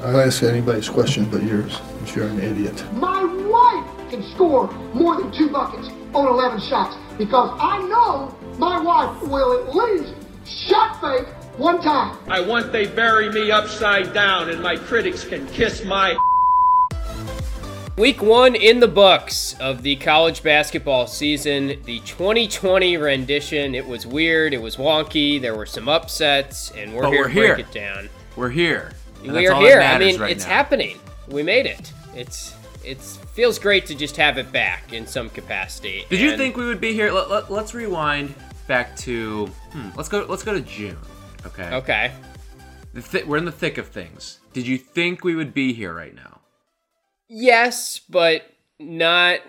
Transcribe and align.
I'll 0.00 0.20
ask 0.20 0.42
anybody's 0.42 0.88
question 0.88 1.24
but 1.30 1.42
yours, 1.42 1.80
if 2.02 2.14
you're 2.14 2.28
an 2.28 2.38
idiot. 2.40 2.84
My 2.94 3.24
wife 3.24 4.10
can 4.10 4.22
score 4.34 4.70
more 4.94 5.16
than 5.20 5.32
two 5.32 5.50
buckets 5.50 5.88
on 6.14 6.26
11 6.28 6.60
shots 6.60 6.96
because 7.18 7.56
I 7.60 7.78
know 7.88 8.34
my 8.58 8.80
wife 8.80 9.22
will 9.22 9.66
at 9.66 9.74
least 9.74 10.14
shot 10.46 11.00
fake 11.00 11.26
one 11.58 11.80
time. 11.80 12.18
I 12.28 12.40
want 12.40 12.72
they 12.72 12.86
bury 12.86 13.30
me 13.30 13.50
upside 13.50 14.12
down 14.12 14.50
and 14.50 14.62
my 14.62 14.76
critics 14.76 15.24
can 15.24 15.46
kiss 15.48 15.84
my 15.84 16.16
Week 17.96 18.20
one 18.20 18.54
in 18.54 18.80
the 18.80 18.88
books 18.88 19.54
of 19.58 19.82
the 19.82 19.96
college 19.96 20.42
basketball 20.42 21.06
season, 21.06 21.80
the 21.84 22.00
2020 22.00 22.98
rendition. 22.98 23.74
It 23.74 23.86
was 23.86 24.06
weird, 24.06 24.52
it 24.52 24.60
was 24.60 24.76
wonky, 24.76 25.40
there 25.40 25.54
were 25.54 25.64
some 25.64 25.88
upsets, 25.88 26.70
and 26.72 26.92
we're 26.92 27.04
But 27.04 27.12
here 27.12 27.20
we're 27.22 27.28
to 27.28 27.32
here. 27.32 27.54
break 27.54 27.66
it 27.68 27.72
down. 27.72 28.10
We're 28.36 28.50
here. 28.50 28.92
And 29.26 29.36
we 29.36 29.46
are 29.48 29.54
here. 29.60 29.80
I 29.80 29.98
mean, 29.98 30.18
right 30.20 30.30
it's 30.30 30.44
now. 30.44 30.52
happening. 30.52 30.98
We 31.28 31.42
made 31.42 31.66
it. 31.66 31.92
It's 32.14 32.54
it's 32.84 33.16
feels 33.16 33.58
great 33.58 33.86
to 33.86 33.94
just 33.94 34.16
have 34.16 34.38
it 34.38 34.50
back 34.52 34.92
in 34.92 35.06
some 35.06 35.28
capacity. 35.28 36.04
Did 36.08 36.20
you 36.20 36.36
think 36.36 36.56
we 36.56 36.64
would 36.64 36.80
be 36.80 36.92
here? 36.92 37.10
Let, 37.12 37.28
let, 37.28 37.50
let's 37.50 37.74
rewind 37.74 38.34
back 38.66 38.96
to. 38.98 39.46
Hmm, 39.72 39.88
let's 39.96 40.08
go. 40.08 40.24
Let's 40.28 40.44
go 40.44 40.54
to 40.54 40.60
June. 40.60 40.96
Okay. 41.44 41.74
Okay. 41.74 42.12
Thi- 42.94 43.24
we're 43.24 43.36
in 43.36 43.44
the 43.44 43.52
thick 43.52 43.76
of 43.78 43.88
things. 43.88 44.38
Did 44.52 44.66
you 44.66 44.78
think 44.78 45.24
we 45.24 45.34
would 45.34 45.52
be 45.52 45.72
here 45.72 45.92
right 45.92 46.14
now? 46.14 46.40
Yes, 47.28 48.00
but 48.08 48.42
not 48.78 49.40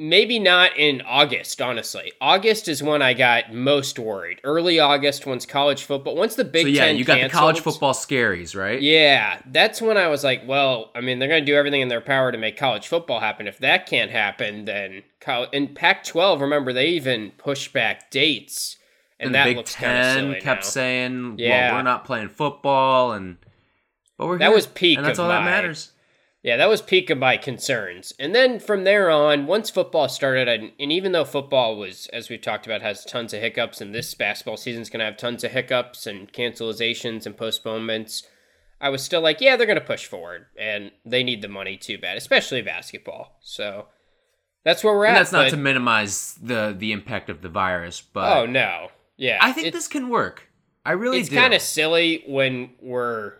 maybe 0.00 0.38
not 0.38 0.74
in 0.78 1.02
August, 1.02 1.60
honestly. 1.60 2.10
August 2.22 2.68
is 2.68 2.82
when 2.82 3.02
I 3.02 3.12
got 3.12 3.52
most 3.52 3.98
worried. 3.98 4.40
Early 4.42 4.80
August 4.80 5.26
once 5.26 5.44
college 5.44 5.84
football 5.84 6.16
once 6.16 6.34
the 6.36 6.44
Big 6.44 6.62
so 6.62 6.68
yeah, 6.68 6.86
Ten 6.86 6.96
you 6.96 7.04
got 7.04 7.20
the 7.20 7.28
college 7.28 7.60
football 7.60 7.92
scaries, 7.92 8.56
right? 8.58 8.80
Yeah, 8.80 9.40
that's 9.46 9.82
when 9.82 9.98
I 9.98 10.08
was 10.08 10.24
like, 10.24 10.42
well, 10.46 10.90
I 10.94 11.02
mean, 11.02 11.18
they're 11.18 11.28
going 11.28 11.42
to 11.42 11.46
do 11.46 11.54
everything 11.54 11.82
in 11.82 11.88
their 11.88 12.00
power 12.00 12.32
to 12.32 12.38
make 12.38 12.56
college 12.56 12.88
football 12.88 13.20
happen. 13.20 13.46
If 13.46 13.58
that 13.58 13.84
can't 13.86 14.10
happen, 14.10 14.64
then 14.64 15.02
college 15.20 15.50
and 15.52 15.74
Pac-12, 15.74 16.40
remember 16.40 16.72
they 16.72 16.88
even 16.88 17.32
pushed 17.36 17.74
back 17.74 18.10
dates, 18.10 18.78
and, 19.20 19.26
And, 19.26 19.34
that 19.34 19.44
the 19.44 19.50
Big 19.50 19.56
looks 19.58 19.74
Ten 19.74 20.32
kept 20.40 20.62
now. 20.62 20.68
saying, 20.68 21.34
Yeah. 21.38 21.72
"Well, 21.72 21.78
we're 21.80 21.82
not 21.82 22.06
playing 22.06 22.30
football," 22.30 23.12
and 23.12 23.36
but 24.16 24.28
we're 24.28 24.38
That 24.38 24.46
here, 24.46 24.54
was 24.54 24.66
peak 24.66 24.96
and 24.96 25.06
that's 25.06 25.18
all 25.18 25.28
that 25.28 25.44
matters. 25.44 25.92
Yeah, 26.42 26.56
that 26.56 26.68
was 26.70 26.80
peak 26.80 27.10
of 27.10 27.18
my 27.18 27.36
concerns. 27.36 28.14
And 28.18 28.34
then 28.34 28.60
from 28.60 28.84
there 28.84 29.10
on, 29.10 29.46
once 29.46 29.68
football 29.68 30.08
started, 30.08 30.48
and, 30.48 30.72
and 30.80 30.90
even 30.90 31.12
though 31.12 31.24
football 31.26 31.76
was, 31.76 32.06
as 32.14 32.30
we've 32.30 32.40
talked 32.40 32.64
about, 32.64 32.80
has 32.80 33.04
tons 33.04 33.34
of 33.34 33.42
hiccups, 33.42 33.80
and 33.82 33.94
this 33.94 34.14
basketball 34.14 34.56
season's 34.56 34.88
going 34.88 35.00
to 35.00 35.04
have 35.04 35.18
tons 35.18 35.44
of 35.44 35.50
hiccups 35.52 36.06
and 36.06 36.32
cancelizations 36.32 37.26
and 37.26 37.36
postponements, 37.36 38.22
I 38.80 38.88
was 38.88 39.02
still 39.04 39.20
like, 39.20 39.42
yeah, 39.42 39.56
they're 39.56 39.66
going 39.66 39.78
to 39.78 39.84
push 39.84 40.06
forward, 40.06 40.46
and 40.58 40.92
they 41.04 41.22
need 41.22 41.42
the 41.42 41.48
money 41.48 41.76
too 41.76 41.98
bad, 41.98 42.16
especially 42.16 42.62
basketball. 42.62 43.36
So 43.42 43.88
that's 44.64 44.82
where 44.82 44.94
we're 44.94 45.04
And 45.06 45.16
at. 45.16 45.20
that's 45.20 45.32
not 45.32 45.44
but- 45.44 45.50
to 45.50 45.56
minimize 45.58 46.38
the 46.42 46.74
the 46.76 46.92
impact 46.92 47.28
of 47.28 47.42
the 47.42 47.50
virus, 47.50 48.00
but 48.00 48.34
Oh 48.34 48.46
no, 48.46 48.88
yeah, 49.18 49.38
I 49.42 49.52
think 49.52 49.74
this 49.74 49.88
can 49.88 50.08
work. 50.08 50.48
I 50.86 50.92
really 50.92 51.18
it's 51.20 51.28
kind 51.28 51.52
of 51.52 51.60
silly 51.60 52.24
when 52.26 52.70
we're 52.80 53.34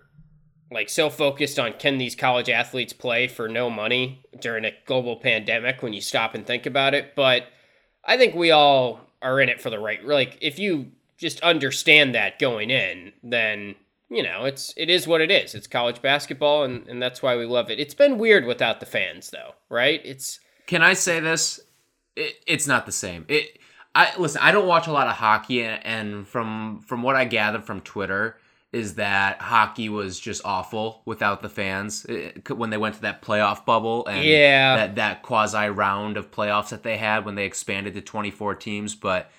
like 0.71 0.89
so 0.89 1.11
focused 1.11 1.59
on 1.59 1.73
can 1.75 1.99
these 1.99 2.15
college 2.15 2.49
athletes 2.49 2.93
play 2.93 3.27
for 3.29 3.49
no 3.49 3.71
money 3.71 4.23
during 4.41 4.65
a 4.65 4.73
global 4.87 5.17
pandemic 5.17 5.83
when 5.83 5.93
you 5.93 6.01
stop 6.01 6.35
and 6.35 6.47
think 6.47 6.67
about 6.67 6.95
it 6.95 7.15
but 7.15 7.45
i 8.05 8.17
think 8.17 8.35
we 8.35 8.51
all 8.51 9.01
are 9.23 9.41
in 9.41 9.49
it 9.49 9.61
for 9.61 9.71
the 9.71 9.79
right 9.79 10.05
like 10.05 10.39
if 10.41 10.59
you 10.59 10.91
just 11.17 11.41
understand 11.41 12.15
that 12.15 12.39
going 12.39 12.71
in 12.71 13.13
then 13.23 13.75
you 14.09 14.23
know 14.23 14.45
it's 14.45 14.73
it 14.77 14.89
is 14.89 15.07
what 15.07 15.21
it 15.21 15.31
is 15.31 15.55
it's 15.55 15.67
college 15.67 16.01
basketball 16.01 16.65
and, 16.65 16.87
and 16.89 17.03
that's 17.03 17.23
why 17.23 17.37
we 17.37 17.45
love 17.45 17.71
it 17.71 17.79
it's 17.79 17.95
been 17.95 18.19
weird 18.19 18.45
without 18.45 18.81
the 18.81 18.87
fans 18.87 19.31
though 19.31 19.53
right 19.69 20.01
it's 20.05 20.41
Can 20.71 20.83
I 20.83 20.93
say 20.93 21.19
this? 21.19 21.59
It, 22.15 22.37
it's 22.47 22.69
not 22.69 22.87
the 22.87 22.93
same. 22.93 23.25
It. 23.27 23.59
I 23.93 24.13
listen. 24.17 24.41
I 24.41 24.53
don't 24.53 24.69
watch 24.69 24.87
a 24.87 24.93
lot 24.93 25.09
of 25.09 25.15
hockey, 25.15 25.65
and, 25.65 25.85
and 25.85 26.29
from 26.29 26.81
from 26.87 27.03
what 27.03 27.17
I 27.17 27.25
gathered 27.25 27.65
from 27.65 27.81
Twitter 27.81 28.39
is 28.73 28.95
that 28.95 29.41
hockey 29.43 29.89
was 29.89 30.21
just 30.21 30.41
awful 30.45 31.03
without 31.05 31.43
the 31.43 31.49
fans 31.49 32.05
It- 32.05 32.49
when 32.57 32.71
they 32.71 32.77
went 32.77 32.95
to 32.97 33.03
that 33.03 33.21
playoff 33.21 33.65
bubble 33.65 34.07
and 34.07 34.23
Yeah. 34.25 34.77
that 34.77 34.95
that 34.95 35.23
quasi 35.23 35.69
round 35.69 36.17
of 36.17 36.31
playoffs 36.31 36.69
that 36.69 36.83
they 36.85 36.97
had 36.97 37.25
when 37.25 37.35
they 37.35 37.45
expanded 37.47 37.95
to 37.95 38.01
twenty 38.01 38.31
four 38.31 38.55
teams. 38.55 38.95
But 38.95 39.31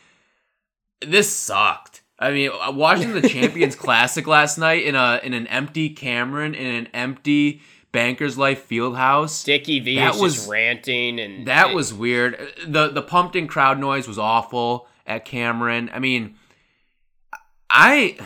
this 1.00 1.34
sucked. 1.36 2.02
I 2.20 2.32
mean, 2.32 2.52
uh, 2.54 2.72
watching 2.72 3.14
the 3.14 3.28
Champions 3.36 3.76
Classic 3.76 4.28
last 4.28 4.58
night 4.58 4.84
in 4.84 4.96
a 4.96 5.20
in 5.24 5.34
an 5.34 5.48
empty 5.48 5.90
Cameron 5.90 6.54
in 6.54 6.68
an 6.76 6.88
empty 6.94 7.62
Bankers 7.94 8.38
Life 8.38 8.70
Fieldhouse. 8.70 9.44
Dickie 9.44 9.80
V 9.80 9.96
That 9.96 10.16
was, 10.16 10.48
ranting 10.48 11.20
and 11.20 11.48
That 11.48 11.74
was 11.74 11.94
weird. 11.94 12.38
the 12.66 12.90
The 12.90 13.02
pumped 13.02 13.36
in 13.36 13.48
crowd 13.48 13.80
noise 13.80 14.08
was 14.08 14.20
awful 14.20 14.88
at 15.08 15.26
Cameron. 15.26 15.90
I 15.94 16.00
mean, 16.00 16.36
I 17.70 18.18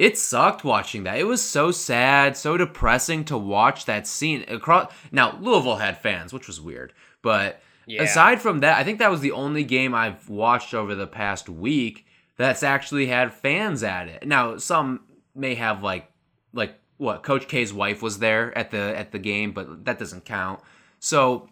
it 0.00 0.16
sucked 0.16 0.64
watching 0.64 1.04
that. 1.04 1.18
It 1.18 1.26
was 1.26 1.42
so 1.42 1.70
sad, 1.70 2.34
so 2.36 2.56
depressing 2.56 3.22
to 3.26 3.36
watch 3.36 3.84
that 3.84 4.06
scene 4.06 4.44
across. 4.48 4.90
Now 5.12 5.36
Louisville 5.40 5.76
had 5.76 5.98
fans, 6.00 6.32
which 6.32 6.46
was 6.46 6.60
weird, 6.60 6.92
but 7.22 7.60
Yeah. 7.86 8.02
aside 8.02 8.40
from 8.40 8.60
that, 8.60 8.78
I 8.78 8.84
think 8.84 8.98
that 8.98 9.10
was 9.10 9.20
the 9.20 9.32
only 9.32 9.62
game 9.62 9.94
I've 9.94 10.28
watched 10.28 10.72
over 10.72 10.94
the 10.94 11.06
past 11.06 11.48
week 11.50 12.06
that's 12.36 12.62
actually 12.62 13.06
had 13.08 13.34
fans 13.34 13.82
at 13.82 14.08
it. 14.08 14.26
Now 14.26 14.56
some 14.56 15.00
may 15.34 15.54
have 15.54 15.82
like 15.82 16.10
like 16.54 16.78
what 16.96 17.22
Coach 17.22 17.46
K's 17.46 17.72
wife 17.72 18.00
was 18.02 18.18
there 18.20 18.56
at 18.56 18.70
the 18.70 18.96
at 18.98 19.12
the 19.12 19.18
game, 19.18 19.52
but 19.52 19.84
that 19.84 19.98
doesn't 19.98 20.24
count. 20.24 20.60
So 20.98 21.48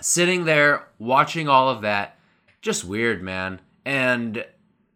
sitting 0.00 0.44
there 0.44 0.88
watching 0.98 1.48
all 1.48 1.68
of 1.68 1.82
that, 1.82 2.16
just 2.60 2.84
weird, 2.84 3.22
man. 3.22 3.60
And 3.84 4.44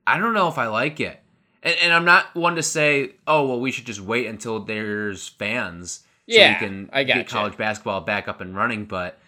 I 0.07 0.19
don't 0.19 0.35
know 0.35 0.47
if 0.49 0.59
I 0.59 0.69
like 0.69 1.01
it. 1.01 1.21
And, 1.67 1.77
and 1.83 1.93
I'm 1.93 2.07
not 2.07 2.35
one 2.35 2.55
to 2.55 2.63
say, 2.63 3.11
oh 3.27 3.47
well, 3.47 3.61
we 3.61 3.73
should 3.73 3.85
just 3.85 4.01
wait 4.01 4.27
until 4.27 4.61
there's 4.61 5.29
fans 5.29 6.05
so 6.29 6.39
Yeah, 6.39 6.55
we 6.55 6.67
can 6.67 6.91
I 6.93 7.03
get 7.05 7.29
college 7.29 7.57
basketball 7.59 8.01
back 8.01 8.29
up 8.29 8.41
and 8.41 8.57
running. 8.57 8.87
But 8.87 9.19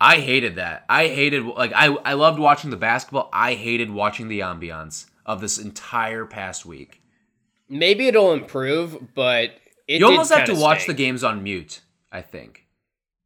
I 0.00 0.16
hated 0.16 0.56
that. 0.56 0.84
I 0.88 1.06
hated 1.06 1.44
like 1.46 1.72
I 1.74 1.86
I 1.86 2.14
loved 2.14 2.38
watching 2.38 2.70
the 2.70 2.76
basketball. 2.76 3.30
I 3.32 3.54
hated 3.54 3.90
watching 3.90 4.28
the 4.28 4.40
ambiance 4.40 5.06
of 5.24 5.40
this 5.40 5.58
entire 5.58 6.26
past 6.26 6.66
week. 6.66 7.00
maybe 7.68 8.08
it'll 8.08 8.32
improve 8.32 9.14
but 9.14 9.52
it 9.86 10.00
you 10.00 10.06
almost 10.06 10.32
have 10.32 10.46
to 10.46 10.54
watch 10.54 10.82
stink. 10.82 10.96
the 10.96 11.02
games 11.04 11.22
on 11.24 11.42
mute. 11.42 11.80
I 12.12 12.22
think. 12.22 12.66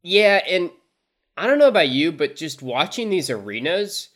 Yeah, 0.03 0.41
and 0.47 0.69
I 1.35 1.47
don't 1.47 1.57
know 1.57 1.67
about 1.67 1.89
you, 1.89 2.11
but 2.11 2.35
just 2.35 2.61
watching 2.61 3.09
these 3.09 3.29
arenas, 3.31 4.09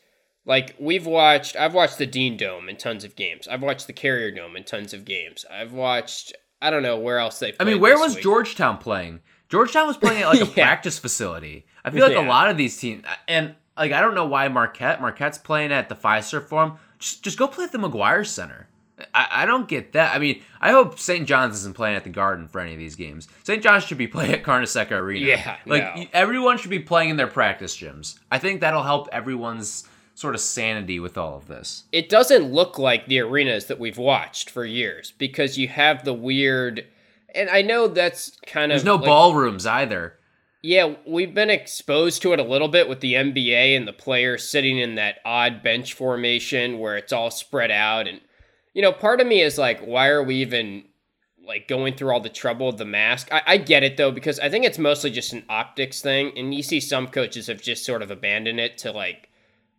like 0.49 0.75
we've 0.79 1.05
watched, 1.05 1.55
I've 1.55 1.73
watched 1.73 1.97
the 1.99 2.05
Dean 2.05 2.35
Dome 2.35 2.67
in 2.67 2.75
tons 2.75 3.03
of 3.05 3.15
games. 3.15 3.47
I've 3.47 3.61
watched 3.61 3.87
the 3.87 3.93
Carrier 3.93 4.31
Dome 4.31 4.55
in 4.57 4.63
tons 4.65 4.93
of 4.93 5.05
games. 5.05 5.45
I've 5.49 5.71
watched, 5.71 6.33
I 6.61 6.69
don't 6.71 6.83
know 6.83 6.97
where 6.97 7.19
else 7.19 7.39
they. 7.39 7.53
I 7.59 7.63
mean, 7.63 7.79
where 7.79 7.97
was 7.97 8.15
week. 8.15 8.23
Georgetown 8.23 8.79
playing? 8.79 9.21
Georgetown 9.47 9.87
was 9.87 9.95
playing 9.95 10.23
at 10.23 10.27
like 10.27 10.41
a 10.41 10.45
Yeah. 10.55 10.65
practice 10.65 10.99
facility. 10.99 11.65
I 11.85 11.91
feel 11.91 12.03
like 12.03 12.13
Yeah. 12.13 12.27
a 12.27 12.27
lot 12.27 12.49
of 12.49 12.57
these 12.57 12.77
teams, 12.77 13.05
and 13.27 13.55
like 13.77 13.91
I 13.91 14.01
don't 14.01 14.15
know 14.15 14.25
why 14.25 14.47
Marquette. 14.49 14.99
Marquette's 15.01 15.37
playing 15.37 15.71
at 15.71 15.87
the 15.87 15.95
Fiserv 15.95 16.45
Forum. 16.47 16.73
Just 16.97 17.23
just 17.23 17.37
go 17.37 17.47
play 17.47 17.63
at 17.65 17.71
the 17.71 17.77
McGuire 17.77 18.25
Center. 18.27 18.67
I, 19.13 19.27
I 19.31 19.45
don't 19.45 19.67
get 19.67 19.93
that. 19.93 20.13
I 20.13 20.19
mean, 20.19 20.41
I 20.59 20.71
hope 20.71 20.99
St. 20.99 21.25
John's 21.25 21.55
isn't 21.59 21.73
playing 21.75 21.95
at 21.95 22.03
the 22.03 22.09
Garden 22.09 22.49
for 22.49 22.59
any 22.59 22.73
of 22.73 22.79
these 22.79 22.95
games. 22.97 23.29
St. 23.43 23.63
John's 23.63 23.85
should 23.85 23.97
be 23.97 24.07
playing 24.07 24.33
at 24.33 24.43
Carnesecca 24.43 24.91
Arena. 24.91 25.25
Yeah, 25.25 25.55
like 25.65 25.95
no. 25.95 26.05
everyone 26.11 26.57
should 26.57 26.69
be 26.69 26.79
playing 26.79 27.09
in 27.11 27.15
their 27.15 27.27
practice 27.27 27.77
gyms. 27.77 28.19
I 28.29 28.39
think 28.39 28.59
that'll 28.59 28.83
help 28.83 29.07
everyone's 29.13 29.87
sort 30.19 30.35
of 30.35 30.41
sanity 30.41 30.99
with 30.99 31.17
all 31.17 31.37
of 31.37 31.47
this. 31.47 31.85
It 31.93 32.09
doesn't 32.09 32.51
look 32.51 32.77
like 32.77 33.07
the 33.07 33.21
arenas 33.21 33.67
that 33.67 33.79
we've 33.79 33.97
watched 33.97 34.49
for 34.49 34.65
years 34.65 35.13
because 35.17 35.57
you 35.57 35.69
have 35.69 36.03
the 36.03 36.13
weird, 36.13 36.85
and 37.33 37.49
I 37.49 37.61
know 37.61 37.87
that's 37.87 38.37
kind 38.45 38.69
There's 38.69 38.81
of 38.81 38.85
There's 38.85 38.97
no 38.97 39.01
like, 39.01 39.05
ballrooms 39.05 39.65
either. 39.65 40.15
Yeah, 40.61 40.95
we've 41.07 41.33
been 41.33 41.49
exposed 41.49 42.21
to 42.23 42.33
it 42.33 42.39
a 42.41 42.43
little 42.43 42.67
bit 42.67 42.89
with 42.89 42.99
the 42.99 43.13
NBA 43.13 43.77
and 43.77 43.87
the 43.87 43.93
players 43.93 44.47
sitting 44.47 44.77
in 44.77 44.95
that 44.95 45.19
odd 45.23 45.63
bench 45.63 45.93
formation 45.93 46.79
where 46.79 46.97
it's 46.97 47.13
all 47.13 47.31
spread 47.31 47.71
out. 47.71 48.05
And, 48.05 48.19
you 48.73 48.81
know, 48.81 48.91
part 48.91 49.21
of 49.21 49.27
me 49.27 49.41
is 49.41 49.57
like, 49.57 49.79
why 49.79 50.09
are 50.09 50.21
we 50.21 50.35
even 50.35 50.83
like 51.47 51.69
going 51.69 51.95
through 51.95 52.11
all 52.11 52.19
the 52.19 52.27
trouble 52.27 52.67
of 52.67 52.77
the 52.77 52.83
mask? 52.83 53.29
I, 53.31 53.41
I 53.47 53.57
get 53.57 53.83
it 53.83 53.95
though, 53.95 54.11
because 54.11 54.37
I 54.37 54.49
think 54.49 54.65
it's 54.65 54.77
mostly 54.77 55.11
just 55.11 55.31
an 55.31 55.45
optics 55.47 56.01
thing. 56.01 56.37
And 56.37 56.53
you 56.53 56.61
see 56.61 56.81
some 56.81 57.07
coaches 57.07 57.47
have 57.47 57.61
just 57.61 57.85
sort 57.85 58.01
of 58.01 58.11
abandoned 58.11 58.59
it 58.59 58.77
to 58.79 58.91
like 58.91 59.28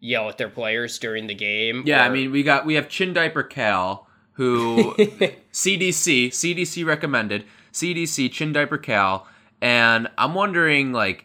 yell 0.01 0.29
at 0.29 0.39
their 0.39 0.49
players 0.49 0.99
during 0.99 1.27
the 1.27 1.35
game. 1.35 1.83
Yeah, 1.87 2.05
I 2.05 2.09
mean, 2.09 2.33
we 2.33 2.43
got 2.43 2.65
we 2.67 2.75
have 2.75 2.89
Chin 2.89 3.13
Diaper 3.13 3.43
Cal, 3.43 4.07
who 4.33 4.95
CDC 5.53 6.29
CDC 6.29 6.85
recommended 6.87 7.45
CDC 7.73 8.33
Chin 8.33 8.53
Diaper 8.53 8.79
Cal, 8.79 9.27
and 9.61 10.09
I'm 10.19 10.35
wondering, 10.35 10.93
like, 10.93 11.25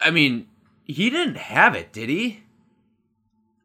I 0.00 0.10
mean, 0.10 0.46
he 0.84 1.10
didn't 1.10 1.36
have 1.38 1.74
it, 1.74 1.92
did 1.92 2.08
he? 2.08 2.42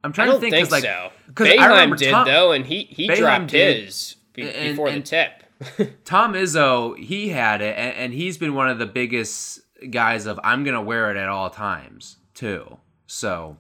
I'm 0.04 0.14
trying 0.14 0.32
to 0.32 0.40
think 0.40 0.54
think 0.56 0.72
like, 0.72 0.84
so. 0.84 1.12
because 1.28 1.48
I 1.50 1.58
Boeheim 1.58 1.70
remember 1.70 1.96
did 1.98 2.12
Tom- 2.12 2.26
though, 2.28 2.52
and 2.54 2.66
he 2.66 2.84
he 2.86 3.08
Boeheim 3.08 3.18
dropped 3.18 3.48
did. 3.52 3.84
his 3.86 4.16
be- 4.34 4.44
And- 4.50 4.70
before 4.76 4.88
and- 4.90 5.04
the 5.04 5.08
tip. 5.08 5.32
Tom 6.06 6.34
Izzo, 6.34 6.98
he 6.98 7.30
had 7.30 7.62
it, 7.62 7.78
and, 7.78 7.96
and 7.96 8.14
he's 8.14 8.40
been 8.40 8.56
one 8.56 8.68
of 8.68 8.80
the 8.80 8.88
biggest 8.88 9.60
guys 9.92 10.26
of 10.26 10.40
I'm 10.44 10.64
gonna 10.64 10.82
wear 10.82 11.12
it 11.12 11.18
at 11.18 11.30
all 11.30 11.52
times 11.52 12.18
too. 12.34 12.78
So 13.06 13.58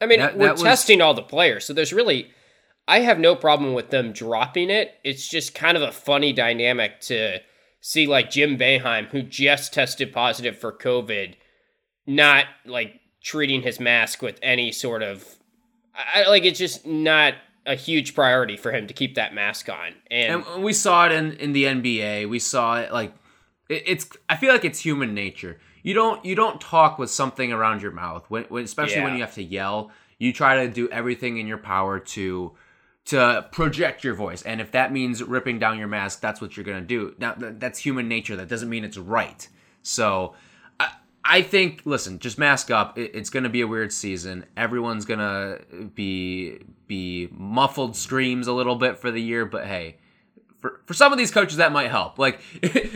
I 0.00 0.06
mean, 0.06 0.20
That- 0.20 0.36
we're 0.36 0.46
that 0.46 0.52
was- 0.54 0.62
testing 0.62 1.00
all 1.00 1.14
the 1.14 1.22
players, 1.22 1.64
so 1.64 1.72
there's 1.72 1.92
really, 1.92 2.30
I 2.86 3.00
have 3.00 3.18
no 3.18 3.34
problem 3.34 3.74
with 3.74 3.90
them 3.90 4.12
dropping 4.12 4.70
it. 4.70 4.94
It's 5.04 5.28
just 5.28 5.54
kind 5.54 5.76
of 5.76 5.82
a 5.82 5.92
funny 5.92 6.32
dynamic 6.32 7.00
to 7.02 7.40
see, 7.80 8.06
like 8.06 8.30
Jim 8.30 8.56
Boeheim, 8.58 9.06
who 9.08 9.22
just 9.22 9.74
tested 9.74 10.12
positive 10.12 10.56
for 10.58 10.72
COVID, 10.72 11.34
not 12.06 12.46
like 12.64 13.00
treating 13.22 13.62
his 13.62 13.78
mask 13.80 14.22
with 14.22 14.38
any 14.42 14.72
sort 14.72 15.02
of, 15.02 15.24
I- 15.94 16.28
like 16.28 16.44
it's 16.44 16.58
just 16.58 16.86
not 16.86 17.34
a 17.66 17.74
huge 17.74 18.14
priority 18.14 18.56
for 18.56 18.72
him 18.72 18.86
to 18.86 18.94
keep 18.94 19.16
that 19.16 19.34
mask 19.34 19.68
on. 19.68 19.94
And, 20.10 20.44
and 20.46 20.64
we 20.64 20.72
saw 20.72 21.04
it 21.06 21.12
in 21.12 21.32
in 21.34 21.52
the 21.52 21.64
NBA. 21.64 22.26
We 22.28 22.38
saw 22.38 22.78
it 22.80 22.92
like 22.92 23.12
it, 23.68 23.82
it's. 23.86 24.08
I 24.28 24.36
feel 24.36 24.52
like 24.52 24.64
it's 24.64 24.80
human 24.80 25.12
nature. 25.12 25.60
You 25.82 25.94
don't 25.94 26.24
you 26.24 26.34
don't 26.34 26.60
talk 26.60 26.98
with 26.98 27.10
something 27.10 27.52
around 27.52 27.82
your 27.82 27.92
mouth 27.92 28.24
when, 28.28 28.44
when 28.44 28.64
especially 28.64 29.02
when 29.02 29.14
you 29.14 29.20
have 29.20 29.34
to 29.34 29.42
yell. 29.42 29.90
You 30.18 30.32
try 30.32 30.66
to 30.66 30.72
do 30.72 30.88
everything 30.90 31.38
in 31.38 31.46
your 31.46 31.58
power 31.58 31.98
to 31.98 32.52
to 33.06 33.48
project 33.52 34.04
your 34.04 34.14
voice, 34.14 34.42
and 34.42 34.60
if 34.60 34.72
that 34.72 34.92
means 34.92 35.22
ripping 35.22 35.58
down 35.58 35.78
your 35.78 35.88
mask, 35.88 36.20
that's 36.20 36.40
what 36.40 36.56
you're 36.56 36.64
gonna 36.64 36.80
do. 36.80 37.14
Now 37.18 37.32
th- 37.32 37.54
that's 37.58 37.78
human 37.78 38.08
nature. 38.08 38.36
That 38.36 38.48
doesn't 38.48 38.68
mean 38.68 38.84
it's 38.84 38.98
right. 38.98 39.48
So. 39.82 40.34
I, 40.80 40.92
I 41.24 41.42
think, 41.42 41.82
listen, 41.84 42.20
just 42.20 42.38
mask 42.38 42.70
up. 42.70 42.96
It, 42.96 43.10
it's 43.14 43.28
going 43.28 43.42
to 43.42 43.50
be 43.50 43.60
a 43.60 43.66
weird 43.66 43.92
season. 43.92 44.46
Everyone's 44.56 45.04
going 45.04 45.18
to 45.18 45.60
be 45.94 46.60
be 46.86 47.28
muffled 47.32 47.96
screams 47.96 48.46
a 48.46 48.52
little 48.52 48.76
bit 48.76 48.98
for 48.98 49.10
the 49.10 49.20
year, 49.20 49.44
but 49.44 49.66
hey, 49.66 49.98
for, 50.60 50.80
for 50.86 50.94
some 50.94 51.12
of 51.12 51.18
these 51.18 51.30
coaches 51.30 51.56
that 51.58 51.72
might 51.72 51.90
help. 51.90 52.18
Like 52.18 52.40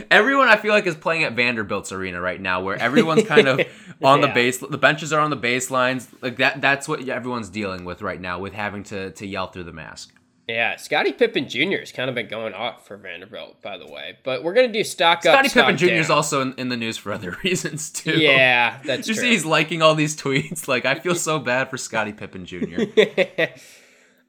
everyone 0.11 0.47
I 0.47 0.57
feel 0.57 0.73
like 0.73 0.85
is 0.85 0.95
playing 0.95 1.23
at 1.23 1.33
Vanderbilt's 1.33 1.91
arena 1.91 2.19
right 2.19 2.39
now 2.41 2.61
where 2.61 2.75
everyone's 2.77 3.23
kind 3.23 3.47
of 3.47 3.61
on 4.03 4.21
the 4.21 4.27
base 4.27 4.57
the 4.57 4.77
benches 4.77 5.13
are 5.13 5.19
on 5.19 5.29
the 5.29 5.37
baselines. 5.37 6.07
Like 6.21 6.37
that 6.37 6.61
that's 6.61 6.87
what 6.87 7.07
everyone's 7.07 7.49
dealing 7.49 7.85
with 7.85 8.01
right 8.01 8.19
now 8.19 8.39
with 8.39 8.53
having 8.53 8.83
to 8.85 9.11
to 9.11 9.25
yell 9.25 9.47
through 9.47 9.63
the 9.63 9.73
mask. 9.73 10.13
yeah, 10.49 10.75
Scottie 10.75 11.13
Pippen 11.13 11.47
Jr. 11.47 11.77
has 11.79 11.93
kind 11.93 12.09
of 12.09 12.15
been 12.15 12.27
going 12.27 12.53
off 12.53 12.85
for 12.85 12.97
Vanderbilt, 12.97 13.61
by 13.61 13.77
the 13.77 13.87
way. 13.87 14.17
But 14.25 14.43
we're 14.43 14.53
going 14.53 14.67
to 14.67 14.73
do 14.73 14.83
stock 14.83 15.25
up. 15.25 15.45
Stock 15.45 15.53
Pippen 15.53 15.77
Jr. 15.77 15.93
is 15.93 16.09
also 16.09 16.41
in, 16.41 16.53
in 16.57 16.67
the 16.67 16.75
news 16.75 16.97
for 16.97 17.13
other 17.13 17.37
reasons 17.45 17.89
too. 17.89 18.19
Yeah, 18.19 18.79
that's 18.83 19.07
you 19.07 19.13
true. 19.13 19.23
see 19.23 19.29
he's 19.31 19.45
liking 19.45 19.81
all 19.81 19.95
these 19.95 20.17
tweets. 20.17 20.67
Like 20.67 20.83
I 20.85 20.95
feel 20.95 21.15
so 21.15 21.39
bad 21.39 21.69
for 21.69 21.77
Scottie 21.77 22.11
Pippen 22.11 22.45
Jr. 22.45 22.81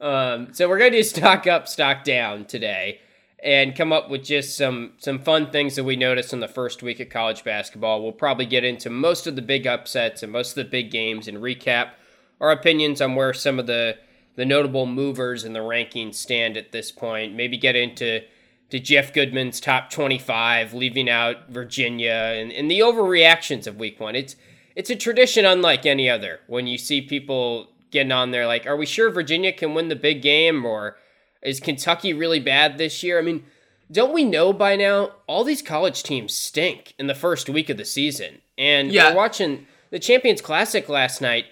um, 0.00 0.54
so 0.54 0.68
we're 0.68 0.78
gonna 0.78 0.92
do 0.92 1.02
stock 1.02 1.48
up, 1.48 1.66
stock 1.66 2.04
down 2.04 2.44
today, 2.44 3.00
and 3.44 3.76
come 3.76 3.92
up 3.92 4.08
with 4.08 4.24
just 4.24 4.56
some 4.56 4.92
some 4.96 5.18
fun 5.18 5.50
things 5.50 5.76
that 5.76 5.84
we 5.84 5.96
noticed 5.96 6.32
in 6.32 6.40
the 6.40 6.48
first 6.48 6.82
week 6.82 6.98
of 6.98 7.10
college 7.10 7.44
basketball. 7.44 8.02
We'll 8.02 8.12
probably 8.12 8.46
get 8.46 8.64
into 8.64 8.88
most 8.88 9.26
of 9.26 9.36
the 9.36 9.42
big 9.42 9.66
upsets 9.66 10.22
and 10.22 10.32
most 10.32 10.50
of 10.50 10.64
the 10.64 10.70
big 10.70 10.90
games 10.90 11.28
and 11.28 11.38
recap 11.38 11.90
our 12.40 12.50
opinions 12.50 13.02
on 13.02 13.14
where 13.14 13.34
some 13.34 13.58
of 13.58 13.66
the 13.66 13.98
the 14.36 14.46
notable 14.46 14.86
movers 14.86 15.44
in 15.44 15.52
the 15.52 15.60
rankings 15.60 16.14
stand 16.14 16.56
at 16.56 16.72
this 16.72 16.90
point. 16.90 17.34
Maybe 17.34 17.58
get 17.58 17.76
into 17.76 18.22
to 18.70 18.80
Jeff 18.80 19.12
Goodman's 19.12 19.60
top 19.60 19.90
25, 19.90 20.72
leaving 20.72 21.08
out 21.08 21.48
Virginia 21.48 22.32
and, 22.34 22.50
and 22.50 22.68
the 22.70 22.80
overreactions 22.80 23.66
of 23.66 23.76
week 23.76 24.00
one. 24.00 24.16
It's 24.16 24.36
it's 24.74 24.90
a 24.90 24.96
tradition 24.96 25.44
unlike 25.44 25.84
any 25.84 26.08
other 26.08 26.40
when 26.46 26.66
you 26.66 26.78
see 26.78 27.02
people 27.02 27.68
getting 27.90 28.10
on 28.10 28.30
there 28.30 28.46
like, 28.46 28.66
are 28.66 28.76
we 28.76 28.86
sure 28.86 29.10
Virginia 29.10 29.52
can 29.52 29.74
win 29.74 29.88
the 29.88 29.94
big 29.94 30.22
game 30.22 30.64
or 30.64 30.96
is 31.44 31.60
Kentucky 31.60 32.12
really 32.12 32.40
bad 32.40 32.78
this 32.78 33.02
year? 33.02 33.18
I 33.18 33.22
mean, 33.22 33.44
don't 33.90 34.14
we 34.14 34.24
know 34.24 34.52
by 34.52 34.76
now 34.76 35.12
all 35.26 35.44
these 35.44 35.62
college 35.62 36.02
teams 36.02 36.34
stink 36.34 36.94
in 36.98 37.06
the 37.06 37.14
first 37.14 37.48
week 37.48 37.68
of 37.70 37.76
the 37.76 37.84
season? 37.84 38.40
And 38.56 38.90
Yeah. 38.92 39.10
we're 39.10 39.16
watching 39.16 39.66
the 39.90 39.98
Champions 39.98 40.40
Classic 40.40 40.88
last 40.88 41.20
night. 41.20 41.46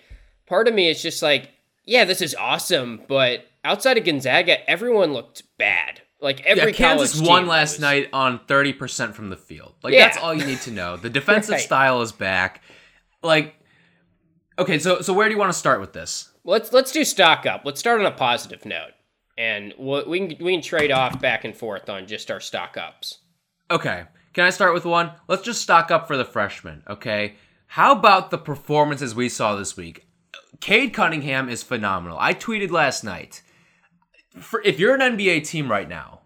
Part 0.46 0.66
of 0.68 0.74
me 0.74 0.88
is 0.88 1.02
just 1.02 1.22
like, 1.22 1.50
yeah, 1.84 2.04
this 2.04 2.20
is 2.22 2.34
awesome, 2.34 3.02
but 3.08 3.46
outside 3.64 3.98
of 3.98 4.04
Gonzaga, 4.04 4.68
everyone 4.70 5.12
looked 5.12 5.42
bad. 5.58 6.00
Like 6.20 6.40
every 6.46 6.70
yeah, 6.70 6.76
Kansas 6.76 7.20
won 7.20 7.46
last 7.48 7.74
was. 7.74 7.80
night 7.80 8.08
on 8.12 8.38
30% 8.46 9.12
from 9.14 9.28
the 9.30 9.36
field. 9.36 9.74
Like 9.82 9.92
Yeah. 9.94 10.06
that's 10.06 10.18
all 10.18 10.32
you 10.32 10.44
need 10.44 10.60
to 10.62 10.70
know. 10.70 10.96
The 10.96 11.10
defensive 11.20 11.52
Right. 11.54 11.60
style 11.60 12.00
is 12.02 12.12
back. 12.12 12.62
Like 13.22 13.54
Okay, 14.58 14.78
so 14.78 15.00
so 15.00 15.12
where 15.12 15.28
do 15.28 15.34
you 15.34 15.38
want 15.40 15.52
to 15.52 15.58
start 15.58 15.80
with 15.80 15.92
this? 15.92 16.28
Let's 16.44 16.72
let's 16.72 16.92
do 16.92 17.04
stock 17.04 17.46
up. 17.46 17.62
Let's 17.64 17.80
start 17.80 17.98
on 18.00 18.06
a 18.06 18.10
positive 18.10 18.64
note, 18.64 18.92
and 19.38 19.74
we'll, 19.78 20.08
we 20.08 20.18
can 20.28 20.44
we 20.44 20.52
can 20.52 20.62
trade 20.62 20.90
off 20.92 21.20
back 21.20 21.44
and 21.44 21.56
forth 21.56 21.88
on 21.88 22.06
just 22.06 22.30
our 22.30 22.40
stock 22.40 22.76
ups. 22.76 23.18
Okay. 23.70 24.04
Can 24.34 24.44
I 24.44 24.50
start 24.50 24.72
with 24.74 24.84
one? 24.84 25.12
Let's 25.28 25.42
just 25.42 25.60
stock 25.60 25.90
up 25.90 26.06
for 26.06 26.16
the 26.16 26.24
freshmen, 26.24 26.82
okay? 26.88 27.34
How 27.66 27.92
about 27.92 28.30
the 28.30 28.38
performances 28.38 29.14
we 29.14 29.28
saw 29.28 29.56
this 29.56 29.76
week? 29.76 30.06
Cade 30.60 30.94
Cunningham 30.94 31.48
is 31.48 31.62
phenomenal. 31.62 32.16
I 32.20 32.32
tweeted 32.34 32.70
last 32.70 33.04
night. 33.04 33.42
For, 34.38 34.62
if 34.62 34.78
you're 34.78 34.94
an 34.94 35.16
NBA 35.16 35.46
team 35.46 35.70
right 35.70 35.88
now, 35.88 36.20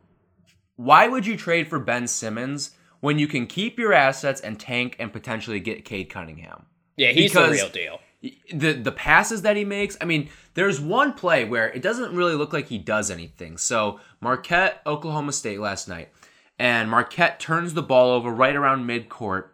why 0.76 1.08
would 1.08 1.26
you 1.26 1.36
trade 1.36 1.66
for 1.68 1.78
Ben 1.80 2.06
Simmons 2.06 2.72
when 3.00 3.18
you 3.18 3.26
can 3.26 3.46
keep 3.46 3.78
your 3.78 3.92
assets 3.92 4.40
and 4.40 4.58
tank 4.60 4.94
and 5.00 5.12
potentially 5.12 5.58
get 5.58 5.84
Cade 5.84 6.10
Cunningham? 6.10 6.66
Yeah, 6.96 7.10
he's 7.12 7.32
Because- 7.32 7.48
the 7.50 7.56
real 7.56 7.68
deal. 7.68 8.00
The 8.22 8.72
the 8.72 8.92
passes 8.92 9.42
that 9.42 9.56
he 9.56 9.64
makes. 9.64 9.96
I 10.00 10.04
mean, 10.04 10.28
there's 10.54 10.80
one 10.80 11.12
play 11.12 11.44
where 11.44 11.68
it 11.68 11.82
doesn't 11.82 12.14
really 12.14 12.34
look 12.34 12.52
like 12.52 12.68
he 12.68 12.78
does 12.78 13.10
anything. 13.10 13.58
So 13.58 14.00
Marquette, 14.20 14.80
Oklahoma 14.86 15.32
State 15.32 15.60
last 15.60 15.88
night, 15.88 16.10
and 16.58 16.90
Marquette 16.90 17.40
turns 17.40 17.74
the 17.74 17.82
ball 17.82 18.10
over 18.10 18.30
right 18.30 18.56
around 18.56 18.86
midcourt, 18.86 19.48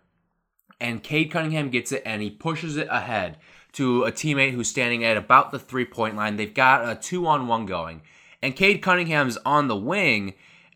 and 0.80 1.02
Cade 1.02 1.30
Cunningham 1.30 1.70
gets 1.70 1.92
it 1.92 2.02
and 2.06 2.22
he 2.22 2.30
pushes 2.30 2.76
it 2.76 2.88
ahead 2.90 3.38
to 3.72 4.04
a 4.04 4.12
teammate 4.12 4.52
who's 4.52 4.68
standing 4.68 5.04
at 5.04 5.16
about 5.16 5.50
the 5.50 5.58
three 5.58 5.84
point 5.84 6.16
line. 6.16 6.36
They've 6.36 6.52
got 6.52 6.88
a 6.88 6.94
two 6.94 7.26
on 7.26 7.48
one 7.48 7.66
going, 7.66 8.02
and 8.40 8.56
Cade 8.56 8.82
Cunningham's 8.82 9.38
on 9.44 9.68
the 9.68 9.76
wing. 9.76 10.34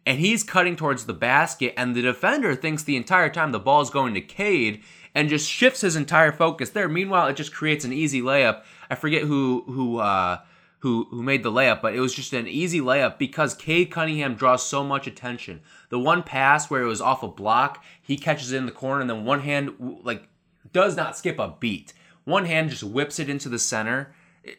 And 0.09 0.21
he's 0.21 0.45
cutting 0.45 0.77
towards 0.77 1.07
the 1.07 1.13
basket, 1.13 1.75
and 1.77 1.97
the 1.97 2.01
defender 2.01 2.55
thinks 2.55 2.85
the 2.85 2.95
entire 2.95 3.29
time 3.29 3.51
the 3.51 3.59
ball 3.59 3.81
is 3.81 3.91
going 3.91 4.15
to 4.15 4.21
Cade, 4.21 4.85
and 5.17 5.29
just 5.31 5.49
shifts 5.51 5.81
his 5.81 5.97
entire 5.97 6.31
focus 6.31 6.71
there. 6.71 6.89
Meanwhile, 6.89 7.27
it 7.29 7.37
just 7.37 7.53
creates 7.53 7.85
an 7.87 7.93
easy 7.93 8.21
layup. 8.21 8.63
I 8.91 8.95
forget 8.95 9.23
who 9.23 9.65
who 9.67 9.99
uh, 9.99 10.39
who 10.81 11.09
who 11.11 11.23
made 11.23 11.43
the 11.43 11.51
layup, 11.51 11.81
but 11.81 11.95
it 11.95 12.01
was 12.01 12.15
just 12.15 12.33
an 12.35 12.47
easy 12.47 12.81
layup 12.81 13.17
because 13.19 13.55
Cade 13.55 13.91
Cunningham 13.91 14.35
draws 14.35 14.65
so 14.65 14.85
much 14.85 15.07
attention. 15.07 15.63
The 15.89 15.99
one 15.99 16.23
pass 16.23 16.69
where 16.71 16.83
it 16.83 16.87
was 16.87 17.01
off 17.01 17.23
a 17.23 17.29
block, 17.29 17.83
he 18.03 18.17
catches 18.17 18.53
it 18.53 18.59
in 18.59 18.67
the 18.67 18.73
corner, 18.73 19.01
and 19.01 19.09
then 19.11 19.25
one 19.25 19.41
hand 19.41 20.01
like 20.05 20.29
does 20.73 20.97
not 20.97 21.17
skip 21.17 21.39
a 21.39 21.55
beat. 21.59 21.95
One 22.25 22.45
hand 22.45 22.71
just 22.71 22.83
whips 22.85 23.19
it 23.19 23.31
into 23.31 23.49
the 23.49 23.59
center, 23.59 24.15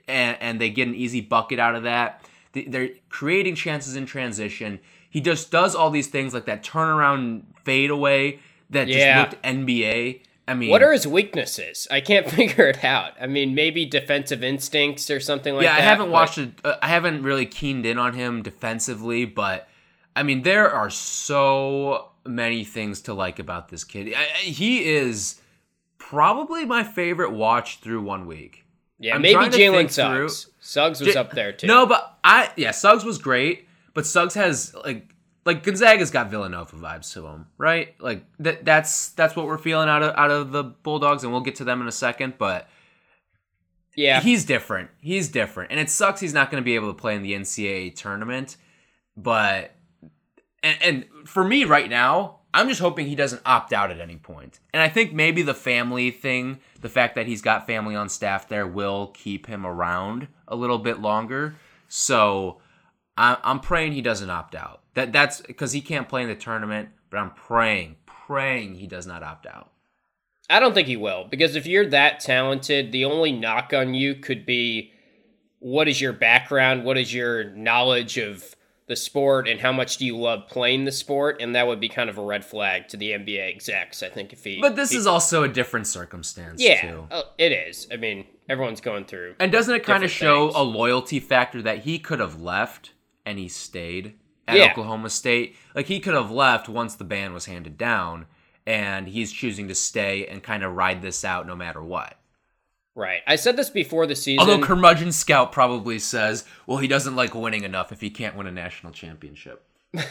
and, 0.07 0.37
and 0.41 0.59
they 0.59 0.69
get 0.69 0.87
an 0.87 0.95
easy 0.95 1.21
bucket 1.21 1.59
out 1.59 1.75
of 1.75 1.83
that. 1.83 2.23
They- 2.53 2.63
They're 2.63 2.89
creating 3.09 3.55
chances 3.55 3.95
in 3.95 4.05
transition. 4.07 4.79
He 5.09 5.21
just 5.21 5.51
does 5.51 5.75
all 5.75 5.89
these 5.91 6.07
things 6.07 6.33
like 6.33 6.45
that 6.45 6.63
turnaround 6.63 7.43
fadeaway 7.65 8.39
that 8.69 8.87
Yeah. 8.87 9.23
just 9.25 9.31
looked 9.33 9.43
NBA. 9.45 10.21
I 10.47 10.53
mean, 10.53 10.69
What 10.69 10.81
are 10.81 10.93
his 10.93 11.05
weaknesses? 11.05 11.87
I 11.91 11.99
can't 12.01 12.29
figure 12.39 12.67
it 12.67 12.83
out. 12.83 13.13
I 13.19 13.27
mean, 13.27 13.53
maybe 13.53 13.85
defensive 13.85 14.43
instincts 14.43 15.09
or 15.09 15.19
something 15.19 15.55
like 15.55 15.63
yeah, 15.63 15.73
that. 15.73 15.79
Yeah, 15.79 15.85
I 15.85 15.89
haven't 15.89 16.05
but- 16.07 16.11
watched 16.13 16.37
it. 16.37 16.51
Uh, 16.63 16.75
I 16.81 16.87
haven't 16.87 17.23
really 17.23 17.45
keened 17.45 17.85
in 17.85 17.97
on 17.97 18.13
him 18.13 18.41
defensively, 18.43 19.25
but 19.25 19.67
I 20.15 20.23
mean, 20.23 20.43
there 20.43 20.71
are 20.71 20.89
so 20.89 22.09
many 22.25 22.63
things 22.63 23.01
to 23.01 23.13
like 23.13 23.39
about 23.39 23.69
this 23.69 23.83
kid. 23.83 24.13
I, 24.15 24.23
he 24.37 24.85
is 24.85 25.39
probably 25.97 26.65
my 26.65 26.83
favorite 26.83 27.31
watch 27.31 27.79
through 27.79 28.01
one 28.01 28.25
week. 28.25 28.65
Yeah, 28.99 29.15
I'm 29.15 29.21
maybe 29.21 29.45
Jalen 29.45 29.49
think 29.49 29.91
through- 29.91 30.29
Suggs. 30.29 30.47
Suggs 30.59 31.01
was 31.01 31.13
J- 31.13 31.19
up 31.19 31.31
there 31.31 31.51
too. 31.51 31.67
No, 31.67 31.85
but 31.85 32.17
I 32.23 32.51
yeah, 32.55 32.71
Suggs 32.71 33.03
was 33.03 33.17
great, 33.19 33.67
but 33.93 34.05
Suggs 34.05 34.33
has 34.33 34.73
like 34.85 35.07
like 35.47 35.63
Gonzaga's 35.63 36.11
got 36.11 36.29
Villanova 36.29 36.75
vibes 36.75 37.13
to 37.13 37.25
him, 37.25 37.47
right? 37.57 37.95
Like 38.01 38.25
that 38.39 38.65
that's 38.65 39.11
that's 39.11 39.33
what 39.33 39.45
we're 39.45 39.57
feeling 39.57 39.87
out 39.87 40.03
of 40.03 40.13
out 40.17 40.29
of 40.29 40.51
the 40.51 40.61
Bulldogs, 40.61 41.23
and 41.23 41.31
we'll 41.31 41.41
get 41.41 41.55
to 41.55 41.63
them 41.63 41.79
in 41.79 41.87
a 41.87 41.91
second, 41.91 42.33
but 42.37 42.67
yeah, 43.95 44.19
he's 44.19 44.43
different. 44.43 44.89
He's 44.99 45.29
different, 45.29 45.71
and 45.71 45.79
it 45.79 45.89
sucks 45.89 46.19
he's 46.19 46.33
not 46.33 46.51
going 46.51 46.61
to 46.61 46.65
be 46.65 46.75
able 46.75 46.93
to 46.93 46.99
play 46.99 47.15
in 47.15 47.23
the 47.23 47.31
NCAA 47.31 47.95
tournament. 47.95 48.57
But 49.15 49.73
and, 50.61 50.77
and 50.81 51.05
for 51.23 51.45
me 51.45 51.63
right 51.63 51.89
now, 51.89 52.39
I'm 52.53 52.67
just 52.67 52.81
hoping 52.81 53.07
he 53.07 53.15
doesn't 53.15 53.41
opt 53.45 53.71
out 53.71 53.89
at 53.89 54.01
any 54.01 54.17
point. 54.17 54.59
And 54.73 54.83
I 54.83 54.89
think 54.89 55.13
maybe 55.13 55.43
the 55.43 55.53
family 55.53 56.11
thing, 56.11 56.59
the 56.81 56.89
fact 56.89 57.15
that 57.15 57.25
he's 57.25 57.41
got 57.41 57.65
family 57.65 57.95
on 57.95 58.09
staff 58.09 58.49
there, 58.49 58.67
will 58.67 59.13
keep 59.13 59.47
him 59.47 59.65
around 59.65 60.27
a 60.45 60.57
little 60.57 60.77
bit 60.77 60.99
longer. 60.99 61.55
So 61.87 62.59
I'm 63.17 63.61
praying 63.61 63.93
he 63.93 64.01
doesn't 64.01 64.29
opt 64.29 64.53
out. 64.53 64.81
That 64.97 65.13
that's 65.13 65.41
because 65.41 65.73
he 65.73 65.81
can't 65.81 66.09
play 66.09 66.23
in 66.23 66.27
the 66.27 66.33
tournament. 66.35 66.89
But 67.11 67.17
I'm 67.17 67.29
praying, 67.29 67.97
praying 68.07 68.75
he 68.75 68.87
does 68.87 69.05
not 69.05 69.21
opt 69.21 69.45
out. 69.45 69.69
I 70.49 70.59
don't 70.59 70.73
think 70.73 70.87
he 70.87 70.97
will 70.97 71.27
because 71.29 71.55
if 71.55 71.67
you're 71.67 71.85
that 71.89 72.19
talented, 72.19 72.91
the 72.91 73.05
only 73.05 73.31
knock 73.31 73.73
on 73.73 73.93
you 73.93 74.15
could 74.15 74.43
be 74.43 74.91
what 75.59 75.87
is 75.87 76.01
your 76.01 76.13
background? 76.13 76.83
What 76.83 76.97
is 76.97 77.13
your 77.13 77.51
knowledge 77.51 78.17
of 78.17 78.55
the 78.87 78.95
sport 78.95 79.47
and 79.47 79.59
how 79.59 79.71
much 79.71 79.97
do 79.97 80.05
you 80.05 80.17
love 80.17 80.47
playing 80.47 80.85
the 80.85 80.91
sport, 80.91 81.41
and 81.41 81.53
that 81.53 81.67
would 81.67 81.79
be 81.79 81.89
kind 81.89 82.09
of 82.09 82.17
a 82.17 82.23
red 82.23 82.43
flag 82.43 82.87
to 82.87 82.97
the 82.97 83.11
NBA 83.11 83.53
execs. 83.53 84.01
I 84.01 84.09
think 84.09 84.33
if 84.33 84.43
he, 84.43 84.59
But 84.61 84.75
this 84.77 84.91
he- 84.91 84.97
is 84.97 85.05
also 85.05 85.43
a 85.43 85.47
different 85.49 85.85
circumstance 85.87 86.59
yeah, 86.63 86.81
too. 86.89 87.07
oh, 87.11 87.23
it 87.37 87.51
is. 87.51 87.87
I 87.91 87.97
mean, 87.97 88.25
everyone's 88.49 88.79
going 88.81 89.05
through. 89.05 89.35
And 89.39 89.51
doesn't 89.51 89.75
it 89.75 89.83
kind 89.83 90.03
of 90.05 90.09
show 90.09 90.47
things. 90.47 90.55
a 90.55 90.63
loyalty 90.63 91.19
factor 91.19 91.61
that 91.61 91.79
he 91.79 91.99
could 91.99 92.19
have 92.19 92.39
left 92.41 92.93
and 93.25 93.37
he 93.37 93.47
stayed 93.49 94.13
at 94.47 94.57
Yeah. 94.57 94.71
Oklahoma 94.71 95.09
State? 95.09 95.55
Like 95.75 95.87
he 95.87 95.99
could 95.99 96.13
have 96.13 96.31
left 96.31 96.69
once 96.69 96.95
the 96.95 97.03
ban 97.03 97.33
was 97.33 97.45
handed 97.45 97.77
down, 97.77 98.25
and 98.65 99.07
he's 99.07 99.31
choosing 99.31 99.67
to 99.67 99.75
stay 99.75 100.25
and 100.27 100.41
kind 100.43 100.63
of 100.63 100.73
ride 100.75 101.01
this 101.01 101.23
out 101.25 101.45
no 101.47 101.55
matter 101.55 101.81
what. 101.81 102.17
Right. 102.95 103.21
I 103.27 103.35
said 103.35 103.57
this 103.57 103.69
before 103.69 104.07
the 104.07 104.15
season. 104.15 104.39
Although 104.39 104.63
Curmudgeon 104.65 105.11
Scout 105.11 105.51
probably 105.51 105.99
says, 105.99 106.45
well, 106.65 106.79
he 106.79 106.87
doesn't 106.87 107.15
like 107.15 107.35
winning 107.35 107.63
enough 107.63 107.91
if 107.91 108.01
he 108.01 108.09
can't 108.09 108.35
win 108.35 108.47
a 108.47 108.51
national 108.51 108.91
championship. 108.93 109.63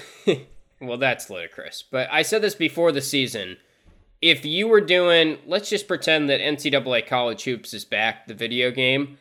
Well, 0.80 0.98
that's 0.98 1.30
ludicrous. 1.30 1.82
But 1.90 2.06
I 2.12 2.20
said 2.20 2.42
this 2.42 2.54
before 2.54 2.92
the 2.92 3.00
season. 3.00 3.56
If 4.20 4.44
you 4.44 4.68
were 4.68 4.82
doing, 4.82 5.38
let's 5.46 5.70
just 5.70 5.88
pretend 5.88 6.28
that 6.28 6.40
NCAA 6.40 7.06
College 7.06 7.44
Hoops 7.44 7.72
is 7.72 7.84
back, 7.86 8.26
the 8.26 8.34
video 8.34 8.70
game, 8.70 9.16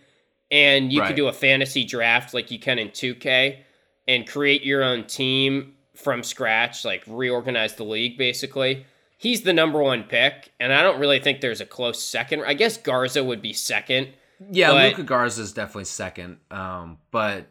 and 0.52 0.92
you 0.92 1.00
Right. 1.00 1.08
could 1.08 1.16
do 1.16 1.28
a 1.28 1.34
fantasy 1.34 1.86
draft 1.86 2.34
like 2.34 2.52
you 2.52 2.60
can 2.60 2.78
in 2.78 2.90
2K 2.90 3.60
and 4.08 4.28
create 4.28 4.64
your 4.64 4.84
own 4.84 5.06
team 5.06 5.74
from 5.96 6.24
scratch, 6.24 6.84
like 6.86 7.04
reorganize 7.08 7.76
the 7.76 7.84
league 7.86 8.18
basically. 8.18 8.86
He's 9.18 9.42
the 9.44 9.54
number 9.54 9.82
one 9.82 10.04
pick, 10.04 10.52
and 10.60 10.74
I 10.74 10.82
don't 10.84 11.00
really 11.00 11.20
think 11.20 11.40
there's 11.42 11.62
a 11.62 11.66
close 11.66 12.04
second. 12.04 12.44
I 12.46 12.54
guess 12.54 12.78
Garza 12.78 13.24
would 13.24 13.42
be 13.42 13.54
second. 13.54 14.10
Yeah, 14.52 14.72
But- 14.72 14.90
Luka 14.90 15.04
Garza 15.04 15.42
is 15.42 15.54
definitely 15.54 15.86
second. 15.86 16.38
Um, 16.52 16.98
but 17.12 17.48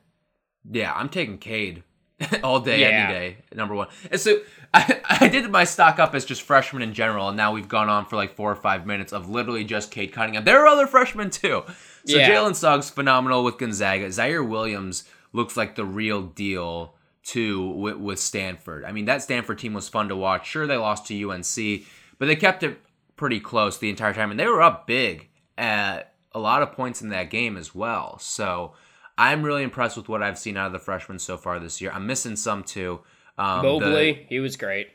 yeah, 0.71 0.93
I'm 0.95 1.09
taking 1.09 1.39
Cade 1.39 1.83
all 2.45 2.61
day, 2.61 2.81
Yeah. 2.83 2.89
any 2.89 3.13
day, 3.13 3.37
number 3.55 3.75
one. 3.75 3.89
And 4.11 4.21
so 4.21 4.41
I, 4.75 5.01
I 5.21 5.29
did 5.29 5.51
my 5.51 5.65
stock 5.65 5.99
up 5.99 6.15
as 6.15 6.25
just 6.27 6.43
freshmen 6.43 6.83
in 6.83 6.93
general, 6.93 7.29
and 7.29 7.37
now 7.37 7.53
we've 7.53 7.69
gone 7.69 7.89
on 7.89 8.05
for 8.05 8.17
like 8.17 8.37
four 8.37 8.53
or 8.53 8.57
five 8.57 8.87
minutes 8.87 9.13
of 9.15 9.31
literally 9.31 9.65
just 9.65 9.91
Cade 9.91 10.13
Cunningham. 10.13 10.45
There 10.45 10.61
are 10.63 10.67
other 10.67 10.87
freshmen 10.87 11.31
too. 11.31 11.63
So 12.07 12.19
Yeah. 12.19 12.29
Jalen 12.31 12.55
Suggs 12.55 12.91
phenomenal 12.91 13.43
with 13.43 13.57
Gonzaga. 13.57 14.09
Ziaire 14.09 14.47
Williams 14.47 15.05
looks 15.35 15.57
like 15.59 15.75
the 15.75 15.85
real 15.85 16.23
deal 16.23 16.95
too 17.23 17.71
with, 17.71 17.97
with 17.97 18.19
Stanford. 18.19 18.85
I 18.85 18.93
mean, 18.93 19.05
that 19.07 19.23
Stanford 19.23 19.59
team 19.59 19.75
was 19.75 19.89
fun 19.89 20.09
to 20.09 20.17
watch. 20.17 20.47
Sure, 20.49 20.67
they 20.67 20.77
lost 20.77 21.07
to 21.09 21.31
UNC, 21.31 21.83
but 22.19 22.27
they 22.27 22.37
kept 22.37 22.63
it 22.63 22.79
pretty 23.17 23.41
close 23.41 23.79
the 23.79 23.91
entire 23.91 24.15
time, 24.15 24.31
and 24.31 24.41
they 24.41 24.47
were 24.47 24.63
up 24.63 24.87
big 24.87 25.29
at 25.59 26.15
a 26.33 26.39
lot 26.39 26.63
of 26.63 26.73
points 26.73 27.01
in 27.03 27.11
that 27.11 27.31
game 27.31 27.57
as 27.57 27.75
well. 27.75 28.19
So 28.19 28.73
I'm 29.17 29.43
really 29.43 29.63
impressed 29.63 29.97
with 29.97 30.09
what 30.09 30.23
I've 30.23 30.39
seen 30.39 30.57
out 30.57 30.67
of 30.67 30.73
the 30.73 30.79
freshmen 30.79 31.19
so 31.19 31.37
far 31.37 31.59
this 31.59 31.81
year. 31.81 31.91
I'm 31.93 32.07
missing 32.07 32.37
some 32.37 32.63
too. 32.65 33.01
Um, 33.39 33.63
the- 33.63 33.81
Mobley, 33.81 34.27
he 34.29 34.41
was 34.41 34.57
great. 34.57 34.89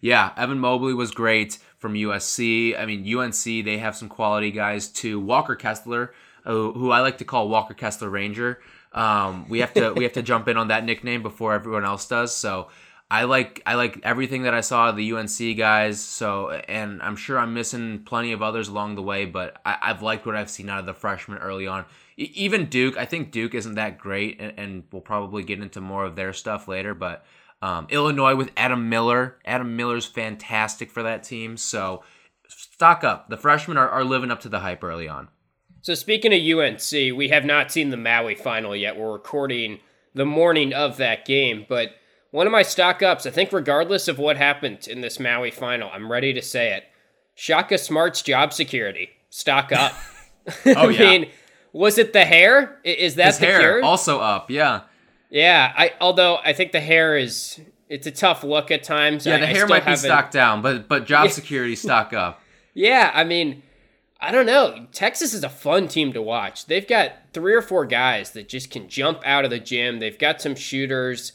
yeah, 0.00 0.32
Evan 0.36 0.58
Mobley 0.58 0.94
was 0.94 1.10
great 1.12 1.58
from 1.78 1.94
USC. 1.94 2.78
I 2.78 2.86
mean, 2.86 3.06
UNC, 3.16 3.44
they 3.64 3.78
have 3.78 3.94
some 3.96 4.08
quality 4.08 4.50
guys 4.50 4.88
too. 4.88 5.20
Walker 5.20 5.54
Kessler, 5.54 6.12
who, 6.44 6.72
who 6.72 6.90
I 6.90 7.00
like 7.00 7.18
to 7.18 7.24
call 7.24 7.48
Walker 7.48 7.74
Kessler 7.74 8.10
Ranger. 8.10 8.60
Um, 8.96 9.46
we 9.48 9.60
have 9.60 9.74
to 9.74 9.92
we 9.92 10.04
have 10.04 10.14
to 10.14 10.22
jump 10.30 10.48
in 10.48 10.56
on 10.56 10.68
that 10.68 10.84
nickname 10.84 11.22
before 11.22 11.52
everyone 11.52 11.84
else 11.84 12.08
does. 12.08 12.34
So 12.34 12.68
I 13.10 13.24
like 13.24 13.62
I 13.66 13.74
like 13.74 14.00
everything 14.02 14.42
that 14.44 14.54
I 14.54 14.62
saw 14.62 14.88
of 14.88 14.96
the 14.96 15.12
UNC 15.12 15.56
guys. 15.56 16.00
So 16.00 16.50
and 16.50 17.00
I'm 17.02 17.14
sure 17.14 17.38
I'm 17.38 17.54
missing 17.54 18.02
plenty 18.04 18.32
of 18.32 18.42
others 18.42 18.68
along 18.68 18.96
the 18.96 19.02
way, 19.02 19.26
but 19.26 19.60
I, 19.64 19.76
I've 19.82 20.02
liked 20.02 20.26
what 20.26 20.34
I've 20.34 20.50
seen 20.50 20.68
out 20.68 20.80
of 20.80 20.86
the 20.86 20.94
freshmen 20.94 21.38
early 21.38 21.66
on. 21.66 21.84
E- 22.16 22.32
even 22.34 22.66
Duke, 22.66 22.96
I 22.96 23.04
think 23.04 23.30
Duke 23.30 23.54
isn't 23.54 23.74
that 23.74 23.98
great, 23.98 24.40
and, 24.40 24.58
and 24.58 24.84
we'll 24.90 25.02
probably 25.02 25.44
get 25.44 25.60
into 25.60 25.80
more 25.80 26.04
of 26.04 26.16
their 26.16 26.32
stuff 26.32 26.66
later. 26.66 26.94
But 26.94 27.24
um, 27.62 27.86
Illinois 27.90 28.34
with 28.34 28.50
Adam 28.56 28.88
Miller, 28.88 29.38
Adam 29.44 29.76
Miller's 29.76 30.06
fantastic 30.06 30.90
for 30.90 31.02
that 31.02 31.22
team. 31.22 31.56
So 31.56 32.02
stock 32.48 33.04
up. 33.04 33.28
The 33.28 33.36
freshmen 33.36 33.76
are, 33.76 33.88
are 33.88 34.04
living 34.04 34.30
up 34.30 34.40
to 34.40 34.48
the 34.48 34.60
hype 34.60 34.82
early 34.82 35.08
on. 35.08 35.28
So 35.86 35.94
speaking 35.94 36.34
of 36.34 36.58
UNC, 36.58 37.16
we 37.16 37.28
have 37.28 37.44
not 37.44 37.70
seen 37.70 37.90
the 37.90 37.96
Maui 37.96 38.34
final 38.34 38.74
yet. 38.74 38.96
We're 38.98 39.12
recording 39.12 39.78
the 40.14 40.26
morning 40.26 40.74
of 40.74 40.96
that 40.96 41.24
game, 41.24 41.64
but 41.68 41.94
one 42.32 42.44
of 42.48 42.52
my 42.52 42.62
stock 42.62 43.04
ups, 43.04 43.24
I 43.24 43.30
think 43.30 43.52
regardless 43.52 44.08
of 44.08 44.18
what 44.18 44.36
happened 44.36 44.88
in 44.88 45.00
this 45.00 45.20
Maui 45.20 45.52
final, 45.52 45.88
I'm 45.92 46.10
ready 46.10 46.32
to 46.32 46.42
say 46.42 46.72
it. 46.74 46.86
Shaka 47.36 47.78
Smart's 47.78 48.20
job 48.20 48.52
security. 48.52 49.10
Stock 49.30 49.70
up. 49.70 49.92
Oh, 50.66 50.88
yeah. 50.88 51.02
I 51.02 51.18
mean, 51.18 51.30
was 51.72 51.98
it 51.98 52.12
the 52.12 52.24
hair? 52.24 52.80
Is 52.82 53.14
that 53.14 53.26
His 53.26 53.38
the 53.38 53.46
hair 53.46 53.58
cure? 53.60 53.84
also 53.84 54.18
up. 54.18 54.50
Yeah, 54.50 54.80
yeah, 55.30 55.72
I 55.76 55.92
although 56.00 56.38
I 56.44 56.52
think 56.52 56.72
the 56.72 56.80
hair 56.80 57.16
is 57.16 57.60
it's 57.88 58.08
a 58.08 58.12
tough 58.12 58.42
look 58.42 58.72
at 58.72 58.82
times. 58.82 59.24
yeah. 59.24 59.38
The 59.38 59.44
I 59.44 59.46
hair 59.46 59.56
still 59.56 59.68
might 59.68 59.86
be 59.86 59.94
stock 59.94 60.32
down, 60.32 60.62
but 60.62 60.88
but 60.88 61.06
job 61.06 61.30
security 61.30 61.76
stock 61.76 62.12
up. 62.12 62.40
Yeah, 62.74 63.10
I 63.14 63.22
mean, 63.24 63.62
I 64.20 64.30
don't 64.30 64.46
know. 64.46 64.86
Texas 64.92 65.34
is 65.34 65.44
a 65.44 65.48
fun 65.48 65.88
team 65.88 66.12
to 66.14 66.22
watch. 66.22 66.66
They've 66.66 66.86
got 66.86 67.12
three 67.32 67.54
or 67.54 67.62
four 67.62 67.84
guys 67.84 68.30
that 68.32 68.48
just 68.48 68.70
can 68.70 68.88
jump 68.88 69.20
out 69.24 69.44
of 69.44 69.50
the 69.50 69.58
gym. 69.58 69.98
They've 69.98 70.18
got 70.18 70.40
some 70.40 70.54
shooters. 70.54 71.32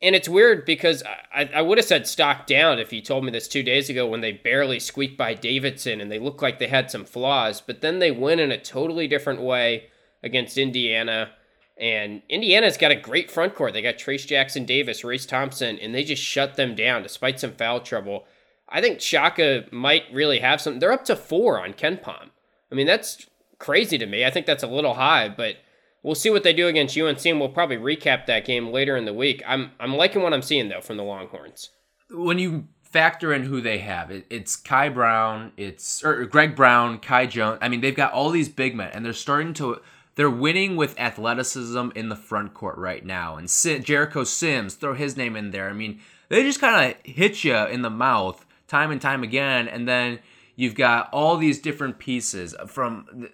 And 0.00 0.16
it's 0.16 0.28
weird 0.28 0.64
because 0.64 1.02
I, 1.32 1.50
I 1.54 1.62
would 1.62 1.78
have 1.78 1.86
said 1.86 2.06
stock 2.06 2.46
down 2.46 2.78
if 2.78 2.92
you 2.92 3.02
told 3.02 3.24
me 3.24 3.30
this 3.30 3.46
two 3.46 3.62
days 3.62 3.90
ago 3.90 4.06
when 4.06 4.22
they 4.22 4.32
barely 4.32 4.80
squeaked 4.80 5.18
by 5.18 5.34
Davidson 5.34 6.00
and 6.00 6.10
they 6.10 6.18
looked 6.18 6.42
like 6.42 6.58
they 6.58 6.68
had 6.68 6.90
some 6.90 7.04
flaws. 7.04 7.60
But 7.60 7.82
then 7.82 7.98
they 7.98 8.10
win 8.10 8.40
in 8.40 8.50
a 8.50 8.58
totally 8.58 9.06
different 9.06 9.42
way 9.42 9.88
against 10.22 10.58
Indiana. 10.58 11.30
And 11.76 12.22
Indiana's 12.28 12.76
got 12.76 12.90
a 12.90 12.96
great 12.96 13.30
front 13.30 13.54
court. 13.54 13.74
They 13.74 13.82
got 13.82 13.96
Trayce 13.96 14.26
Jackson 14.26 14.64
Davis, 14.64 15.04
Race 15.04 15.26
Thompson, 15.26 15.78
and 15.78 15.94
they 15.94 16.02
just 16.02 16.22
shut 16.22 16.56
them 16.56 16.74
down 16.74 17.02
despite 17.02 17.38
some 17.38 17.52
foul 17.52 17.80
trouble. 17.80 18.26
I 18.72 18.80
think 18.80 19.00
Shaka 19.00 19.66
might 19.70 20.04
really 20.12 20.40
have 20.40 20.60
some. 20.60 20.78
They're 20.78 20.92
up 20.92 21.04
to 21.04 21.16
four 21.16 21.62
on 21.62 21.74
KenPom. 21.74 22.30
I 22.70 22.74
mean, 22.74 22.86
that's 22.86 23.26
crazy 23.58 23.98
to 23.98 24.06
me. 24.06 24.24
I 24.24 24.30
think 24.30 24.46
that's 24.46 24.62
a 24.62 24.68
little 24.68 24.94
high, 24.94 25.28
but 25.28 25.56
we'll 26.02 26.14
see 26.14 26.30
what 26.30 26.42
they 26.42 26.54
do 26.54 26.66
against 26.66 26.98
UNC, 26.98 27.24
and 27.26 27.38
we'll 27.38 27.50
probably 27.50 27.76
recap 27.76 28.26
that 28.26 28.46
game 28.46 28.68
later 28.68 28.96
in 28.96 29.04
the 29.04 29.14
week. 29.14 29.42
I'm 29.46 29.72
I'm 29.78 29.94
liking 29.94 30.22
what 30.22 30.32
I'm 30.32 30.42
seeing 30.42 30.68
though 30.68 30.80
from 30.80 30.96
the 30.96 31.04
Longhorns. 31.04 31.70
when 32.10 32.38
you 32.38 32.68
factor 32.82 33.32
in 33.32 33.44
who 33.44 33.60
they 33.60 33.78
have, 33.78 34.10
it, 34.10 34.26
it's 34.28 34.56
Kai 34.56 34.88
Brown, 34.88 35.52
it's 35.56 36.02
or 36.04 36.24
Greg 36.24 36.56
Brown, 36.56 36.98
Kai 36.98 37.26
Jones. 37.26 37.58
I 37.60 37.68
mean, 37.68 37.82
they've 37.82 37.94
got 37.94 38.12
all 38.12 38.30
these 38.30 38.48
big 38.48 38.74
men, 38.74 38.90
and 38.92 39.04
they're 39.04 39.12
starting 39.12 39.54
to. 39.54 39.80
They're 40.14 40.28
winning 40.28 40.76
with 40.76 41.00
athleticism 41.00 41.88
in 41.94 42.10
the 42.10 42.16
front 42.16 42.52
court 42.52 42.76
right 42.76 43.02
now, 43.02 43.36
and 43.36 43.48
Jericho 43.48 44.24
Sims, 44.24 44.74
throw 44.74 44.92
his 44.92 45.16
name 45.16 45.36
in 45.36 45.52
there. 45.52 45.70
I 45.70 45.72
mean, 45.72 46.00
they 46.28 46.42
just 46.42 46.60
kind 46.60 46.90
of 46.90 47.00
hit 47.02 47.44
you 47.44 47.56
in 47.56 47.80
the 47.80 47.88
mouth 47.88 48.44
time 48.72 48.90
and 48.90 49.00
time 49.00 49.22
again, 49.22 49.68
and 49.68 49.86
then 49.86 50.18
you've 50.56 50.74
got 50.74 51.08
all 51.12 51.36
these 51.36 51.58
different 51.60 51.98
pieces 51.98 52.54
from 52.66 53.06
the, 53.12 53.30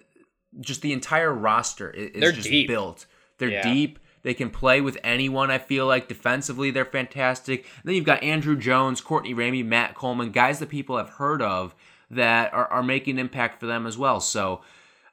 just 0.61 0.81
the 0.81 0.93
entire 0.93 1.33
roster 1.33 1.89
is, 1.89 2.11
is 2.11 2.21
They're 2.21 2.31
just 2.31 2.49
deep. 2.49 2.67
built. 2.67 3.05
They're 3.37 3.49
Yeah. 3.49 3.73
deep. 3.73 3.99
They 4.21 4.33
can 4.33 4.49
play 4.49 4.81
with 4.81 4.97
anyone, 5.03 5.49
I 5.49 5.57
feel 5.59 5.85
like. 5.87 6.07
Defensively, 6.09 6.71
they're 6.71 6.83
fantastic. 6.99 7.65
then 7.85 7.95
you've 7.95 8.03
got 8.13 8.21
Andrew 8.21 8.57
Jones, 8.57 8.99
Courtney 8.99 9.33
Ramey, 9.33 9.65
Matt 9.65 9.95
Coleman, 9.95 10.31
guys 10.31 10.59
that 10.59 10.67
people 10.69 10.97
have 10.97 11.09
heard 11.11 11.41
of 11.41 11.73
that 12.11 12.53
are, 12.53 12.67
are 12.67 12.83
making 12.83 13.17
impact 13.17 13.59
for 13.61 13.65
them 13.67 13.87
as 13.87 13.97
well. 13.97 14.19
So, 14.19 14.61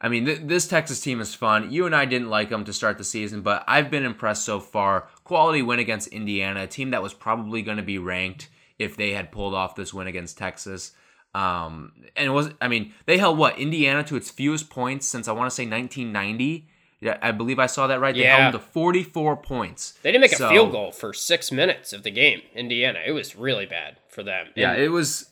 I 0.00 0.08
mean, 0.08 0.24
th- 0.26 0.40
this 0.44 0.66
Texas 0.66 1.00
team 1.00 1.20
is 1.20 1.34
fun. 1.36 1.70
You 1.70 1.86
and 1.86 1.94
I 1.94 2.04
didn't 2.04 2.30
like 2.30 2.48
them 2.50 2.64
to 2.64 2.72
start 2.72 2.98
the 2.98 3.04
season, 3.04 3.42
but 3.42 3.62
I've 3.68 3.90
been 3.90 4.04
impressed 4.04 4.44
so 4.44 4.58
far. 4.58 5.06
Quality 5.22 5.62
win 5.62 5.78
against 5.78 6.08
Indiana, 6.08 6.64
a 6.64 6.66
team 6.66 6.90
that 6.90 7.02
was 7.02 7.14
probably 7.14 7.62
going 7.62 7.76
to 7.76 7.82
be 7.84 7.98
ranked 7.98 8.48
if 8.78 8.96
they 8.96 9.12
had 9.12 9.32
pulled 9.32 9.54
off 9.54 9.74
this 9.74 9.92
win 9.94 10.06
against 10.06 10.36
Texas. 10.38 10.92
Um, 11.34 11.92
and 12.16 12.26
it 12.26 12.30
was, 12.30 12.50
I 12.60 12.68
mean, 12.68 12.94
they 13.04 13.18
held 13.18 13.36
what 13.38 13.58
Indiana 13.58 14.02
to 14.04 14.16
its 14.16 14.30
fewest 14.30 14.70
points 14.70 15.06
since 15.06 15.28
I 15.28 15.32
want 15.32 15.50
to 15.50 15.54
say 15.54 15.64
1990. 15.64 16.68
Yeah, 17.00 17.18
I 17.20 17.32
believe 17.32 17.58
I 17.58 17.66
saw 17.66 17.86
that 17.88 18.00
right. 18.00 18.14
They 18.14 18.22
Yeah. 18.22 18.38
held 18.40 18.54
them 18.54 18.60
to 18.60 18.66
44 18.66 19.36
points. 19.36 19.92
They 20.02 20.12
didn't 20.12 20.22
make 20.22 20.34
So- 20.34 20.46
a 20.46 20.50
field 20.50 20.72
goal 20.72 20.92
for 20.92 21.12
six 21.12 21.52
minutes 21.52 21.92
of 21.92 22.04
the 22.04 22.10
game. 22.10 22.40
Indiana, 22.54 23.00
it 23.04 23.12
was 23.12 23.36
really 23.36 23.66
bad 23.66 23.96
for 24.08 24.22
them. 24.22 24.48
Yeah, 24.56 24.74
it 24.74 24.88
was. 24.90 25.30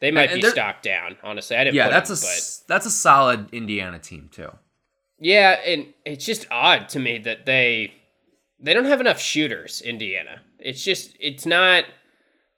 they 0.00 0.12
might 0.12 0.30
and 0.30 0.40
be 0.40 0.48
stocked 0.48 0.84
down. 0.84 1.16
Honestly, 1.22 1.56
I 1.56 1.64
didn't. 1.64 1.76
Yeah, 1.76 1.88
that's 1.90 2.10
a 2.10 2.14
but 2.14 2.68
that's 2.68 2.86
a 2.86 2.90
solid 2.90 3.52
Indiana 3.52 3.98
team 3.98 4.30
too. 4.32 4.50
Yeah, 5.18 5.60
and 5.66 5.92
it's 6.06 6.24
just 6.24 6.46
odd 6.50 6.88
to 6.90 6.98
me 7.00 7.18
that 7.18 7.44
they 7.44 7.92
they 8.60 8.72
don't 8.72 8.84
have 8.86 9.00
enough 9.00 9.20
shooters, 9.20 9.82
Indiana. 9.82 10.42
It's 10.60 10.82
just 10.84 11.16
it's 11.20 11.44
not 11.44 11.84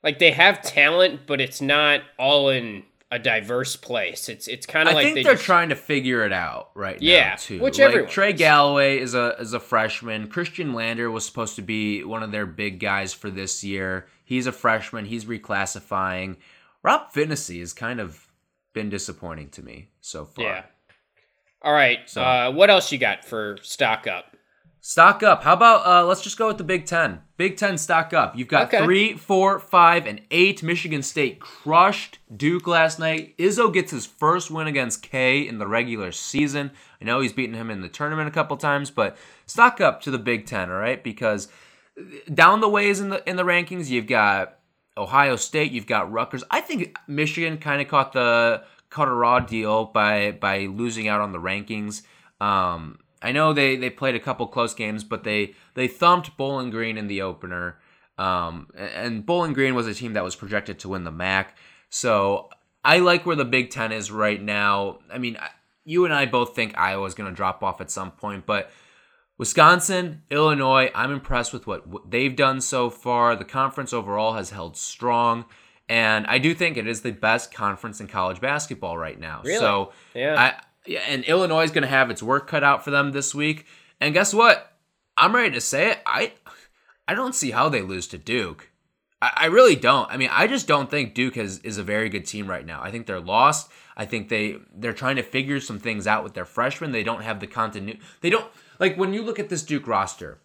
like 0.03 0.19
they 0.19 0.31
have 0.31 0.61
talent, 0.61 1.21
but 1.25 1.39
it's 1.41 1.61
not 1.61 2.01
all 2.19 2.49
in 2.49 2.83
a 3.11 3.19
diverse 3.19 3.75
place. 3.75 4.27
It's 4.27 4.47
it's 4.47 4.65
kind 4.65 4.89
of 4.89 4.95
like 4.95 5.03
think 5.05 5.15
they 5.15 5.29
are 5.29 5.33
just, 5.35 5.43
trying 5.45 5.69
to 5.69 5.75
figure 5.75 6.25
it 6.25 6.33
out 6.33 6.71
right 6.75 6.99
Yeah, 7.01 7.29
now 7.29 7.35
too. 7.35 7.59
which 7.61 7.79
like, 7.79 8.09
Trey. 8.09 8.33
Galloway 8.33 8.99
is 8.99 9.13
a 9.13 9.35
is 9.39 9.53
a 9.53 9.59
freshman. 9.59 10.27
Khristian 10.27 10.73
Lander 10.73 11.09
was 11.11 11.25
supposed 11.25 11.55
to 11.57 11.61
be 11.61 12.03
one 12.03 12.23
of 12.23 12.31
their 12.31 12.45
big 12.45 12.79
guys 12.79 13.13
for 13.13 13.29
this 13.29 13.63
year. 13.63 14.07
He's 14.25 14.47
a 14.47 14.51
freshman. 14.51 15.05
He's 15.05 15.25
reclassifying. 15.25 16.37
Rob 16.81 17.11
Finney 17.11 17.59
has 17.59 17.71
kind 17.73 17.99
of 17.99 18.27
been 18.73 18.89
disappointing 18.89 19.49
to 19.49 19.61
me 19.63 19.89
so 20.01 20.25
far. 20.25 20.45
yeah. 20.45 20.63
All 21.61 21.71
right. 21.73 21.99
So- 22.09 22.23
Uh, 22.23 22.51
what 22.51 22.69
else 22.69 22.91
you 22.91 22.97
got 22.97 23.23
for 23.23 23.57
stock 23.61 24.07
up? 24.07 24.32
Stock 24.85 25.23
up. 25.23 25.45
How 25.45 25.53
about 25.53 25.87
uh, 25.87 26.05
let's 26.05 26.19
just 26.21 26.37
go 26.37 26.47
with 26.49 26.57
the 26.57 26.63
Big 26.65 26.85
Ten. 26.85 27.21
Big 27.37 27.55
Ten 27.55 27.77
stock 27.77 28.11
up. 28.11 28.35
You've 28.35 28.49
got 28.49 28.67
Okay. 28.67 28.83
three, 28.83 29.13
four, 29.13 29.57
five, 29.57 30.05
and 30.05 30.19
eight. 30.29 30.61
Michigan 30.61 31.01
State 31.01 31.39
crushed 31.39 32.19
Duke 32.35 32.67
last 32.67 32.99
night. 32.99 33.33
Izzo 33.37 33.73
gets 33.73 33.91
his 33.91 34.05
first 34.05 34.51
win 34.51 34.67
against 34.67 35.01
K 35.01 35.47
in 35.47 35.57
the 35.57 35.67
regular 35.67 36.11
season. 36.11 36.69
I 37.01 37.05
know 37.05 37.21
he's 37.21 37.31
beaten 37.31 37.55
him 37.55 37.71
in 37.71 37.79
the 37.79 37.87
tournament 37.87 38.27
a 38.27 38.31
couple 38.31 38.57
times, 38.57 38.91
but 38.91 39.15
stock 39.45 39.79
up 39.79 40.01
to 40.01 40.11
the 40.11 40.19
Big 40.19 40.45
Ten, 40.47 40.69
all 40.69 40.75
right? 40.75 41.01
Because 41.01 41.47
down 42.33 42.59
the 42.59 42.67
ways 42.67 42.99
in 42.99 43.07
the 43.07 43.27
in 43.27 43.37
the 43.37 43.45
rankings, 43.45 43.87
you've 43.89 44.07
got 44.07 44.59
Ohio 44.97 45.37
State, 45.37 45.71
you've 45.71 45.87
got 45.87 46.11
Rutgers. 46.11 46.43
I 46.51 46.59
think 46.59 46.97
Michigan 47.07 47.57
kind 47.57 47.81
of 47.81 47.87
caught 47.87 48.11
the 48.11 48.63
caught 48.89 49.07
a 49.07 49.13
raw 49.13 49.39
deal 49.39 49.85
by 49.85 50.31
by 50.31 50.65
losing 50.65 51.07
out 51.07 51.21
on 51.21 51.31
the 51.31 51.39
rankings. 51.39 52.01
Um, 52.41 52.97
I 53.23 53.31
know 53.31 53.53
they 53.53 53.75
they 53.75 53.89
played 53.89 54.15
a 54.15 54.19
couple 54.19 54.45
close 54.47 54.73
games, 54.73 55.03
but 55.03 55.23
they 55.23 55.55
they 55.73 55.87
thumped 55.87 56.37
Bowling 56.37 56.69
Green 56.69 56.97
in 56.97 57.07
the 57.07 57.21
opener. 57.21 57.79
Um, 58.17 58.67
and 58.77 59.25
Bowling 59.25 59.53
Green 59.53 59.73
was 59.73 59.87
a 59.87 59.93
team 59.93 60.13
that 60.13 60.23
was 60.23 60.35
projected 60.35 60.77
to 60.79 60.89
win 60.89 61.03
the 61.03 61.11
MAC. 61.11 61.57
So 61.89 62.49
I 62.83 62.99
like 62.99 63.25
where 63.25 63.35
the 63.35 63.45
Big 63.45 63.71
Ten 63.71 63.91
is 63.91 64.11
right 64.11 64.41
now. 64.41 64.99
I 65.11 65.17
mean, 65.17 65.37
you 65.85 66.05
and 66.05 66.13
I 66.13 66.25
both 66.25 66.55
think 66.55 66.77
Iowa's 66.77 67.15
going 67.15 67.29
to 67.29 67.35
drop 67.35 67.63
off 67.63 67.81
at 67.81 67.89
some 67.89 68.11
point, 68.11 68.45
but 68.45 68.69
Wisconsin, 69.37 70.21
Illinois, 70.29 70.91
I'm 70.93 71.11
impressed 71.11 71.53
with 71.53 71.65
what, 71.65 72.09
they've 72.09 72.35
done 72.35 72.61
so 72.61 72.89
far. 72.89 73.35
The 73.35 73.45
conference 73.45 73.93
overall 73.93 74.33
has 74.33 74.51
held 74.51 74.77
strong, 74.77 75.45
and 75.89 76.27
I 76.27 76.37
do 76.37 76.53
think 76.53 76.77
it 76.77 76.87
is 76.87 77.01
the 77.01 77.11
best 77.11 77.53
conference 77.53 77.99
in 77.99 78.07
college 78.07 78.39
basketball 78.39 78.97
right 78.97 79.19
now. 79.19 79.41
Really? 79.43 79.57
So, 79.57 79.91
Yeah. 80.13 80.35
I 80.39 80.45
yeah, 80.45 80.61
and 80.87 81.23
Illinois 81.25 81.63
is 81.63 81.71
going 81.71 81.83
to 81.83 81.87
have 81.87 82.09
its 82.09 82.23
work 82.23 82.47
cut 82.47 82.63
out 82.63 82.83
for 82.83 82.91
them 82.91 83.11
this 83.11 83.33
week. 83.33 83.65
And 83.99 84.13
guess 84.13 84.33
what? 84.33 84.73
I'm 85.17 85.35
ready 85.35 85.51
to 85.51 85.61
say 85.61 85.91
it. 85.91 85.99
I 86.05 86.33
I 87.07 87.13
don't 87.13 87.35
see 87.35 87.51
how 87.51 87.69
they 87.69 87.81
lose 87.81 88.07
to 88.07 88.17
Duke. 88.17 88.69
I, 89.21 89.31
I 89.35 89.45
really 89.45 89.75
don't. 89.75 90.11
I 90.11 90.17
mean, 90.17 90.29
I 90.31 90.47
just 90.47 90.67
don't 90.67 90.89
think 90.89 91.13
Duke 91.13 91.35
has, 91.35 91.59
is 91.59 91.77
a 91.77 91.83
very 91.83 92.09
good 92.09 92.25
team 92.25 92.47
right 92.47 92.65
now. 92.65 92.81
I 92.81 92.91
think 92.91 93.05
they're 93.05 93.19
lost. 93.19 93.71
I 93.95 94.05
think 94.05 94.29
they 94.29 94.57
they're 94.75 94.93
trying 94.93 95.17
to 95.17 95.23
figure 95.23 95.59
some 95.59 95.79
things 95.79 96.07
out 96.07 96.23
with 96.23 96.33
their 96.33 96.45
freshmen. 96.45 96.91
They 96.91 97.03
don't 97.03 97.23
have 97.23 97.39
the 97.39 97.47
continuity. 97.47 97.99
They 98.21 98.29
don't 98.29 98.49
like 98.79 98.97
when 98.97 99.13
you 99.13 99.21
look 99.23 99.39
at 99.39 99.49
this 99.49 99.63
Duke 99.63 99.87
roster. 99.87 100.39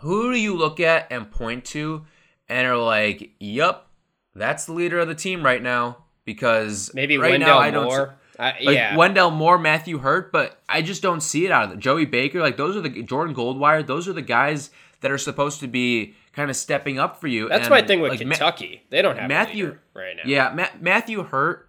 Who 0.00 0.32
do 0.32 0.38
you 0.38 0.54
look 0.54 0.78
at 0.80 1.10
and 1.10 1.30
point 1.30 1.64
to 1.66 2.04
and 2.48 2.66
are 2.66 2.76
like, 2.76 3.32
"Yep, 3.38 3.86
that's 4.34 4.66
the 4.66 4.72
leader 4.72 4.98
of 4.98 5.08
the 5.08 5.14
team 5.14 5.42
right 5.42 5.62
now." 5.62 6.04
Because 6.24 6.92
Maybe 6.92 7.18
right 7.18 7.30
Wendell 7.30 7.48
now 7.48 7.58
I 7.58 7.70
don't. 7.70 7.84
Moore. 7.84 8.16
I, 8.38 8.44
Like 8.62 8.74
yeah. 8.76 8.96
Wendell 8.96 9.30
Moore, 9.30 9.58
Matthew 9.58 9.98
Hurt, 9.98 10.30
but 10.32 10.60
I 10.68 10.82
just 10.82 11.02
don't 11.02 11.20
see 11.22 11.46
it 11.46 11.52
out 11.52 11.64
of 11.64 11.72
it. 11.72 11.78
Joey 11.78 12.04
Baker, 12.04 12.40
like 12.40 12.56
those 12.56 12.76
are 12.76 12.80
the 12.80 13.02
Jordan 13.02 13.34
Goldwire, 13.34 13.86
those 13.86 14.06
are 14.08 14.12
the 14.12 14.22
guys 14.22 14.70
that 15.00 15.10
are 15.10 15.18
supposed 15.18 15.60
to 15.60 15.66
be 15.68 16.14
kind 16.32 16.50
of 16.50 16.56
stepping 16.56 16.98
up 16.98 17.20
for 17.20 17.28
you. 17.28 17.48
That's 17.48 17.62
And, 17.66 17.70
my 17.70 17.82
thing 17.82 18.00
with 18.00 18.10
like, 18.10 18.20
Ma- 18.26 18.34
Kentucky. 18.34 18.82
they 18.90 19.00
don't 19.02 19.16
have 19.18 19.28
Matthew- 19.28 19.78
right 19.94 20.16
now. 20.16 20.22
yeah, 20.26 20.52
Ma- 20.54 20.68
Matthew 20.80 21.22
Hurt, 21.22 21.68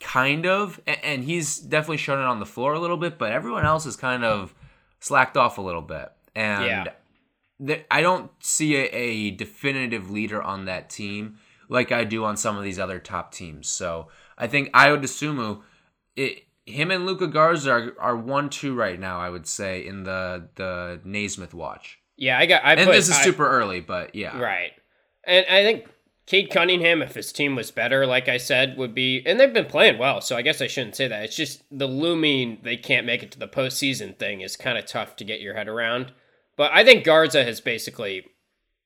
kind 0.00 0.46
of, 0.46 0.80
and, 0.86 0.98
and 1.02 1.24
he's 1.24 1.58
definitely 1.58 1.96
shown 1.98 2.18
it 2.20 2.24
on 2.24 2.40
the 2.40 2.46
floor 2.46 2.74
a 2.74 2.78
little 2.80 2.96
bit, 2.96 3.18
but 3.18 3.32
everyone 3.32 3.64
else 3.64 3.86
is 3.86 3.96
kind 3.96 4.24
of 4.24 4.54
slacked 5.00 5.36
off 5.36 5.58
a 5.58 5.62
little 5.62 5.82
bit, 5.82 6.10
and 6.34 6.64
Yeah. 6.64 6.84
th- 7.66 7.86
I 7.90 8.02
don't 8.02 8.30
see 8.40 8.76
a, 8.76 8.84
a 8.92 9.30
definitive 9.30 10.10
leader 10.10 10.42
on 10.42 10.66
that 10.66 10.90
team 10.90 11.38
like 11.68 11.90
I 11.92 12.04
do 12.04 12.24
on 12.24 12.36
some 12.36 12.56
of 12.56 12.64
these 12.64 12.78
other 12.78 12.98
top 12.98 13.32
teams. 13.32 13.68
So 13.68 14.08
I 14.38 14.46
think 14.46 14.70
Ayo 14.72 15.00
Dosunmu, 15.00 15.62
it, 16.16 16.44
him 16.64 16.90
and 16.90 17.06
Luka 17.06 17.26
Garza 17.26 17.70
are, 17.70 17.94
are 17.98 18.16
one 18.16 18.50
two 18.50 18.74
right 18.74 18.98
now. 18.98 19.18
I 19.20 19.30
would 19.30 19.46
say 19.46 19.86
in 19.86 20.04
the 20.04 20.48
the 20.56 21.00
Naismith 21.04 21.54
watch, 21.54 21.98
Yeah, 22.16 22.38
I 22.38 22.46
got. 22.46 22.64
I 22.64 22.74
and 22.74 22.86
put, 22.86 22.92
this 22.92 23.08
is 23.08 23.16
I- 23.16 23.22
super 23.22 23.48
early, 23.48 23.80
but 23.80 24.14
yeah, 24.14 24.38
Right. 24.38 24.72
And 25.24 25.44
I 25.50 25.62
think 25.64 25.86
Cade 26.26 26.50
Cunningham, 26.50 27.02
if 27.02 27.14
his 27.14 27.32
team 27.32 27.54
was 27.56 27.70
better, 27.70 28.04
like 28.06 28.28
I 28.28 28.36
said, 28.36 28.76
would 28.76 28.94
be. 28.94 29.22
And 29.24 29.38
they've 29.38 29.52
been 29.52 29.66
playing 29.66 29.98
well, 29.98 30.20
so 30.20 30.36
I 30.36 30.42
guess 30.42 30.60
I 30.60 30.66
shouldn't 30.66 30.96
say 30.96 31.08
that. 31.08 31.22
It's 31.24 31.36
just 31.36 31.62
the 31.70 31.86
looming 31.86 32.58
they 32.62 32.76
can't 32.76 33.06
make 33.06 33.22
it 33.22 33.30
to 33.32 33.38
the 33.38 33.48
postseason 33.48 34.16
thing 34.18 34.40
is 34.40 34.56
kind 34.56 34.76
of 34.76 34.86
tough 34.86 35.16
to 35.16 35.24
get 35.24 35.40
your 35.40 35.54
head 35.54 35.68
around. 35.68 36.12
But 36.56 36.72
I 36.72 36.84
think 36.84 37.04
Garza 37.04 37.44
has 37.44 37.60
basically 37.60 38.24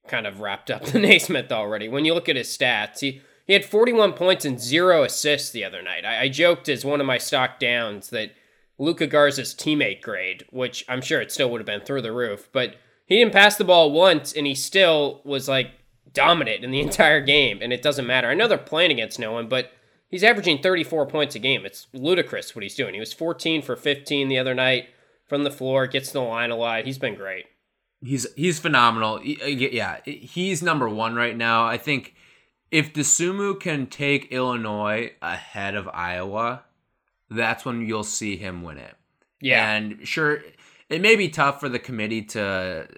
kind 0.08 0.26
of 0.26 0.40
wrapped 0.40 0.70
up 0.70 0.84
the 0.86 0.98
Naismith 0.98 1.50
already. 1.52 1.88
When 1.88 2.04
you 2.04 2.14
look 2.14 2.28
at 2.28 2.36
his 2.36 2.48
stats, 2.48 3.00
he, 3.00 3.22
he 3.50 3.54
had 3.54 3.64
41 3.64 4.12
points 4.12 4.44
and 4.44 4.60
zero 4.60 5.02
assists 5.02 5.50
the 5.50 5.64
other 5.64 5.82
night. 5.82 6.04
I, 6.04 6.20
I 6.20 6.28
joked 6.28 6.68
as 6.68 6.84
one 6.84 7.00
of 7.00 7.06
my 7.08 7.18
stock 7.18 7.58
downs 7.58 8.10
that 8.10 8.30
Luka 8.78 9.08
Garza's 9.08 9.56
teammate 9.56 10.02
grade, 10.02 10.44
which 10.50 10.84
I'm 10.88 11.00
sure 11.00 11.20
it 11.20 11.32
still 11.32 11.50
would 11.50 11.60
have 11.60 11.66
been 11.66 11.80
through 11.80 12.02
the 12.02 12.12
roof, 12.12 12.48
but 12.52 12.76
he 13.06 13.16
didn't 13.16 13.32
pass 13.32 13.56
the 13.56 13.64
ball 13.64 13.90
once 13.90 14.32
and 14.32 14.46
he 14.46 14.54
still 14.54 15.20
was 15.24 15.48
like 15.48 15.72
dominant 16.12 16.62
in 16.62 16.70
the 16.70 16.80
entire 16.88 17.20
game, 17.20 17.58
and 17.60 17.72
it 17.72 17.82
doesn't 17.82 18.06
matter. 18.06 18.28
I 18.28 18.34
know 18.34 18.46
they're 18.46 18.56
playing 18.56 18.92
against 18.92 19.18
no 19.18 19.32
one, 19.32 19.48
but 19.48 19.72
he's 20.08 20.22
averaging 20.22 20.62
34 20.62 21.06
points 21.06 21.34
a 21.34 21.40
game. 21.40 21.66
It's 21.66 21.88
ludicrous 21.92 22.54
what 22.54 22.62
he's 22.62 22.76
doing. 22.76 22.94
He 22.94 23.00
was 23.00 23.12
14 23.12 23.62
for 23.62 23.74
15 23.74 24.28
the 24.28 24.38
other 24.38 24.54
night 24.54 24.90
from 25.26 25.42
the 25.42 25.50
floor, 25.50 25.88
gets 25.88 26.10
to 26.10 26.12
the 26.12 26.20
line 26.20 26.52
a 26.52 26.56
lot. 26.56 26.86
He's 26.86 26.98
been 26.98 27.16
great. 27.16 27.46
He's 28.00 28.32
he's 28.36 28.60
phenomenal. 28.60 29.14
Uh, 29.16 29.46
Yeah, 29.46 29.98
he's 30.04 30.62
number 30.62 30.88
one 30.88 31.16
right 31.16 31.36
now. 31.36 31.66
I 31.66 31.78
think 31.78 32.14
if 32.70 32.92
Dosunmu 32.92 33.60
can 33.60 33.86
take 33.86 34.30
Illinois 34.32 35.12
ahead 35.20 35.74
of 35.74 35.88
Iowa, 35.88 36.62
that's 37.30 37.64
when 37.64 37.86
you'll 37.86 38.04
see 38.04 38.36
him 38.36 38.62
win 38.62 38.78
it. 38.78 38.94
Yeah. 39.40 39.72
And 39.72 40.06
sure, 40.06 40.42
it 40.88 41.00
may 41.00 41.16
be 41.16 41.28
tough 41.28 41.60
for 41.60 41.68
the 41.68 41.78
committee 41.78 42.22
to 42.22 42.88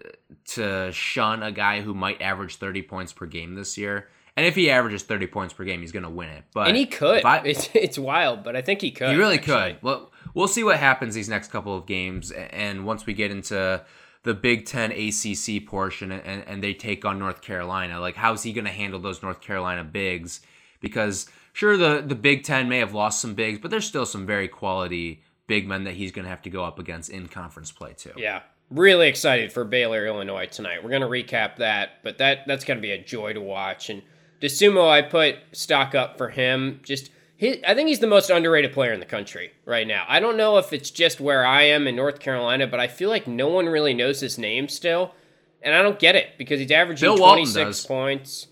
to 0.45 0.91
shun 0.93 1.43
a 1.43 1.53
guy 1.53 1.81
who 1.83 1.95
might 1.95 2.21
average 2.21 2.57
30 2.57 2.83
points 2.83 3.13
per 3.13 3.27
game 3.27 3.55
this 3.55 3.79
year. 3.79 4.09
And 4.37 4.47
if 4.47 4.55
he 4.55 4.71
averages 4.71 5.03
30 5.03 5.27
points 5.27 5.53
per 5.53 5.63
game, 5.65 5.83
he's 5.83 5.93
going 5.93 6.05
to 6.05 6.11
win 6.11 6.31
it. 6.31 6.45
But 6.55 6.69
and 6.69 6.77
he 6.77 6.87
could. 6.87 7.25
I- 7.25 7.43
it's, 7.45 7.69
it's 7.75 7.99
wild, 7.99 8.43
but 8.43 8.57
I 8.57 8.63
think 8.63 8.81
he 8.81 8.91
could. 8.91 9.11
he 9.11 9.17
really 9.17 9.37
actually. 9.37 9.75
could. 9.75 9.83
Well, 9.83 10.11
we'll 10.35 10.49
see 10.49 10.65
what 10.65 10.79
happens 10.79 11.15
these 11.15 11.29
next 11.29 11.51
couple 11.51 11.77
of 11.77 11.87
games, 11.87 12.31
and 12.31 12.87
once 12.87 13.05
we 13.05 13.13
get 13.13 13.31
into 13.31 13.85
the 14.25 14.35
Big 14.35 14.67
Ten 14.67 14.93
ACC 14.93 15.67
portion, 15.67 16.13
and, 16.13 16.45
and 16.47 16.63
they 16.63 16.75
take 16.75 17.05
on 17.05 17.19
North 17.19 17.43
Carolina, 17.43 18.01
like 18.01 18.17
how's 18.17 18.43
he 18.43 18.53
going 18.53 18.65
to 18.65 18.71
handle 18.71 19.01
those 19.01 19.23
North 19.23 19.41
Carolina 19.41 19.85
bigs? 19.85 20.41
Because 20.81 21.27
sure, 21.53 21.77
the 21.77 22.03
the 22.07 22.15
Big 22.15 22.45
Ten 22.45 22.69
may 22.69 22.79
have 22.79 22.95
lost 22.95 23.21
some 23.21 23.35
bigs, 23.35 23.59
but 23.59 23.71
there's 23.71 23.87
still 23.87 24.07
some 24.07 24.27
very 24.27 24.49
quality 24.49 25.23
big 25.47 25.67
men 25.67 25.85
that 25.85 25.95
he's 25.95 26.13
going 26.13 26.25
to 26.25 26.31
have 26.31 26.43
to 26.43 26.51
go 26.51 26.65
up 26.65 26.79
against 26.79 27.11
in 27.11 27.29
conference 27.29 27.73
play 27.73 27.93
too. 27.95 28.13
Yeah. 28.17 28.43
Really 28.71 29.09
excited 29.09 29.53
for 29.53 29.65
Baylor, 29.65 30.07
Illinois 30.07 30.47
tonight. 30.47 30.83
We're 30.83 30.89
going 30.89 31.03
to 31.03 31.09
recap 31.09 31.57
that, 31.57 32.03
but 32.03 32.19
that 32.19 32.47
that's 32.47 32.65
going 32.65 32.79
to 32.79 32.83
be 32.83 32.93
a 32.93 33.03
joy 33.03 33.35
to 33.35 33.41
watch. 33.41 33.91
And 33.91 34.03
Dosunmu, 34.41 34.89
I 34.89 35.03
put 35.03 35.37
stock 35.53 35.95
up 35.95 36.17
for 36.17 36.31
him. 36.31 36.81
Just 36.83 37.11
he, 37.43 37.65
I 37.67 37.75
think 37.75 37.89
he's 37.89 37.99
the 37.99 38.07
most 38.07 38.31
underrated 38.31 38.73
player 38.73 38.93
in 38.93 39.01
the 39.01 39.07
country 39.07 39.53
right 39.65 39.87
now. 39.87 40.05
I 40.09 40.21
don't 40.21 40.37
know 40.37 40.59
if 40.59 40.73
it's 40.73 40.91
just 40.91 41.21
where 41.21 41.45
I 41.45 41.63
am 41.65 41.89
in 41.89 41.97
North 41.97 42.21
Carolina, 42.21 42.67
but 42.69 42.79
I 42.79 42.87
feel 42.87 43.11
like 43.11 43.27
no 43.27 43.49
one 43.49 43.67
really 43.67 43.95
knows 43.95 44.21
his 44.21 44.39
name 44.39 44.69
still. 44.69 45.13
And 45.61 45.75
I 45.75 45.83
don't 45.83 45.99
get 45.99 46.15
it 46.15 46.39
because 46.39 46.61
he's 46.61 46.71
averaging 46.71 47.07
Bill 47.09 47.17
26 47.19 47.55
does. 47.55 47.87
points. 47.87 48.47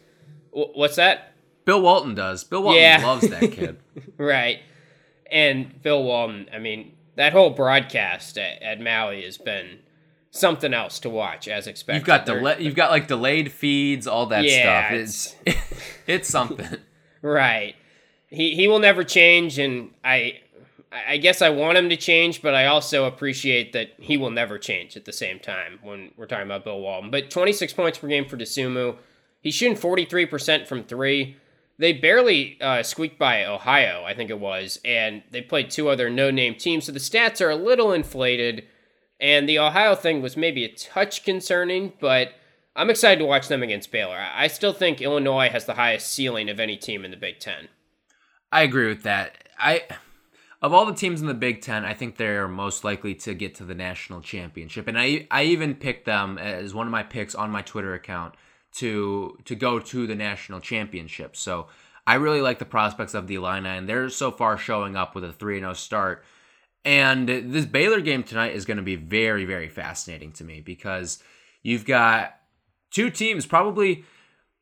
Wh- 0.51 0.75
What's 0.77 0.97
that? 0.97 1.33
Bill 1.65 1.81
Walton 1.81 2.15
does. 2.17 2.43
Bill 2.43 2.63
Walton 2.65 2.83
Yeah. 2.83 3.01
loves 3.07 3.29
that 3.29 3.53
kid. 3.53 3.79
Right. 4.19 4.59
And 5.31 5.73
Phil 5.83 6.03
Walton, 6.03 6.49
I 6.53 6.59
mean, 6.59 6.93
that 7.15 7.33
whole 7.33 7.51
broadcast 7.51 8.37
at, 8.39 8.61
at 8.63 8.81
Maui 8.81 9.23
has 9.23 9.39
been 9.39 9.79
something 10.33 10.75
else 10.75 10.99
to 11.01 11.11
watch 11.11 11.47
as 11.47 11.67
expected. 11.69 11.99
You've 12.01 12.07
got 12.07 12.27
They're- 12.27 12.59
you've 12.61 12.75
got 12.75 12.91
like 12.91 13.07
delayed 13.07 13.53
feeds, 13.53 14.07
all 14.09 14.27
that 14.27 14.45
Yeah, 14.45 14.89
stuff. 14.89 14.99
It's 14.99 15.37
it's 16.09 16.29
something. 16.37 16.79
Right. 17.23 17.75
He 18.31 18.55
he 18.55 18.69
will 18.69 18.79
never 18.79 19.05
change 19.05 19.59
and 19.59 19.91
I 20.05 20.41
I 20.93 21.19
guess 21.19 21.41
I 21.41 21.51
want 21.51 21.79
him 21.79 21.89
to 21.89 21.97
change, 21.97 22.43
but 22.43 22.55
I 22.55 22.67
also 22.67 23.05
appreciate 23.05 23.73
that 23.75 23.93
he 23.99 24.17
will 24.17 24.31
never 24.31 24.59
change 24.59 24.97
at 24.97 25.05
the 25.05 25.13
same 25.13 25.39
time 25.39 25.79
when 25.83 26.11
we're 26.17 26.27
talking 26.27 26.47
about 26.47 26.65
Bill 26.65 26.81
Walton. 26.81 27.13
But 27.13 27.31
26 27.31 27.73
points 27.75 27.99
per 27.99 28.09
game 28.09 28.25
for 28.27 28.37
Dosunmu. 28.37 28.97
He's 29.41 29.55
shooting 29.55 29.77
43% 29.77 30.67
from 30.67 30.83
three. 30.83 31.37
They 31.79 31.93
barely 31.93 32.61
uh, 32.61 32.83
squeaked 32.83 33.19
by 33.19 33.45
Ohio, 33.45 34.05
I 34.05 34.15
think 34.15 34.31
it 34.31 34.41
was, 34.41 34.81
and 34.85 35.23
they 35.31 35.41
played 35.41 35.71
two 35.71 35.89
other 35.89 36.11
no 36.11 36.31
name 36.31 36.57
teams, 36.57 36.85
so 36.85 36.93
the 36.93 36.99
stats 36.99 37.41
are 37.41 37.51
a 37.51 37.57
little 37.57 37.93
inflated. 37.93 38.65
And 39.19 39.49
the 39.49 39.59
Ohio 39.59 39.95
thing 39.95 40.21
was 40.21 40.37
maybe 40.37 40.65
a 40.65 40.75
touch 40.75 41.25
concerning, 41.25 41.93
but 42.01 42.33
I'm 42.75 42.91
excited 42.91 43.21
to 43.21 43.27
watch 43.27 43.49
them 43.49 43.63
against 43.63 43.93
Baylor. 43.93 44.17
I 44.17 44.45
I 44.45 44.47
still 44.49 44.73
think 44.73 45.01
Illinois 45.01 45.49
has 45.49 45.67
the 45.67 45.75
highest 45.75 46.11
ceiling 46.11 46.51
of 46.51 46.61
any 46.61 46.77
team 46.77 47.05
in 47.05 47.11
the 47.13 47.17
Big 47.17 47.39
Ten. 47.39 47.69
I 48.53 48.63
agree 48.63 48.89
with 48.89 49.05
that. 49.05 49.49
I 49.59 49.83
of 50.63 50.75
all 50.75 50.85
the 50.85 50.95
teams 50.95 51.21
in 51.21 51.27
the 51.27 51.35
Big 51.35 51.63
Ten, 51.63 51.85
I 51.85 51.95
think 51.95 52.17
they're 52.17 52.49
most 52.49 52.85
likely 52.85 53.15
to 53.17 53.33
get 53.33 53.55
to 53.57 53.65
the 53.65 53.75
national 53.75 54.21
championship, 54.21 54.89
and 54.89 54.99
I 54.99 55.27
I 55.31 55.45
even 55.45 55.75
picked 55.75 56.07
them 56.07 56.39
as 56.39 56.75
one 56.75 56.87
of 56.87 56.91
my 56.91 57.03
picks 57.03 57.35
on 57.35 57.51
my 57.51 57.63
Twitter 57.63 57.95
account 57.95 58.35
to 58.77 59.39
to 59.45 59.55
go 59.55 59.79
to 59.79 60.07
the 60.07 60.15
national 60.15 60.61
championship. 60.61 61.37
So 61.37 61.69
I 62.07 62.15
really 62.15 62.41
like 62.41 62.59
the 62.59 62.65
prospects 62.65 63.15
of 63.15 63.27
the 63.27 63.37
Illini, 63.37 63.69
and 63.69 63.89
they're 63.89 64.09
so 64.09 64.31
far 64.31 64.59
showing 64.59 64.97
up 64.97 65.15
with 65.15 65.25
a 65.25 65.33
three 65.33 65.57
and 65.57 65.65
zero 65.65 65.75
start. 65.75 66.25
And 66.85 67.29
this 67.29 67.67
Baylor 67.67 68.01
game 68.01 68.23
tonight 68.23 68.55
is 68.55 68.65
going 68.65 68.79
to 68.79 68.83
be 68.83 68.97
very, 68.97 69.45
very 69.45 69.69
fascinating 69.69 70.33
to 70.33 70.45
me 70.45 70.63
because 70.63 71.23
you've 71.63 71.85
got 71.85 72.37
two 72.91 73.11
teams 73.11 73.47
probably. 73.47 74.05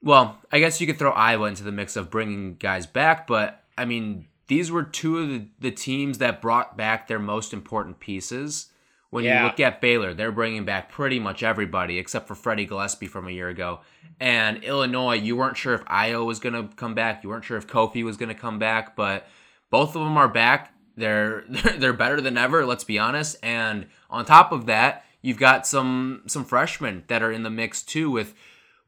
Well, 0.01 0.39
I 0.53 0.61
guess 0.61 0.81
you 0.81 0.87
could 0.87 0.99
throw 0.99 1.11
Iowa 1.11 1.49
into 1.49 1.65
the 1.65 1.73
mix 1.73 1.97
of 1.97 2.11
bringing 2.11 2.55
guys 2.55 2.87
back, 2.87 3.27
but 3.27 3.65
I 3.79 3.85
mean, 3.85 4.27
these 4.49 4.71
were 4.71 4.83
two 4.83 5.19
of 5.19 5.29
the, 5.29 5.47
the 5.61 5.71
teams 5.71 6.19
that 6.19 6.41
brought 6.41 6.77
back 6.77 7.07
their 7.07 7.19
most 7.19 7.53
important 7.53 8.01
pieces. 8.01 8.71
When 9.11 9.25
Yeah. 9.25 9.41
you 9.41 9.47
look 9.47 9.61
at 9.61 9.81
Baylor, 9.81 10.13
they're 10.13 10.33
bringing 10.33 10.65
back 10.65 10.91
pretty 10.91 11.19
much 11.19 11.43
everybody 11.43 11.99
except 11.99 12.29
for 12.29 12.35
Freddie 12.35 12.67
Gillespie 12.67 13.07
from 13.07 13.27
a 13.27 13.31
year 13.31 13.49
ago. 13.49 13.81
And 14.21 14.63
Illinois, 14.65 15.15
you 15.15 15.37
weren't 15.37 15.57
sure 15.57 15.75
if 15.75 15.85
Ayo 15.87 16.27
was 16.27 16.41
going 16.41 16.55
to 16.55 16.75
come 16.77 16.95
back. 16.95 17.23
You 17.23 17.31
weren't 17.31 17.45
sure 17.45 17.57
if 17.57 17.67
Kofi 17.67 18.05
was 18.05 18.17
going 18.19 18.29
to 18.29 18.35
come 18.35 18.59
back, 18.59 18.97
but 18.97 19.27
both 19.71 19.91
of 19.97 20.03
them 20.03 20.17
are 20.19 20.29
back. 20.29 20.75
They're 20.97 21.45
they're 21.79 21.93
better 21.93 22.21
than 22.21 22.37
ever. 22.37 22.67
Let's 22.67 22.85
be 22.85 22.99
honest. 22.99 23.37
And 23.43 23.87
on 24.11 24.25
top 24.25 24.51
of 24.53 24.67
that, 24.67 25.05
you've 25.23 25.39
got 25.39 25.67
some 25.67 26.23
some 26.27 26.45
freshmen 26.45 27.05
that 27.09 27.23
are 27.23 27.33
in 27.33 27.45
the 27.45 27.51
mix 27.51 27.83
too 27.83 28.11
with 28.11 28.35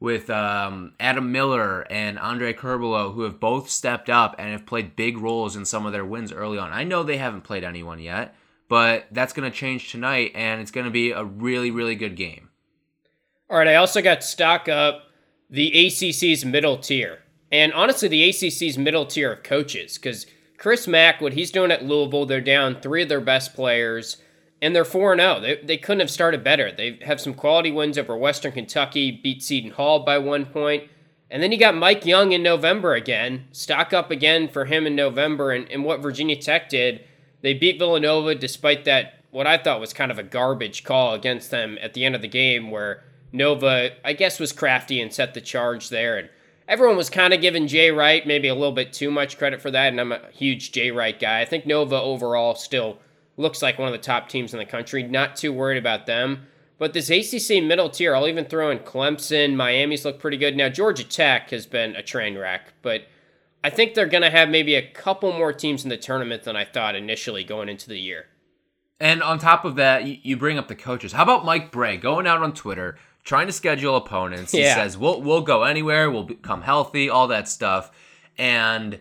with 0.01 0.31
um, 0.31 0.95
Adam 0.99 1.31
Miller 1.31 1.83
and 1.91 2.19
Andre 2.19 2.55
Curbelo, 2.55 3.15
who 3.15 3.23
have 3.23 3.39
both 3.39 3.69
stepped 3.69 4.09
up 4.09 4.35
and 4.39 4.51
have 4.51 4.65
played 4.65 4.97
big 4.97 5.19
roles 5.19 5.55
in 5.55 5.67
some 5.67 5.85
of 5.85 5.93
their 5.93 6.07
wins 6.07 6.33
early 6.33 6.59
on. 6.59 6.73
I 6.73 6.85
know 6.85 7.03
they 7.03 7.19
haven't 7.19 7.43
played 7.43 7.63
anyone 7.63 7.99
yet, 7.99 8.35
but 8.69 9.07
that's 9.13 9.35
going 9.35 9.51
to 9.51 9.57
change 9.57 9.91
tonight, 9.91 10.33
and 10.35 10.61
it's 10.61 10.71
going 10.71 10.87
to 10.87 10.91
be 10.91 11.11
a 11.11 11.23
really, 11.23 11.71
really 11.71 11.95
good 11.95 12.17
game. 12.17 12.49
All 13.51 13.59
right, 13.59 13.69
I 13.69 13.75
also 13.75 14.01
got 14.01 14.25
stock 14.25 14.69
up 14.69 15.03
the 15.51 15.71
ACC's 15.71 16.45
middle 16.45 16.79
tier. 16.79 17.19
And 17.53 17.73
honestly, 17.73 18.09
the 18.09 18.29
ACC's 18.29 18.79
middle 18.79 19.05
tier 19.05 19.33
of 19.33 19.43
coaches, 19.43 19.99
because 19.99 20.25
Chris 20.57 20.87
Mack, 20.87 21.21
what 21.21 21.33
he's 21.35 21.51
doing 21.51 21.73
at 21.73 21.85
Louisville, 21.85 22.27
they're 22.27 22.41
down 22.41 22.81
three 22.81 23.03
of 23.03 23.09
their 23.09 23.21
best 23.21 23.55
players, 23.55 24.19
and 24.63 24.75
they're 24.75 24.85
4 24.85 25.17
0. 25.17 25.41
They, 25.41 25.57
they 25.57 25.77
couldn't 25.77 26.01
have 26.01 26.11
started 26.11 26.45
better. 26.45 26.71
They 26.71 26.99
have 27.03 27.21
some 27.21 27.35
quality 27.35 27.71
wins 27.71 27.99
over 27.99 28.17
Western 28.17 28.53
Kentucky, 28.53 29.11
beat 29.11 29.43
Seton 29.43 29.73
Hall 29.73 30.01
by 30.01 30.19
one 30.19 30.47
point. 30.47 30.85
And 31.31 31.43
then 31.43 31.53
you 31.53 31.59
got 31.59 31.77
Mike 31.77 32.05
Young 32.05 32.33
in 32.33 32.43
November 32.43 32.95
again. 32.95 33.47
Stock 33.53 33.93
up 33.93 34.11
again 34.11 34.49
for 34.49 34.65
him 34.65 34.87
in 34.87 34.97
November. 34.97 35.53
And, 35.53 35.71
and 35.71 35.85
what 35.85 36.01
Virginia 36.01 36.37
Tech 36.37 36.69
did, 36.69 37.05
they 37.41 37.55
beat 37.55 37.79
Villanova 37.79 38.35
despite 38.35 38.85
that, 38.85 39.25
what 39.31 39.47
I 39.47 39.57
thought 39.57 39.81
was 39.81 39.93
kind 39.93 40.11
of 40.11 40.19
a 40.19 40.25
garbage 40.25 40.83
call 40.83 41.15
against 41.15 41.51
them 41.51 41.79
at 41.81 41.95
the 41.95 42.05
end 42.05 42.17
of 42.17 42.21
the 42.21 42.29
game, 42.29 42.71
where 42.71 43.05
Nova, 43.33 43.93
I 44.05 44.13
guess, 44.13 44.41
was 44.41 44.53
crafty 44.53 45.01
and 45.01 45.13
set 45.13 45.35
the 45.35 45.41
charge 45.41 45.89
there. 45.89 46.19
And 46.19 46.29
everyone 46.67 46.97
was 46.97 47.09
kind 47.09 47.33
of 47.33 47.41
giving 47.41 47.69
Jay 47.69 47.93
Wright 47.93 48.27
maybe 48.27 48.49
a 48.49 48.55
little 48.55 48.73
bit 48.73 48.93
too 48.93 49.13
much 49.13 49.39
credit 49.39 49.63
for 49.63 49.71
that. 49.71 49.89
And 49.89 50.01
I'm 50.01 50.11
a 50.11 50.29
huge 50.33 50.73
Jay 50.73 50.91
Wright 50.91 51.19
guy. 51.19 51.41
I 51.41 51.45
think 51.45 51.65
Nova 51.65 52.01
overall 52.01 52.57
still 52.57 52.99
looks 53.41 53.63
like 53.63 53.79
one 53.79 53.89
of 53.89 53.93
the 53.93 53.99
top 53.99 54.29
teams 54.29 54.53
in 54.53 54.59
the 54.59 54.65
country. 54.67 55.03
Not 55.03 55.37
too 55.37 55.53
worried 55.53 55.79
about 55.79 56.07
them. 56.07 56.47
But 56.79 56.93
this 56.95 57.11
ACC 57.11 57.63
middle 57.63 57.91
tier, 57.91 58.15
I'll 58.15 58.27
even 58.29 58.47
throw 58.47 58.71
in 58.71 58.79
Clemson. 58.79 59.55
Miami's 59.55 60.05
look 60.05 60.19
pretty 60.19 60.39
good. 60.39 60.57
Now, 60.57 60.69
Georgia 60.71 61.05
Tech 61.05 61.51
has 61.51 61.67
been 61.67 61.95
a 61.95 62.03
train 62.03 62.39
wreck, 62.39 62.73
but 62.81 63.03
I 63.63 63.69
think 63.69 63.93
they're 63.93 64.07
going 64.07 64.23
to 64.23 64.31
have 64.31 64.49
maybe 64.49 64.75
a 64.75 64.91
couple 64.91 65.33
more 65.33 65.53
teams 65.53 65.83
in 65.85 65.91
the 65.91 65.99
tournament 65.99 66.45
than 66.45 66.57
I 66.57 66.65
thought 66.65 66.95
initially 66.97 67.45
going 67.45 67.69
into 67.69 67.89
the 67.89 67.99
year. 67.99 68.27
And 68.99 69.23
on 69.23 69.39
top 69.39 69.65
of 69.67 69.77
that, 69.77 70.25
you, 70.25 70.37
bring 70.39 70.57
up 70.59 70.69
the 70.69 70.75
coaches. 70.75 71.13
How 71.13 71.23
about 71.23 71.45
Mike 71.45 71.71
Brey 71.71 71.99
going 71.99 72.27
out 72.27 72.43
on 72.43 72.55
Twitter 72.55 72.97
trying 73.25 73.47
to 73.47 73.53
schedule 73.53 73.97
opponents? 73.97 74.53
He 74.53 74.61
Yeah. 74.63 74.75
says 74.75 74.97
we'll 74.97 75.21
we'll 75.23 75.41
go 75.43 75.65
anywhere, 75.65 76.11
we'll 76.11 76.25
become 76.25 76.63
healthy, 76.63 77.09
all 77.11 77.27
that 77.29 77.49
stuff, 77.49 77.91
and 78.39 78.99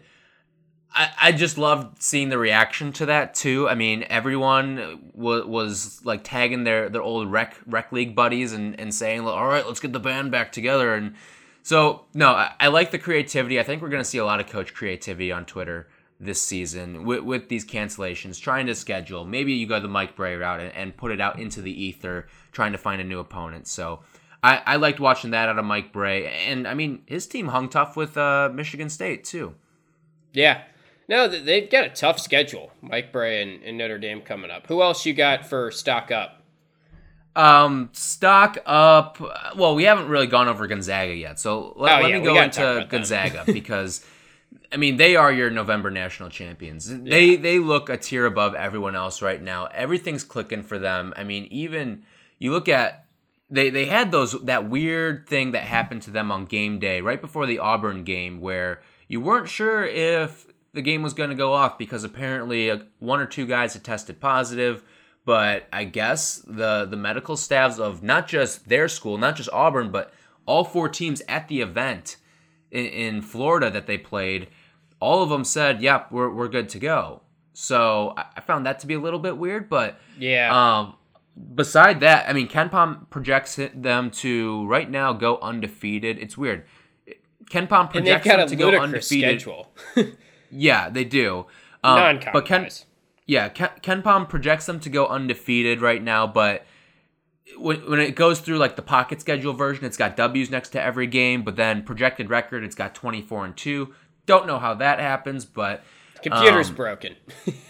I, 0.94 1.12
I 1.22 1.32
just 1.32 1.58
loved 1.58 2.02
seeing 2.02 2.30
the 2.30 2.38
reaction 2.38 2.92
to 2.94 3.06
that 3.08 3.36
too. 3.36 3.70
I 3.70 3.76
mean, 3.76 4.06
everyone 4.10 5.12
was 5.14 5.46
was 5.46 6.02
like 6.04 6.24
tagging 6.24 6.64
their 6.64 6.90
their 6.90 7.02
old 7.02 7.32
rec 7.32 7.56
rec 7.68 7.92
league 7.92 8.16
buddies 8.16 8.54
and 8.54 8.80
and 8.80 8.94
saying, 8.94 9.22
"All 9.22 9.48
right, 9.48 9.66
let's 9.66 9.80
get 9.80 9.94
the 9.94 10.00
band 10.00 10.32
back 10.32 10.52
together." 10.52 10.96
And 10.96 11.16
so, 11.62 12.06
no, 12.14 12.32
I, 12.32 12.54
I 12.60 12.68
like 12.68 12.92
the 12.92 12.98
creativity. 12.98 13.60
I 13.60 13.64
think 13.64 13.82
we're 13.82 13.90
to 13.90 14.04
see 14.04 14.18
a 14.18 14.26
lot 14.26 14.40
of 14.40 14.48
coach 14.48 14.74
creativity 14.74 15.32
on 15.32 15.46
Twitter 15.46 15.88
this 16.20 16.42
season 16.42 17.06
with, 17.06 17.22
with 17.22 17.48
these 17.48 17.66
cancellations, 17.66 18.42
trying 18.42 18.66
to 18.66 18.76
schedule. 18.76 19.24
Maybe 19.24 19.54
you 19.54 19.68
go 19.68 19.80
the 19.80 19.88
Mike 19.88 20.16
Brey 20.16 20.36
route 20.36 20.60
and, 20.60 20.74
and 20.74 20.98
put 20.98 21.12
it 21.12 21.22
out 21.22 21.40
into 21.40 21.62
the 21.62 21.72
ether, 21.72 22.28
trying 22.52 22.72
to 22.74 22.78
find 22.78 23.00
a 23.00 23.06
new 23.06 23.20
opponent. 23.20 23.68
So 23.68 24.02
I, 24.44 24.62
I 24.66 24.76
liked 24.76 25.00
watching 25.00 25.32
that 25.32 25.48
out 25.48 25.58
of 25.58 25.66
Mike 25.66 25.94
Brey. 25.94 26.28
And 26.28 26.68
I 26.68 26.74
mean, 26.74 27.04
his 27.06 27.28
team 27.28 27.48
hung 27.48 27.70
tough 27.70 27.96
with 27.96 28.18
uh, 28.18 28.50
Michigan 28.54 28.90
State, 28.90 29.24
too. 29.24 29.56
Yeah. 30.34 30.64
No, 31.10 31.28
they've 31.28 31.70
got 31.70 31.86
a 31.86 31.90
tough 31.90 32.20
schedule. 32.20 32.72
Mike 32.82 33.12
Brey 33.12 33.42
and, 33.42 33.64
and 33.64 33.80
Notre 33.80 33.98
Dame 33.98 34.22
coming 34.22 34.52
up. 34.52 34.68
Who 34.68 34.84
else 34.84 35.08
you 35.08 35.16
got 35.16 35.44
for 35.48 35.72
stock 35.72 36.12
up? 36.12 36.44
Um, 37.36 37.90
stock 37.94 38.60
up. 38.66 39.20
Well, 39.58 39.74
we 39.74 39.86
haven't 39.86 40.08
really 40.08 40.28
gone 40.28 40.48
over 40.48 40.68
Gonzaga 40.68 41.16
yet, 41.16 41.40
so 41.40 41.74
let, 41.78 42.00
Oh, 42.00 42.04
let 42.04 42.12
yeah, 42.12 42.20
me 42.20 42.24
go 42.24 42.36
into 42.40 42.50
talk 42.50 42.64
about 42.64 42.90
them. 42.92 43.00
Gonzaga 43.00 43.44
because, 43.52 44.06
I 44.72 44.78
mean, 44.78 44.98
they 44.98 45.16
are 45.16 45.32
your 45.32 45.50
November 45.50 45.90
national 45.90 46.30
champions. 46.30 46.86
They 46.88 47.36
they 47.38 47.58
look 47.58 47.90
a 47.90 47.98
tier 47.98 48.28
above 48.28 48.54
everyone 48.54 48.96
else 48.96 49.22
right 49.24 49.42
now. 49.42 49.66
Everything's 49.66 50.24
clicking 50.24 50.62
for 50.62 50.78
them. 50.78 51.14
I 51.18 51.24
mean, 51.24 51.46
even 51.46 52.04
you 52.38 52.52
look 52.52 52.70
at 52.70 53.06
they 53.50 53.72
they 53.72 53.86
had 53.86 54.12
those 54.12 54.34
that 54.44 54.70
weird 54.70 55.28
thing 55.28 55.52
that 55.52 55.64
happened 55.64 56.04
to 56.04 56.12
them 56.12 56.32
on 56.32 56.46
game 56.46 56.78
day 56.78 57.02
right 57.02 57.20
before 57.20 57.48
the 57.48 57.58
Auburn 57.58 58.04
game 58.04 58.42
where 58.42 58.82
you 59.08 59.22
weren't 59.22 59.50
sure 59.50 59.84
if 59.84 60.46
the 60.80 60.92
game 60.92 61.04
was 61.04 61.14
going 61.14 61.30
to 61.30 61.36
go 61.36 61.52
off 61.54 61.78
because 61.78 62.06
apparently 62.06 62.72
uh, 62.72 62.80
one 63.00 63.20
or 63.20 63.26
two 63.26 63.46
guys 63.46 63.74
had 63.74 63.84
tested 63.84 64.22
positive 64.22 64.82
but 65.26 65.68
I 65.72 65.84
guess 65.84 66.44
the 66.48 66.88
the 66.90 66.98
medical 66.98 67.38
staffs 67.38 67.78
of 67.78 68.02
not 68.02 68.28
just 68.28 68.68
their 68.68 68.88
school, 68.88 69.20
not 69.20 69.36
just 69.36 69.48
Auburn, 69.52 69.92
but 69.92 70.12
all 70.48 70.64
four 70.64 70.90
teams 70.90 71.22
at 71.28 71.48
the 71.48 71.62
event 71.62 72.16
in, 72.72 72.86
in 72.88 73.22
Florida 73.22 73.70
that 73.70 73.86
they 73.86 74.00
played, 74.00 74.48
all 75.00 75.22
of 75.22 75.30
them 75.30 75.44
said, 75.44 75.84
"Yep, 75.84 76.12
we're 76.12 76.34
we're 76.34 76.48
good 76.48 76.68
to 76.70 76.80
go." 76.80 77.22
So 77.54 78.16
I, 78.18 78.42
found 78.42 78.66
that 78.66 78.80
to 78.80 78.88
be 78.88 78.96
a 78.96 79.00
little 79.00 79.20
bit 79.20 79.38
weird, 79.38 79.70
but 79.70 80.00
Yeah. 80.18 80.50
um, 80.80 80.96
beside 81.54 82.00
that, 82.00 82.28
I 82.28 82.34
mean, 82.34 82.48
KenPom 82.48 83.12
projects 83.12 83.60
them 83.76 84.10
to 84.12 84.66
right 84.66 84.90
now 84.90 85.14
go 85.14 85.38
undefeated. 85.42 86.18
It's 86.18 86.40
weird. 86.40 86.66
KenPom 87.52 87.92
projects 87.92 88.26
them 88.26 88.48
to 88.48 88.56
go 88.56 88.72
undefeated. 88.80 89.46
Yeah, 90.52 90.90
they 90.90 91.04
do. 91.04 91.46
Um, 91.84 91.96
Non 91.96 92.24
but 92.34 92.46
Ken, 92.46 92.70
yeah, 93.26 93.50
Ken, 93.50 93.70
KenPom 93.82 94.28
projects 94.28 94.66
them 94.66 94.80
to 94.82 94.90
go 94.90 95.08
undefeated 95.08 95.82
right 95.82 96.02
now, 96.04 96.28
but 96.28 96.66
when, 97.58 97.78
when 97.90 98.00
it 98.00 98.16
goes 98.16 98.40
through 98.40 98.58
like 98.58 98.76
the 98.76 98.82
pocket 98.82 99.22
schedule 99.22 99.54
version, 99.54 99.86
it's 99.86 99.98
got 99.98 100.16
W's 100.16 100.50
next 100.50 100.70
to 100.70 100.82
every 100.82 101.08
game, 101.08 101.44
but 101.44 101.56
then 101.56 101.84
projected 101.84 102.30
record, 102.30 102.64
it's 102.64 102.76
got 102.76 102.96
24 102.96 103.46
and 103.46 103.58
2. 103.58 103.94
Don't 104.26 104.46
know 104.48 104.60
how 104.60 104.74
that 104.76 105.00
happens, 105.00 105.46
but 105.46 105.84
Computer's 106.22 106.70
um, 106.70 106.76
broken. 106.76 107.16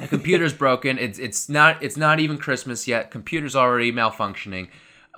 computer's 0.07 0.53
broken. 0.65 0.97
It's 0.97 1.19
it's 1.19 1.49
not 1.49 1.81
it's 1.83 1.97
not 1.97 2.19
even 2.19 2.37
Christmas 2.37 2.87
yet. 2.87 3.11
Computer's 3.11 3.55
already 3.55 3.91
malfunctioning. 3.91 4.69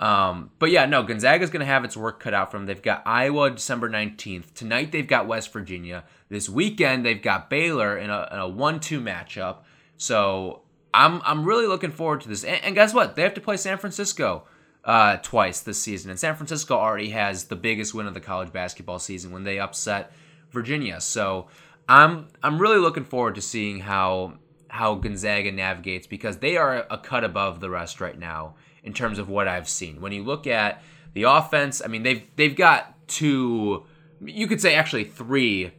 Um, 0.02 0.50
but 0.58 0.72
yeah, 0.72 0.86
no, 0.86 1.04
Gonzaga's 1.04 1.50
going 1.50 1.60
to 1.60 1.66
have 1.66 1.84
its 1.84 1.96
work 1.96 2.18
cut 2.18 2.34
out 2.34 2.50
for 2.50 2.58
them. 2.58 2.66
They've 2.66 2.82
got 2.82 3.04
Iowa 3.06 3.52
December 3.52 3.88
19th. 3.88 4.52
Tonight 4.52 4.90
they've 4.90 5.06
got 5.06 5.28
West 5.28 5.52
Virginia. 5.52 6.02
This 6.28 6.48
weekend 6.48 7.06
they've 7.06 7.22
got 7.22 7.48
Baylor 7.48 7.96
in 7.96 8.10
a, 8.10 8.28
in 8.32 8.38
a 8.40 8.48
1-2 8.48 9.00
matchup. 9.00 9.58
So 9.96 10.62
I'm 10.92 11.22
I'm 11.24 11.44
really 11.44 11.68
looking 11.68 11.92
forward 11.92 12.22
to 12.22 12.28
this. 12.28 12.42
And, 12.42 12.60
and 12.64 12.74
guess 12.74 12.92
what? 12.92 13.14
They 13.14 13.22
have 13.22 13.34
to 13.34 13.40
play 13.40 13.56
San 13.56 13.78
Francisco 13.78 14.42
uh, 14.84 15.18
twice 15.18 15.60
this 15.60 15.80
season. 15.80 16.10
And 16.10 16.18
San 16.18 16.34
Francisco 16.34 16.76
already 16.76 17.10
has 17.10 17.44
the 17.44 17.54
biggest 17.54 17.94
win 17.94 18.08
of 18.08 18.14
the 18.14 18.20
college 18.20 18.52
basketball 18.52 18.98
season 18.98 19.30
when 19.30 19.44
they 19.44 19.60
upset 19.60 20.10
Virginia. 20.50 21.00
So 21.00 21.46
I'm 21.88 22.26
I'm 22.42 22.58
really 22.60 22.78
looking 22.78 23.04
forward 23.04 23.36
to 23.36 23.40
seeing 23.40 23.78
how 23.78 24.34
how 24.66 24.96
Gonzaga 24.96 25.52
navigates 25.52 26.08
because 26.08 26.38
they 26.38 26.56
are 26.56 26.88
a 26.90 26.98
cut 26.98 27.22
above 27.22 27.60
the 27.60 27.70
rest 27.70 28.00
right 28.00 28.18
now 28.18 28.56
in 28.82 28.92
terms 28.92 29.18
of 29.18 29.28
what 29.28 29.46
I've 29.48 29.68
seen. 29.68 30.00
When 30.00 30.12
you 30.12 30.22
look 30.22 30.46
at 30.46 30.82
the 31.14 31.24
offense, 31.24 31.82
I 31.84 31.88
mean 31.88 32.02
they've 32.02 32.22
they've 32.36 32.56
got 32.56 33.06
two 33.08 33.84
you 34.24 34.46
could 34.46 34.60
say 34.60 34.74
actually 34.74 35.04
three 35.04 35.72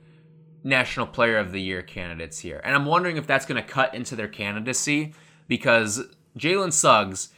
national 0.64 1.08
player 1.08 1.38
of 1.38 1.52
the 1.52 1.62
year 1.62 1.82
candidates 1.82 2.40
here. 2.40 2.62
And 2.64 2.76
I'm 2.76 2.86
wondering 2.86 3.18
if 3.18 3.28
that's 3.28 3.46
going 3.46 3.62
to 3.62 3.68
cut 3.68 3.94
into 3.94 4.16
their 4.16 4.28
candidacy 4.28 5.14
because 5.48 6.04
Jalen 6.38 6.72
Suggs 6.74 7.30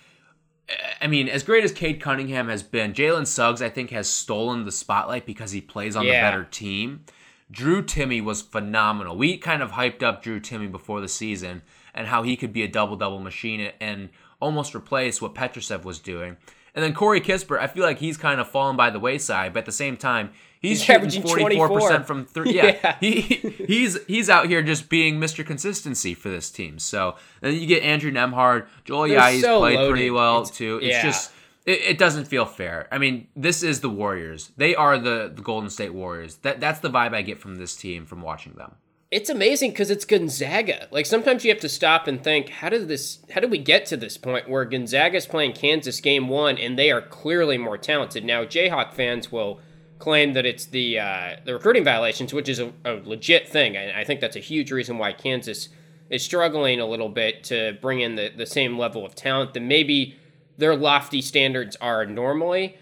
eh, 0.69 0.73
I 1.01 1.07
mean, 1.07 1.27
as 1.27 1.43
great 1.43 1.63
as 1.63 1.71
Cade 1.71 2.01
Cunningham 2.01 2.49
has 2.49 2.63
been, 2.63 2.93
Jalen 2.93 3.27
Suggs, 3.27 3.61
I 3.61 3.69
think, 3.69 3.89
has 3.91 4.07
stolen 4.09 4.65
the 4.65 4.71
spotlight 4.71 5.25
because 5.25 5.51
he 5.51 5.61
plays 5.61 5.95
on 5.95 6.05
Yeah. 6.05 6.13
the 6.13 6.25
better 6.37 6.43
team. 6.43 7.05
Drew 7.51 7.83
Timme 7.83 8.23
was 8.23 8.41
phenomenal. 8.41 9.15
We 9.15 9.37
kind 9.37 9.61
of 9.61 9.71
hyped 9.71 10.01
up 10.01 10.23
Drew 10.23 10.39
Timme 10.39 10.71
before 10.71 11.01
the 11.01 11.07
season 11.07 11.61
and 11.93 12.07
how 12.07 12.23
he 12.23 12.35
could 12.35 12.51
be 12.51 12.63
a 12.63 12.67
double 12.67 12.95
double 12.95 13.19
machine 13.19 13.71
and 13.79 14.09
almost 14.39 14.75
replace 14.75 15.21
what 15.21 15.33
Petrusev 15.35 15.83
was 15.83 15.99
doing. 15.99 16.37
And 16.73 16.83
then 16.83 16.93
Corey 16.93 17.21
Kispert, 17.21 17.59
I 17.59 17.67
feel 17.67 17.83
like 17.83 17.99
he's 17.99 18.17
kind 18.17 18.41
of 18.41 18.49
fallen 18.49 18.75
by 18.75 18.89
the 18.89 18.99
wayside, 18.99 19.53
but 19.53 19.59
at 19.59 19.65
the 19.65 19.71
same 19.71 19.95
time, 19.97 20.31
He's, 20.59 20.79
He's 20.79 20.85
shooting 20.85 20.95
averaging 20.95 21.21
44 21.21 21.67
24. 21.67 21.79
percent 21.79 22.07
from 22.07 22.25
three. 22.25 22.53
Yeah, 22.53 22.63
Yeah. 22.83 22.97
He, 22.99 23.21
he's 23.67 24.03
he's 24.07 24.31
out 24.31 24.47
here 24.47 24.63
just 24.63 24.89
being 24.89 25.19
Mr. 25.19 25.45
Consistency 25.45 26.15
for 26.15 26.29
this 26.29 26.49
team. 26.49 26.79
So 26.79 27.17
then 27.41 27.53
you 27.53 27.67
get 27.67 27.83
Andrew 27.83 28.11
Nembhard, 28.11 28.65
Joel 28.83 29.07
Yai's 29.07 29.41
so 29.43 29.59
played 29.59 29.75
loaded. 29.75 29.91
pretty 29.91 30.09
well 30.09 30.41
It's- 30.41 30.57
too. 30.57 30.77
It's 30.81 30.87
yeah. 30.87 31.03
just 31.03 31.31
it, 31.67 31.81
it 31.81 31.97
doesn't 31.99 32.25
feel 32.25 32.45
fair. 32.45 32.87
I 32.91 32.97
mean, 32.97 33.27
this 33.35 33.61
is 33.61 33.81
the 33.81 33.89
Warriors. 33.91 34.51
They 34.57 34.73
are 34.75 34.97
the, 34.97 35.31
the 35.35 35.41
Golden 35.43 35.69
State 35.69 35.93
Warriors. 35.93 36.37
That 36.37 36.59
that's 36.59 36.79
the 36.79 36.89
vibe 36.89 37.13
I 37.13 37.21
get 37.21 37.37
from 37.37 37.57
this 37.57 37.75
team 37.75 38.07
from 38.07 38.23
watching 38.23 38.53
them. 38.53 38.73
It's 39.15 39.29
amazing 39.29 39.71
because 39.71 39.89
it's 39.89 40.03
Gonzaga. 40.03 40.89
Like 40.91 41.05
sometimes 41.05 41.45
you 41.45 41.51
have 41.51 41.61
to 41.61 41.69
stop 41.69 42.05
and 42.05 42.21
think, 42.21 42.49
how 42.49 42.67
did 42.67 42.89
this? 42.89 43.19
How 43.33 43.39
did 43.39 43.49
we 43.49 43.57
get 43.57 43.85
to 43.85 43.95
this 43.95 44.17
point 44.17 44.49
where 44.49 44.65
Gonzaga's 44.65 45.25
playing 45.25 45.53
Kansas 45.53 46.01
game 46.01 46.27
one 46.27 46.57
and 46.57 46.77
they 46.77 46.91
are 46.91 47.01
clearly 47.01 47.57
more 47.57 47.77
talented? 47.77 48.25
Now 48.25 48.43
Jayhawk 48.43 48.93
fans 48.93 49.31
will 49.31 49.61
claim 49.99 50.33
that 50.33 50.45
it's 50.45 50.65
the 50.65 50.99
uh, 50.99 51.37
the 51.45 51.53
recruiting 51.53 51.85
violations, 51.85 52.33
which 52.33 52.49
is 52.49 52.59
a, 52.59 52.73
a 52.83 52.95
legit 53.05 53.47
thing, 53.47 53.77
and 53.77 53.95
I 53.95 54.03
think 54.03 54.19
that's 54.19 54.35
a 54.35 54.41
huge 54.41 54.69
reason 54.69 54.97
why 54.97 55.13
Kansas 55.13 55.69
is 56.09 56.21
struggling 56.21 56.81
a 56.81 56.85
little 56.85 57.07
bit 57.07 57.45
to 57.45 57.77
bring 57.81 58.01
in 58.01 58.15
the, 58.15 58.33
the 58.35 58.45
same 58.45 58.77
level 58.77 59.05
of 59.05 59.15
talent 59.15 59.53
that 59.53 59.61
maybe 59.61 60.17
their 60.57 60.75
lofty 60.75 61.21
standards 61.21 61.77
are 61.77 62.05
normally. 62.05 62.77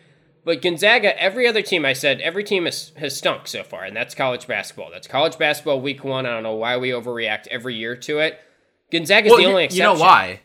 But 0.45 0.61
Gonzaga, 0.61 1.19
every 1.21 1.47
other 1.47 1.61
team, 1.61 1.85
I 1.85 1.93
said, 1.93 2.19
every 2.19 2.43
team 2.43 2.65
has, 2.65 2.91
has 2.97 3.15
stunk 3.15 3.47
so 3.47 3.63
far, 3.63 3.83
and 3.85 3.95
that's 3.95 4.13
college 4.13 4.45
basketball. 4.45 4.89
That's 4.91 5.07
college 5.07 5.37
basketball 5.37 5.79
week 5.79 6.03
one. 6.03 6.25
I 6.25 6.31
don't 6.31 6.43
know 6.43 6.55
why 6.55 6.77
we 6.77 6.89
overreact 6.89 7.47
every 7.47 7.75
year 7.75 7.95
to 7.95 8.19
it. 8.19 8.39
Gonzaga's 8.91 9.29
Well, 9.29 9.37
the 9.37 9.43
you- 9.43 9.49
only 9.49 9.61
you 9.63 9.65
exception. 9.67 9.85
know 9.85 9.99
why? 9.99 10.41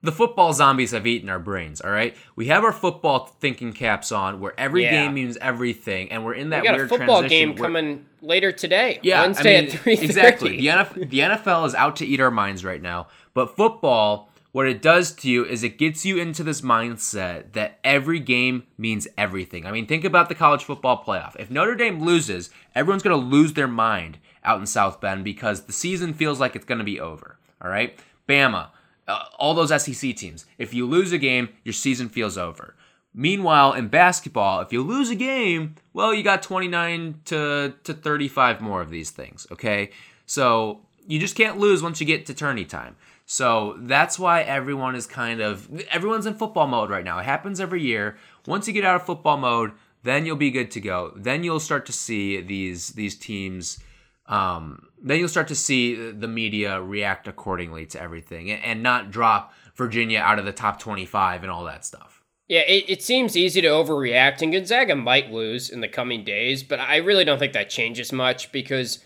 The 0.00 0.12
football 0.12 0.52
zombies 0.52 0.92
have 0.92 1.08
eaten 1.08 1.28
our 1.28 1.40
brains. 1.40 1.80
All 1.80 1.90
right, 1.90 2.16
we 2.36 2.46
have 2.46 2.62
our 2.62 2.72
football 2.72 3.26
thinking 3.40 3.72
caps 3.72 4.12
on, 4.12 4.38
where 4.38 4.54
every 4.58 4.84
Yeah. 4.84 4.90
game 5.06 5.14
means 5.14 5.36
everything, 5.40 6.12
and 6.12 6.24
we're 6.24 6.34
in 6.34 6.50
that 6.50 6.62
We 6.62 6.68
got 6.68 6.76
weird 6.76 6.86
a 6.86 6.88
football 6.88 7.18
transition 7.20 7.48
game 7.48 7.56
where- 7.56 7.68
coming 7.68 8.06
later 8.22 8.52
today, 8.52 9.00
Yeah, 9.02 9.22
Wednesday 9.22 9.58
I 9.58 9.60
mean, 9.62 9.70
at 9.70 9.78
three 9.80 9.96
thirty. 9.96 10.04
exactly. 10.06 10.56
The 10.60 10.68
NFL, 10.68 11.08
the 11.10 11.20
NFL 11.20 11.64
is 11.66 11.74
out 11.74 11.96
to 11.96 12.06
eat 12.06 12.20
our 12.20 12.30
minds 12.30 12.64
right 12.64 12.80
now. 12.82 13.08
But 13.34 13.56
football, 13.56 14.27
what 14.52 14.66
it 14.66 14.80
does 14.80 15.12
to 15.12 15.30
you 15.30 15.44
is 15.44 15.62
it 15.62 15.78
gets 15.78 16.04
you 16.06 16.16
into 16.18 16.42
this 16.42 16.62
mindset 16.62 17.52
that 17.52 17.78
every 17.84 18.18
game 18.18 18.64
means 18.78 19.06
everything. 19.16 19.66
I 19.66 19.72
mean, 19.72 19.86
think 19.86 20.04
about 20.04 20.28
the 20.28 20.34
college 20.34 20.64
football 20.64 21.02
playoff. 21.04 21.36
If 21.38 21.50
Notre 21.50 21.74
Dame 21.74 22.02
loses, 22.02 22.50
everyone's 22.74 23.02
going 23.02 23.18
to 23.18 23.26
lose 23.26 23.52
their 23.52 23.68
mind 23.68 24.18
out 24.42 24.60
in 24.60 24.66
South 24.66 25.00
Bend 25.00 25.24
because 25.24 25.62
the 25.62 25.72
season 25.72 26.14
feels 26.14 26.40
like 26.40 26.56
it's 26.56 26.64
going 26.64 26.78
to 26.78 26.84
be 26.84 26.98
over. 26.98 27.38
All 27.60 27.70
right, 27.70 27.98
Bama, 28.28 28.68
uh, 29.06 29.24
all 29.38 29.54
those 29.54 29.82
SEC 29.82 30.16
teams. 30.16 30.46
If 30.56 30.72
you 30.72 30.86
lose 30.86 31.12
a 31.12 31.18
game, 31.18 31.50
your 31.64 31.72
season 31.72 32.08
feels 32.08 32.38
over. 32.38 32.74
Meanwhile, 33.14 33.72
in 33.72 33.88
basketball, 33.88 34.60
if 34.60 34.72
you 34.72 34.82
lose 34.82 35.10
a 35.10 35.14
game, 35.14 35.74
well, 35.92 36.14
you 36.14 36.22
got 36.22 36.42
29 36.42 37.20
to, 37.26 37.74
to 37.84 37.94
35 37.94 38.60
more 38.60 38.80
of 38.80 38.90
these 38.90 39.10
things, 39.10 39.46
okay? 39.50 39.90
So 40.26 40.82
you 41.06 41.18
just 41.18 41.34
can't 41.34 41.58
lose 41.58 41.82
once 41.82 42.00
you 42.00 42.06
get 42.06 42.26
to 42.26 42.34
tourney 42.34 42.64
time. 42.64 42.96
So 43.30 43.76
that's 43.80 44.18
why 44.18 44.40
everyone 44.40 44.94
is 44.94 45.06
kind 45.06 45.42
of, 45.42 45.68
everyone's 45.90 46.24
in 46.24 46.32
football 46.32 46.66
mode 46.66 46.88
right 46.88 47.04
now. 47.04 47.18
It 47.18 47.26
happens 47.26 47.60
every 47.60 47.82
year. 47.82 48.16
Once 48.46 48.66
you 48.66 48.72
get 48.72 48.86
out 48.86 48.96
of 48.96 49.04
football 49.04 49.36
mode, 49.36 49.72
then 50.02 50.24
you'll 50.24 50.36
be 50.36 50.50
good 50.50 50.70
to 50.70 50.80
go. 50.80 51.12
Then 51.14 51.44
you'll 51.44 51.60
start 51.60 51.84
to 51.86 51.92
see 51.92 52.40
these 52.40 52.88
these 52.90 53.16
teams. 53.16 53.80
Um, 54.24 54.86
then 54.98 55.18
you'll 55.18 55.28
start 55.28 55.48
to 55.48 55.54
see 55.54 56.10
the 56.10 56.26
media 56.26 56.80
react 56.80 57.28
accordingly 57.28 57.84
to 57.86 58.00
everything 58.00 58.50
and, 58.50 58.64
and 58.64 58.82
not 58.82 59.10
drop 59.10 59.52
Virginia 59.74 60.20
out 60.20 60.38
of 60.38 60.46
the 60.46 60.52
top 60.52 60.78
25 60.78 61.42
and 61.42 61.52
all 61.52 61.64
that 61.64 61.84
stuff. 61.84 62.24
Yeah, 62.48 62.60
it, 62.60 62.84
it 62.88 63.02
seems 63.02 63.36
easy 63.36 63.60
to 63.60 63.68
overreact, 63.68 64.40
and 64.40 64.52
Gonzaga 64.52 64.96
might 64.96 65.30
lose 65.30 65.68
in 65.68 65.82
the 65.82 65.88
coming 65.88 66.24
days, 66.24 66.62
but 66.62 66.80
I 66.80 66.96
really 66.96 67.26
don't 67.26 67.38
think 67.38 67.52
that 67.52 67.68
changes 67.68 68.10
much 68.10 68.52
because 68.52 69.00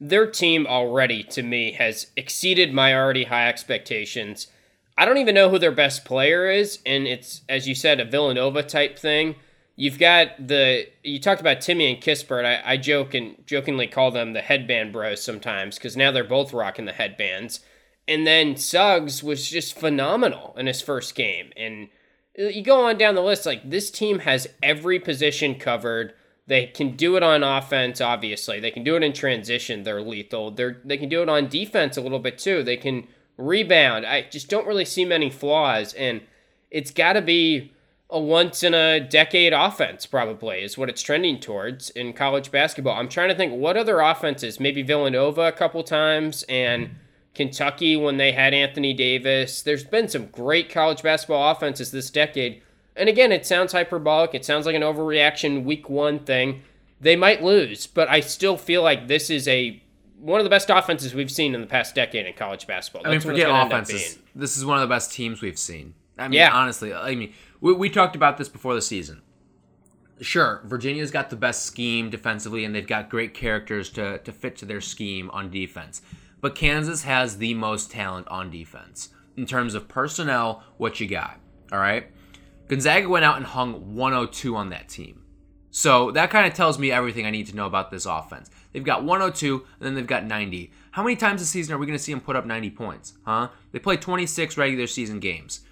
their 0.00 0.26
team 0.26 0.66
already, 0.66 1.22
to 1.24 1.42
me, 1.42 1.72
has 1.72 2.06
exceeded 2.16 2.72
my 2.72 2.94
already 2.94 3.24
high 3.24 3.48
expectations. 3.48 4.46
I 4.96 5.04
don't 5.04 5.18
even 5.18 5.34
know 5.34 5.50
who 5.50 5.58
their 5.58 5.72
best 5.72 6.04
player 6.04 6.50
is, 6.50 6.78
and 6.86 7.06
it's, 7.06 7.42
as 7.48 7.68
you 7.68 7.74
said, 7.74 8.00
a 8.00 8.04
Villanova 8.04 8.62
type 8.62 8.98
thing. 8.98 9.36
You've 9.76 9.98
got 9.98 10.46
the 10.46 10.88
you 11.02 11.18
talked 11.18 11.40
about 11.40 11.58
Timme 11.58 11.94
and 11.94 12.02
Kispert. 12.02 12.44
I, 12.44 12.72
I 12.72 12.76
joke 12.76 13.14
and 13.14 13.36
jokingly 13.46 13.86
call 13.86 14.10
them 14.10 14.34
the 14.34 14.42
headband 14.42 14.92
bros 14.92 15.22
sometimes 15.22 15.76
because 15.76 15.96
now 15.96 16.10
they're 16.10 16.22
both 16.22 16.52
rocking 16.52 16.84
the 16.84 16.92
headbands. 16.92 17.60
And 18.06 18.26
then 18.26 18.56
Suggs 18.56 19.22
was 19.22 19.48
just 19.48 19.78
phenomenal 19.78 20.54
in 20.58 20.66
his 20.66 20.82
first 20.82 21.14
game. 21.14 21.50
And 21.56 21.88
uh, 22.38 22.48
you 22.48 22.62
go 22.62 22.84
on 22.84 22.98
down 22.98 23.14
the 23.14 23.22
list, 23.22 23.46
like 23.46 23.70
this 23.70 23.90
team 23.90 24.18
has 24.20 24.48
every 24.62 24.98
position 24.98 25.54
covered. 25.54 26.12
They 26.50 26.66
can 26.66 26.96
do 26.96 27.16
it 27.16 27.22
on 27.22 27.44
offense, 27.44 28.00
obviously. 28.00 28.58
They 28.58 28.72
can 28.72 28.82
do 28.82 28.96
it 28.96 29.04
in 29.04 29.12
transition. 29.12 29.84
They're 29.84 30.02
lethal. 30.02 30.50
They're 30.50 30.80
they 30.84 30.96
can 30.96 31.08
do 31.08 31.22
it 31.22 31.28
on 31.28 31.46
defense 31.46 31.96
a 31.96 32.00
little 32.00 32.18
bit 32.18 32.38
too. 32.38 32.64
They 32.64 32.76
can 32.76 33.06
rebound. 33.36 34.04
I 34.04 34.22
just 34.22 34.48
don't 34.48 34.66
really 34.66 34.84
see 34.84 35.04
many 35.04 35.30
flaws, 35.30 35.94
and 35.94 36.22
it's 36.68 36.90
got 36.90 37.12
to 37.12 37.22
be 37.22 37.72
a 38.10 38.18
once 38.18 38.64
in 38.64 38.74
a 38.74 38.98
decade 38.98 39.52
offense. 39.52 40.06
Probably 40.06 40.62
is 40.62 40.76
what 40.76 40.88
it's 40.88 41.02
trending 41.02 41.38
towards 41.38 41.90
in 41.90 42.14
college 42.14 42.50
basketball. 42.50 42.98
I'm 42.98 43.08
trying 43.08 43.28
to 43.28 43.36
think 43.36 43.52
what 43.52 43.76
other 43.76 44.00
offenses. 44.00 44.58
Maybe 44.58 44.82
Villanova 44.82 45.42
a 45.42 45.52
couple 45.52 45.84
times 45.84 46.42
and. 46.48 46.90
Kentucky 47.32 47.96
when 47.96 48.16
they 48.16 48.32
had 48.32 48.52
Anthony 48.52 48.92
Davis. 48.92 49.62
There's 49.62 49.84
been 49.84 50.08
some 50.08 50.26
great 50.26 50.68
college 50.68 51.00
basketball 51.00 51.52
offenses 51.52 51.92
this 51.92 52.10
decade. 52.10 52.60
And 53.00 53.08
again, 53.08 53.32
it 53.32 53.46
sounds 53.46 53.72
hyperbolic. 53.72 54.34
It 54.34 54.44
sounds 54.44 54.66
like 54.66 54.74
an 54.76 54.82
overreaction 54.82 55.64
week 55.64 55.88
one 55.88 56.18
thing. 56.18 56.62
They 57.00 57.16
might 57.16 57.42
lose, 57.42 57.86
but 57.86 58.10
I 58.10 58.20
still 58.20 58.58
feel 58.58 58.82
like 58.82 59.08
this 59.08 59.30
is 59.30 59.48
a 59.48 59.82
one 60.18 60.38
of 60.38 60.44
the 60.44 60.50
best 60.50 60.68
offenses 60.68 61.14
we've 61.14 61.30
seen 61.30 61.54
in 61.54 61.62
the 61.62 61.66
past 61.66 61.94
decade 61.94 62.26
in 62.26 62.34
college 62.34 62.66
basketball. 62.66 63.02
I 63.06 63.08
mean, 63.08 63.14
That's 63.14 63.24
what 63.24 63.30
it's 63.36 63.42
forget 63.42 63.48
gonna 63.48 63.64
end 63.64 63.72
up 63.72 63.82
offenses. 63.82 64.18
This 64.34 64.58
is 64.58 64.66
one 64.66 64.76
of 64.76 64.82
the 64.82 64.94
best 64.94 65.14
teams 65.14 65.40
we've 65.40 65.58
seen. 65.58 65.94
I 66.18 66.28
mean, 66.28 66.36
Yeah. 66.36 66.52
honestly, 66.52 66.92
I 66.92 67.14
mean, 67.14 67.32
we, 67.62 67.72
we 67.72 67.88
talked 67.88 68.16
about 68.16 68.36
this 68.36 68.50
before 68.50 68.74
the 68.74 68.82
season. 68.82 69.22
Sure, 70.20 70.60
Virginia's 70.66 71.10
got 71.10 71.30
the 71.30 71.36
best 71.36 71.64
scheme 71.64 72.10
defensively, 72.10 72.66
and 72.66 72.74
they've 72.74 72.86
got 72.86 73.08
great 73.08 73.32
characters 73.32 73.88
to, 73.90 74.18
to 74.18 74.30
fit 74.30 74.56
to 74.56 74.66
their 74.66 74.82
scheme 74.82 75.30
on 75.30 75.50
defense. 75.50 76.02
But 76.42 76.54
Kansas 76.54 77.04
has 77.04 77.38
the 77.38 77.54
most 77.54 77.90
talent 77.90 78.28
on 78.28 78.50
defense 78.50 79.08
in 79.38 79.46
terms 79.46 79.74
of 79.74 79.88
personnel. 79.88 80.62
What 80.76 81.00
you 81.00 81.06
got? 81.08 81.40
All 81.72 81.78
right. 81.78 82.08
Gonzaga 82.70 83.08
went 83.08 83.24
out 83.24 83.36
and 83.36 83.44
hung 83.44 83.96
102 83.96 84.54
on 84.54 84.70
that 84.70 84.88
team. 84.88 85.24
So 85.72 86.12
that 86.12 86.30
kind 86.30 86.46
of 86.46 86.54
tells 86.54 86.78
me 86.78 86.92
everything 86.92 87.26
I 87.26 87.30
need 87.30 87.48
to 87.48 87.56
know 87.56 87.66
about 87.66 87.90
this 87.90 88.06
offense. 88.06 88.48
They've 88.72 88.84
got 88.84 89.02
102 89.02 89.54
and 89.56 89.64
then 89.86 89.96
they've 89.96 90.06
got 90.06 90.24
90. 90.24 90.70
How 90.92 91.02
many 91.02 91.16
times 91.16 91.40
this 91.40 91.48
season 91.50 91.74
are 91.74 91.78
we 91.78 91.86
going 91.86 91.98
to 91.98 92.02
see 92.02 92.12
them 92.12 92.20
put 92.20 92.36
up 92.36 92.46
90 92.46 92.70
points? 92.70 93.14
Huh? 93.24 93.48
They 93.72 93.80
play 93.80 93.96
26 93.96 94.56
regular 94.56 94.86
season 94.86 95.18
games. 95.18 95.62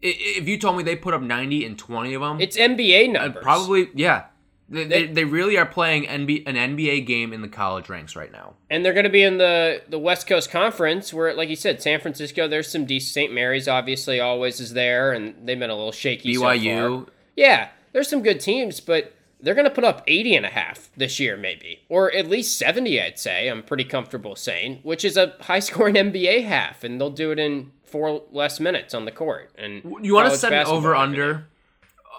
If 0.00 0.48
you 0.48 0.58
told 0.58 0.76
me 0.76 0.82
they 0.82 0.96
put 0.96 1.14
up 1.14 1.22
90 1.22 1.64
in 1.64 1.76
20 1.76 2.14
of 2.14 2.22
them, 2.22 2.40
It's 2.40 2.56
NBA 2.56 3.12
numbers. 3.12 3.40
probably 3.40 3.88
yeah. 3.94 4.24
They, 4.72 4.84
they, 4.84 5.06
they 5.06 5.24
really 5.24 5.58
are 5.58 5.66
playing 5.66 6.04
NB, 6.04 6.48
an 6.48 6.54
NBA 6.54 7.06
game 7.06 7.34
in 7.34 7.42
the 7.42 7.48
college 7.48 7.90
ranks 7.90 8.16
right 8.16 8.32
now. 8.32 8.54
And 8.70 8.82
they're 8.82 8.94
going 8.94 9.04
to 9.04 9.10
be 9.10 9.22
in 9.22 9.36
the, 9.36 9.82
the 9.86 9.98
West 9.98 10.26
Coast 10.26 10.50
Conference, 10.50 11.12
where, 11.12 11.34
like 11.34 11.50
you 11.50 11.56
said, 11.56 11.82
San 11.82 12.00
Francisco, 12.00 12.48
there's 12.48 12.70
some 12.70 12.86
decent. 12.86 13.12
St. 13.12 13.32
Mary's 13.32 13.68
obviously 13.68 14.18
always 14.18 14.60
is 14.60 14.72
there, 14.72 15.12
and 15.12 15.34
they've 15.46 15.58
been 15.58 15.68
a 15.68 15.76
little 15.76 15.92
shaky. 15.92 16.34
so 16.34 16.40
BYU, 16.40 17.04
far. 17.04 17.14
Yeah, 17.36 17.68
there's 17.92 18.08
some 18.08 18.22
good 18.22 18.40
teams, 18.40 18.80
but 18.80 19.14
they're 19.42 19.54
going 19.54 19.68
to 19.68 19.74
put 19.74 19.84
up 19.84 20.02
80 20.06 20.36
and 20.36 20.46
a 20.46 20.50
half 20.50 20.90
this 20.96 21.20
year, 21.20 21.36
maybe. 21.36 21.80
Or 21.90 22.10
at 22.14 22.28
least 22.28 22.58
70, 22.58 23.02
I'd 23.02 23.18
say. 23.18 23.48
I'm 23.48 23.62
pretty 23.62 23.84
comfortable 23.84 24.36
saying, 24.36 24.80
which 24.84 25.04
is 25.04 25.18
a 25.18 25.34
high 25.40 25.60
scoring 25.60 25.94
NBA 25.96 26.44
half, 26.44 26.82
and 26.82 26.98
they'll 26.98 27.10
do 27.10 27.30
it 27.30 27.38
in 27.38 27.72
four 27.84 28.22
less 28.32 28.58
minutes 28.58 28.94
on 28.94 29.04
the 29.04 29.10
court. 29.10 29.50
And 29.58 29.82
you 30.00 30.14
want 30.14 30.32
to 30.32 30.38
set 30.38 30.52
an 30.52 30.66
over 30.66 30.96
under 30.96 31.46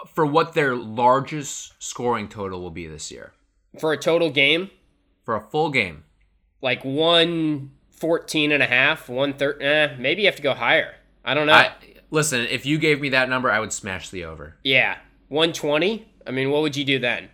for 0.08 0.26
what 0.26 0.54
their 0.54 0.76
largest 0.76 1.74
scoring 1.82 2.28
total 2.28 2.62
will 2.62 2.72
be 2.72 2.88
this 2.88 3.12
year 3.12 3.34
for 3.80 3.94
a 3.94 3.98
total 3.98 4.30
game? 4.30 4.70
for 5.24 5.36
a 5.36 5.42
full 5.42 5.70
game. 5.70 6.04
like 6.62 6.84
114 6.84 8.52
and 8.52 8.62
a 8.64 8.66
half, 8.66 9.08
130, 9.10 9.64
eh, 9.64 9.96
maybe 9.98 10.22
you 10.24 10.28
have 10.28 10.36
to 10.36 10.42
go 10.42 10.54
higher. 10.54 10.96
I 11.24 11.34
don't 11.34 11.48
know. 11.48 11.54
I, 11.54 11.72
listen, 12.12 12.42
if 12.42 12.66
you 12.66 12.78
gave 12.78 13.00
me 13.00 13.10
that 13.10 13.30
number, 13.30 13.50
I 13.50 13.60
would 13.60 13.72
smash 13.74 14.10
the 14.10 14.26
over. 14.26 14.58
yeah, 14.64 14.98
120? 15.30 16.08
I 16.28 16.32
mean, 16.32 16.52
what 16.52 16.62
would 16.62 16.76
you 16.76 16.86
do 16.86 17.00
then? 17.00 17.30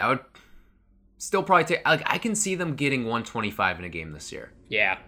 I 0.00 0.08
would 0.08 0.20
still 1.18 1.42
probably 1.42 1.64
take 1.64 1.86
like 1.86 2.02
I 2.06 2.18
can 2.18 2.34
see 2.34 2.54
them 2.54 2.74
getting 2.74 3.02
125 3.02 3.78
in 3.78 3.84
a 3.84 3.88
game 3.88 4.12
this 4.12 4.32
year. 4.32 4.52
Yeah. 4.68 4.98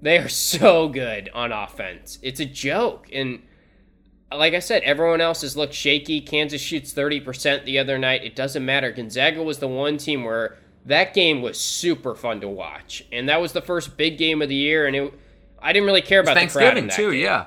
They 0.00 0.18
are 0.18 0.28
so 0.52 0.88
good 0.88 1.30
on 1.34 1.52
offense. 1.52 2.18
It's 2.22 2.40
a 2.40 2.44
joke. 2.44 3.08
And 3.12 3.42
like 4.36 4.54
I 4.54 4.58
said, 4.58 4.82
everyone 4.82 5.20
else 5.20 5.40
has 5.42 5.56
looked 5.56 5.74
shaky. 5.74 6.20
Kansas 6.20 6.60
shoots 6.60 6.92
30% 6.92 7.64
the 7.64 7.78
other 7.78 7.98
night. 7.98 8.24
It 8.24 8.36
doesn't 8.36 8.64
matter. 8.64 8.90
Gonzaga 8.92 9.42
was 9.42 9.58
the 9.58 9.68
one 9.68 9.96
team 9.96 10.24
where 10.24 10.56
that 10.84 11.14
game 11.14 11.40
was 11.42 11.58
super 11.58 12.14
fun 12.14 12.40
to 12.42 12.48
watch. 12.48 13.04
And 13.12 13.28
that 13.28 13.40
was 13.40 13.52
the 13.52 13.62
first 13.62 13.96
big 13.96 14.18
game 14.18 14.42
of 14.42 14.48
the 14.48 14.54
year. 14.54 14.86
And 14.86 14.94
it, 14.96 15.14
I 15.60 15.72
didn't 15.72 15.86
really 15.86 16.02
care 16.02 16.20
about 16.20 16.34
the 16.34 16.46
crowd 16.46 16.76
in 16.76 16.84
Thanksgiving 16.84 16.86
that 16.88 16.96
too, 16.96 17.12
yeah. 17.12 17.46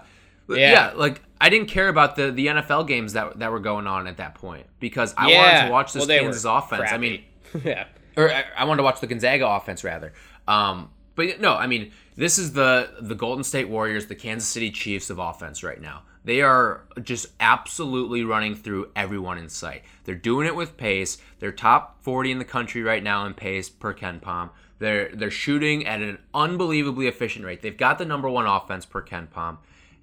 Yeah. 0.49 0.57
yeah. 0.71 0.91
like 0.95 1.21
I 1.39 1.49
didn't 1.49 1.67
care 1.69 1.87
about 1.87 2.15
the 2.17 2.29
the 2.31 2.47
NFL 2.47 2.87
games 2.87 3.13
that 3.13 3.39
that 3.39 3.51
were 3.51 3.59
going 3.59 3.87
on 3.87 4.05
at 4.07 4.17
that 4.17 4.35
point 4.35 4.65
because 4.79 5.13
I 5.17 5.29
Yeah. 5.29 5.37
wanted 5.39 5.65
to 5.67 5.71
watch 5.71 5.93
this 5.93 6.07
Well, 6.07 6.19
Kansas 6.19 6.45
offense. 6.45 6.91
I 6.91 6.97
mean, 6.97 7.23
yeah. 7.63 7.85
or 8.17 8.29
I, 8.31 8.43
I 8.57 8.65
wanted 8.65 8.79
to 8.79 8.83
watch 8.83 8.99
the 8.99 9.07
Gonzaga 9.07 9.47
offense 9.47 9.83
rather. 9.83 10.13
Um, 10.47 10.89
but 11.15 11.39
no, 11.39 11.53
I 11.53 11.67
mean 11.67 11.91
this 12.17 12.37
is 12.37 12.51
the 12.53 12.89
the 12.99 13.15
Golden 13.15 13.43
State 13.43 13.69
Warriors, 13.69 14.07
the 14.07 14.15
Kansas 14.15 14.49
City 14.49 14.71
Chiefs 14.71 15.09
of 15.09 15.19
offense 15.19 15.63
right 15.63 15.79
now. 15.79 16.03
They 16.23 16.41
are 16.41 16.83
just 17.01 17.27
absolutely 17.39 18.23
running 18.23 18.55
through 18.55 18.91
everyone 18.95 19.37
in 19.37 19.49
sight. 19.49 19.83
They're 20.03 20.15
doing 20.15 20.45
it 20.47 20.55
with 20.55 20.77
pace. 20.77 21.17
They're 21.39 21.51
top 21.51 22.03
40 22.03 22.31
in 22.31 22.39
the 22.39 22.45
country 22.45 22.83
right 22.83 23.03
now 23.03 23.25
in 23.25 23.33
pace 23.33 23.69
per 23.69 23.93
KenPom. 23.93 24.51
They're 24.79 25.09
they're 25.13 25.31
shooting 25.31 25.85
at 25.85 26.01
an 26.01 26.17
unbelievably 26.33 27.07
efficient 27.07 27.45
rate. 27.45 27.61
They've 27.61 27.77
got 27.77 27.99
the 27.99 28.05
number 28.05 28.29
one 28.29 28.47
offense 28.47 28.83
per 28.85 29.03
KenPom, 29.03 29.57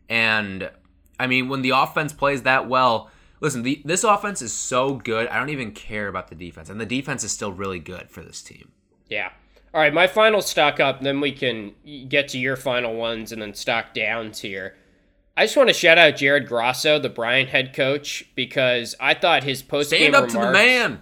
and 0.09 0.71
I 1.19 1.27
mean 1.27 1.49
when 1.49 1.63
the 1.63 1.71
offense 1.71 2.13
plays 2.13 2.43
that 2.43 2.69
well. 2.69 3.11
Listen, 3.41 3.63
the, 3.63 3.81
this 3.85 4.03
offense 4.03 4.43
is 4.43 4.53
so 4.53 4.95
good. 4.95 5.29
I 5.29 5.39
don't 5.39 5.51
even 5.51 5.71
care 5.71 6.09
about 6.09 6.27
the 6.27 6.35
defense, 6.35 6.71
and 6.71 6.81
the 6.81 6.87
defense 6.87 7.23
is 7.23 7.31
still 7.31 7.53
really 7.53 7.79
good 7.79 8.11
for 8.11 8.21
this 8.21 8.43
team. 8.43 8.73
Yeah. 9.09 9.31
All 9.73 9.81
right, 9.81 9.95
my 9.95 10.09
final 10.09 10.41
stock 10.41 10.81
up, 10.81 11.03
then 11.03 11.21
we 11.21 11.31
can 11.31 11.75
get 12.09 12.29
to 12.29 12.39
your 12.39 12.57
final 12.57 12.97
ones 12.97 13.31
and 13.31 13.41
then 13.41 13.55
stock 13.55 13.95
downs 13.95 14.41
here. 14.41 14.75
I 15.39 15.45
just 15.45 15.57
want 15.57 15.69
to 15.69 15.73
shout 15.73 15.99
out 15.99 16.17
Jared 16.17 16.49
Grasso, 16.49 16.99
the 16.99 17.09
Bryant 17.09 17.51
head 17.51 17.73
coach, 17.73 18.25
because 18.35 18.97
I 18.99 19.15
thought 19.15 19.45
his 19.45 19.63
post 19.63 19.93
game 19.93 20.11
Stand 20.11 20.17
up 20.17 20.27
remarks, 20.27 20.35
to 20.35 20.41
the 20.41 20.53
man. 20.53 21.01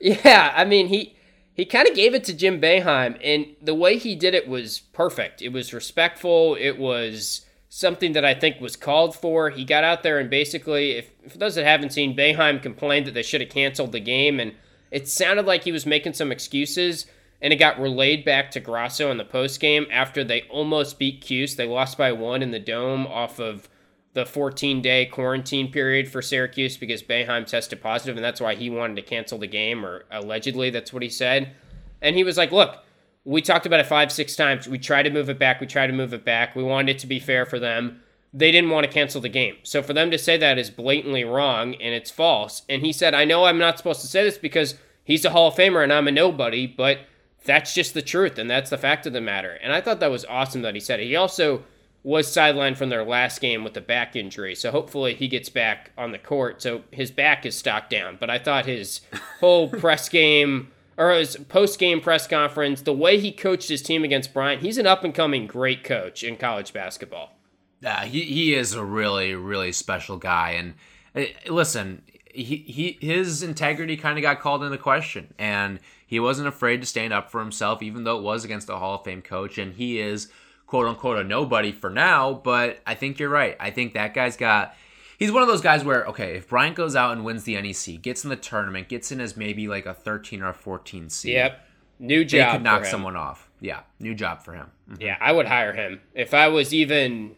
Yeah, 0.00 0.52
I 0.54 0.64
mean 0.64 0.86
he 0.86 1.16
he 1.54 1.64
kind 1.64 1.88
of 1.88 1.96
gave 1.96 2.14
it 2.14 2.22
to 2.24 2.34
Jim 2.34 2.60
Boeheim, 2.60 3.18
and 3.24 3.56
the 3.60 3.74
way 3.74 3.98
he 3.98 4.14
did 4.14 4.32
it 4.32 4.46
was 4.46 4.78
perfect. 4.78 5.42
It 5.42 5.48
was 5.48 5.74
respectful. 5.74 6.54
It 6.54 6.78
was 6.78 7.44
something 7.68 8.12
that 8.12 8.24
I 8.24 8.32
think 8.32 8.60
was 8.60 8.76
called 8.76 9.16
for. 9.16 9.50
He 9.50 9.64
got 9.64 9.82
out 9.82 10.04
there 10.04 10.20
and 10.20 10.30
basically, 10.30 10.92
if 10.92 11.10
for 11.28 11.38
those 11.38 11.56
that 11.56 11.64
haven't 11.64 11.92
seen, 11.92 12.16
Boeheim 12.16 12.62
complained 12.62 13.06
that 13.06 13.14
they 13.14 13.24
should 13.24 13.40
have 13.40 13.50
canceled 13.50 13.90
the 13.90 13.98
game, 13.98 14.38
and 14.38 14.54
it 14.92 15.08
sounded 15.08 15.46
like 15.46 15.64
he 15.64 15.72
was 15.72 15.84
making 15.84 16.12
some 16.12 16.30
excuses. 16.30 17.06
And 17.44 17.52
it 17.52 17.56
got 17.56 17.78
relayed 17.78 18.24
back 18.24 18.50
to 18.52 18.60
Grasso 18.60 19.10
in 19.10 19.18
the 19.18 19.24
post 19.24 19.60
game 19.60 19.86
after 19.90 20.24
they 20.24 20.42
almost 20.48 20.98
beat 20.98 21.20
Cuse. 21.20 21.56
They 21.56 21.66
lost 21.66 21.98
by 21.98 22.10
one 22.10 22.42
in 22.42 22.52
the 22.52 22.58
dome 22.58 23.06
off 23.06 23.38
of 23.38 23.68
the 24.14 24.24
14 24.24 24.80
day 24.80 25.04
quarantine 25.04 25.70
period 25.70 26.08
for 26.08 26.22
Syracuse 26.22 26.78
because 26.78 27.02
Boeheim 27.02 27.46
tested 27.46 27.82
positive, 27.82 28.16
and 28.16 28.24
that's 28.24 28.40
why 28.40 28.54
he 28.54 28.70
wanted 28.70 28.96
to 28.96 29.02
cancel 29.02 29.36
the 29.36 29.46
game, 29.46 29.84
or 29.84 30.06
allegedly 30.10 30.70
that's 30.70 30.90
what 30.90 31.02
he 31.02 31.10
said. 31.10 31.52
And 32.00 32.16
he 32.16 32.24
was 32.24 32.38
like, 32.38 32.50
Look, 32.50 32.78
we 33.24 33.42
talked 33.42 33.66
about 33.66 33.80
it 33.80 33.86
five, 33.86 34.10
six 34.10 34.36
times. 34.36 34.66
We 34.66 34.78
tried 34.78 35.02
to 35.02 35.10
move 35.10 35.28
it 35.28 35.38
back. 35.38 35.60
We 35.60 35.66
tried 35.66 35.88
to 35.88 35.92
move 35.92 36.14
it 36.14 36.24
back. 36.24 36.56
We 36.56 36.62
wanted 36.62 36.96
it 36.96 36.98
to 37.00 37.06
be 37.06 37.20
fair 37.20 37.44
for 37.44 37.58
them. 37.58 38.00
They 38.32 38.52
didn't 38.52 38.70
want 38.70 38.86
to 38.86 38.92
cancel 38.92 39.20
the 39.20 39.28
game. 39.28 39.56
So 39.64 39.82
for 39.82 39.92
them 39.92 40.10
to 40.10 40.18
say 40.18 40.38
that 40.38 40.58
is 40.58 40.70
blatantly 40.70 41.24
wrong 41.24 41.74
and 41.74 41.94
it's 41.94 42.10
false. 42.10 42.62
And 42.70 42.82
he 42.82 42.92
said, 42.92 43.12
I 43.12 43.24
know 43.24 43.44
I'm 43.44 43.58
not 43.58 43.76
supposed 43.76 44.00
to 44.00 44.06
say 44.06 44.24
this 44.24 44.38
because 44.38 44.76
he's 45.04 45.24
a 45.24 45.30
Hall 45.30 45.48
of 45.48 45.54
Famer 45.54 45.84
and 45.84 45.92
I'm 45.92 46.08
a 46.08 46.10
nobody, 46.10 46.66
but 46.66 47.00
that's 47.44 47.74
just 47.74 47.94
the 47.94 48.02
truth 48.02 48.38
and 48.38 48.50
that's 48.50 48.70
the 48.70 48.78
fact 48.78 49.06
of 49.06 49.12
the 49.12 49.20
matter. 49.20 49.58
And 49.62 49.72
I 49.72 49.80
thought 49.80 50.00
that 50.00 50.10
was 50.10 50.24
awesome 50.24 50.62
that 50.62 50.74
he 50.74 50.80
said 50.80 51.00
it. 51.00 51.06
He 51.06 51.16
also 51.16 51.64
was 52.02 52.28
sidelined 52.28 52.76
from 52.76 52.90
their 52.90 53.04
last 53.04 53.40
game 53.40 53.64
with 53.64 53.76
a 53.76 53.80
back 53.80 54.14
injury. 54.14 54.54
So 54.54 54.70
hopefully 54.70 55.14
he 55.14 55.26
gets 55.26 55.48
back 55.48 55.90
on 55.96 56.12
the 56.12 56.18
court. 56.18 56.60
So 56.60 56.82
his 56.90 57.10
back 57.10 57.46
is 57.46 57.56
stocked 57.56 57.90
down. 57.90 58.18
But 58.20 58.30
I 58.30 58.38
thought 58.38 58.66
his 58.66 59.00
whole 59.40 59.68
press 59.68 60.08
game 60.08 60.70
or 60.96 61.12
his 61.12 61.36
post 61.48 61.78
game 61.78 62.00
press 62.00 62.26
conference, 62.26 62.82
the 62.82 62.92
way 62.92 63.18
he 63.18 63.32
coached 63.32 63.68
his 63.68 63.82
team 63.82 64.04
against 64.04 64.34
Bryant, 64.34 64.62
he's 64.62 64.78
an 64.78 64.86
up 64.86 65.02
and 65.02 65.14
coming 65.14 65.46
great 65.46 65.82
coach 65.82 66.22
in 66.22 66.36
college 66.36 66.72
basketball. 66.72 67.32
Yeah, 67.80 68.04
he, 68.04 68.22
he 68.22 68.54
is 68.54 68.74
a 68.74 68.84
really, 68.84 69.34
really 69.34 69.72
special 69.72 70.16
guy. 70.16 70.50
And 70.50 70.74
uh, 71.14 71.50
listen, 71.50 72.02
he, 72.34 72.56
he 72.56 72.98
his 73.00 73.42
integrity 73.42 73.96
kind 73.96 74.18
of 74.18 74.22
got 74.22 74.40
called 74.40 74.62
into 74.62 74.78
question. 74.78 75.32
And 75.38 75.80
he 76.14 76.20
wasn't 76.20 76.48
afraid 76.48 76.80
to 76.80 76.86
stand 76.86 77.12
up 77.12 77.30
for 77.30 77.40
himself, 77.40 77.82
even 77.82 78.04
though 78.04 78.16
it 78.18 78.22
was 78.22 78.44
against 78.44 78.68
a 78.70 78.76
Hall 78.76 78.94
of 78.94 79.04
Fame 79.04 79.20
coach. 79.20 79.58
And 79.58 79.74
he 79.74 79.98
is, 79.98 80.28
quote 80.66 80.86
unquote, 80.86 81.18
a 81.18 81.24
nobody 81.24 81.72
for 81.72 81.90
now. 81.90 82.32
But 82.32 82.80
I 82.86 82.94
think 82.94 83.18
you're 83.18 83.28
right. 83.28 83.56
I 83.60 83.70
think 83.70 83.94
that 83.94 84.14
guy's 84.14 84.36
got. 84.36 84.74
He's 85.18 85.30
one 85.30 85.42
of 85.42 85.48
those 85.48 85.60
guys 85.60 85.84
where, 85.84 86.04
okay, 86.06 86.36
if 86.36 86.48
Bryant 86.48 86.76
goes 86.76 86.96
out 86.96 87.12
and 87.12 87.24
wins 87.24 87.44
the 87.44 87.60
NEC, 87.60 88.02
gets 88.02 88.24
in 88.24 88.30
the 88.30 88.36
tournament, 88.36 88.88
gets 88.88 89.12
in 89.12 89.20
as 89.20 89.36
maybe 89.36 89.68
like 89.68 89.86
a 89.86 89.94
13 89.94 90.42
or 90.42 90.48
a 90.48 90.54
14 90.54 91.08
seed. 91.08 91.32
Yep. 91.32 91.60
New 92.00 92.24
job. 92.24 92.46
They 92.46 92.52
could 92.56 92.64
knock 92.64 92.84
someone 92.84 93.16
off. 93.16 93.48
Yeah, 93.60 93.80
new 94.00 94.14
job 94.14 94.42
for 94.42 94.52
him. 94.52 94.66
Mhm. 94.90 95.00
Yeah, 95.00 95.16
I 95.20 95.32
would 95.32 95.46
hire 95.46 95.72
him. 95.72 96.00
If 96.14 96.34
I 96.34 96.48
was 96.48 96.74
even 96.74 97.36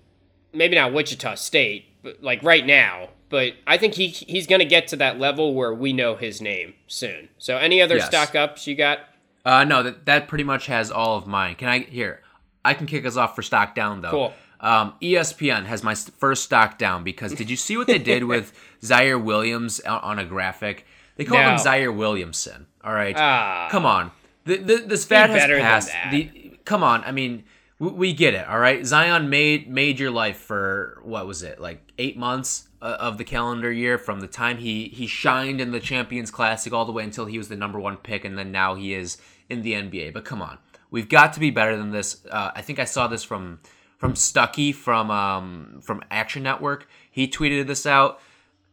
maybe 0.53 0.75
not 0.75 0.93
Wichita 0.93 1.35
State, 1.35 2.03
but 2.03 2.23
like 2.23 2.43
right 2.43 2.65
now, 2.65 3.11
but 3.29 3.55
I 3.67 3.77
think 3.79 3.95
he 3.95 4.09
he's 4.09 4.47
going 4.47 4.59
to 4.61 4.65
get 4.67 4.89
to 4.89 4.97
that 4.97 5.19
level 5.19 5.55
where 5.55 5.73
we 5.75 5.93
know 5.93 6.17
his 6.17 6.41
name 6.41 6.75
soon. 6.87 7.29
So 7.39 7.57
any 7.57 7.81
other 7.83 7.97
Yes. 7.97 8.07
stock 8.07 8.35
ups 8.35 8.67
you 8.67 8.75
got? 8.75 9.01
Uh, 9.45 9.65
no, 9.65 9.83
that 9.83 10.07
that 10.07 10.29
pretty 10.29 10.45
much 10.45 10.67
has 10.67 10.91
all 10.91 11.17
of 11.17 11.27
mine. 11.27 11.55
Can 11.57 11.69
I 11.69 11.81
here? 11.81 12.23
I 12.65 12.75
can 12.75 12.87
kick 12.87 13.07
us 13.07 13.17
off 13.17 13.37
for 13.37 13.43
stock 13.43 13.75
down 13.75 14.01
though. 14.01 14.11
Cool. 14.11 14.35
Um, 14.59 14.95
ESPN 15.03 15.67
has 15.67 15.83
my 15.83 15.95
first 15.95 16.43
stock 16.45 16.79
down 16.79 17.05
because 17.05 17.33
did 17.35 17.51
you 17.51 17.57
see 17.57 17.77
what 17.77 17.87
they 17.87 17.99
did 17.99 18.25
with 18.25 18.53
Ziaire 18.83 19.23
Williams 19.23 19.81
on, 19.81 20.19
a 20.19 20.25
graphic? 20.25 20.87
They 21.17 21.25
called 21.25 21.43
No. 21.43 21.51
him 21.51 21.59
Ziaire 21.59 21.95
Williamson. 21.95 22.67
All 22.83 22.93
right, 22.95 23.15
Ah. 23.17 23.69
come 23.71 23.85
on. 23.85 24.11
The, 24.45 24.57
the, 24.57 24.77
this 24.79 25.05
fad 25.05 25.31
has 25.31 25.45
passed. 25.61 25.91
The, 26.11 26.59
come 26.65 26.83
on. 26.83 27.05
I 27.05 27.13
mean, 27.13 27.45
we, 27.79 27.91
we 27.91 28.13
get 28.13 28.35
it. 28.35 28.47
All 28.47 28.59
right, 28.59 28.85
Zion 28.85 29.29
made 29.29 29.69
made 29.69 29.99
your 29.99 30.11
life 30.11 30.39
for 30.39 31.01
what 31.05 31.27
was 31.27 31.43
it 31.43 31.61
like 31.61 31.93
eight 31.99 32.17
months 32.17 32.69
uh, 32.81 32.97
of 33.01 33.19
the 33.19 33.25
calendar 33.25 33.73
year 33.73 33.99
from 33.99 34.21
the 34.21 34.27
time 34.27 34.59
he 34.59 34.89
he 34.89 35.07
shined 35.07 35.61
in 35.61 35.73
the 35.73 35.81
Champions 35.81 36.31
Classic 36.31 36.73
all 36.73 36.85
the 36.85 36.93
way 36.93 37.05
until 37.05 37.27
he 37.27 37.39
was 37.39 37.49
the 37.49 37.57
number 37.57 37.79
one 37.79 37.97
pick, 37.97 38.25
and 38.25 38.39
then 38.39 38.53
now 38.53 38.75
he 38.75 38.95
is 38.95 39.19
in 39.49 39.63
the 39.63 39.73
NBA. 39.73 40.13
But 40.13 40.25
come 40.25 40.43
on, 40.43 40.59
we've 40.91 41.09
got 41.09 41.33
to 41.35 41.41
be 41.41 41.51
better 41.51 41.77
than 41.77 41.91
this. 41.91 42.25
Uh, 42.31 42.53
I 42.55 42.63
think 42.63 42.79
I 42.79 42.85
saw 42.85 43.07
this 43.07 43.23
from 43.23 43.61
from 43.99 44.15
Stuckey 44.15 44.75
from 44.75 45.11
um, 45.11 45.81
from 45.83 46.03
Action 46.11 46.43
Network. 46.43 46.89
He 47.11 47.29
tweeted 47.29 47.67
this 47.67 47.87
out. 47.87 48.21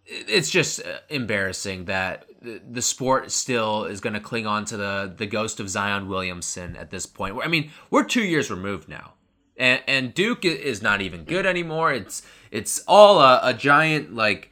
It's 0.05 0.49
just 0.49 0.81
uh, 0.81 0.99
embarrassing 1.09 1.85
that 1.85 2.25
the- 2.43 2.81
sport 2.81 3.31
still 3.31 3.85
is 3.85 4.01
going 4.01 4.13
to 4.13 4.19
cling 4.19 4.45
on 4.47 4.65
to 4.65 4.77
the 4.77 5.13
the 5.15 5.25
ghost 5.25 5.59
of 5.59 5.69
Zion 5.69 6.07
Williamson 6.07 6.75
at 6.75 6.91
this 6.91 7.05
point. 7.05 7.37
I 7.43 7.47
mean, 7.47 7.71
we're 7.89 8.03
two 8.03 8.23
years 8.23 8.51
removed 8.51 8.87
now, 8.89 9.13
and 9.57 9.81
and 9.87 10.13
Duke 10.13 10.43
is 10.45 10.81
not 10.81 11.01
even 11.01 11.23
good 11.23 11.45
anymore. 11.45 11.93
It's 11.93 12.21
it's 12.51 12.83
all 12.87 13.19
a, 13.21 13.39
a 13.43 13.53
giant 13.53 14.13
like. 14.13 14.49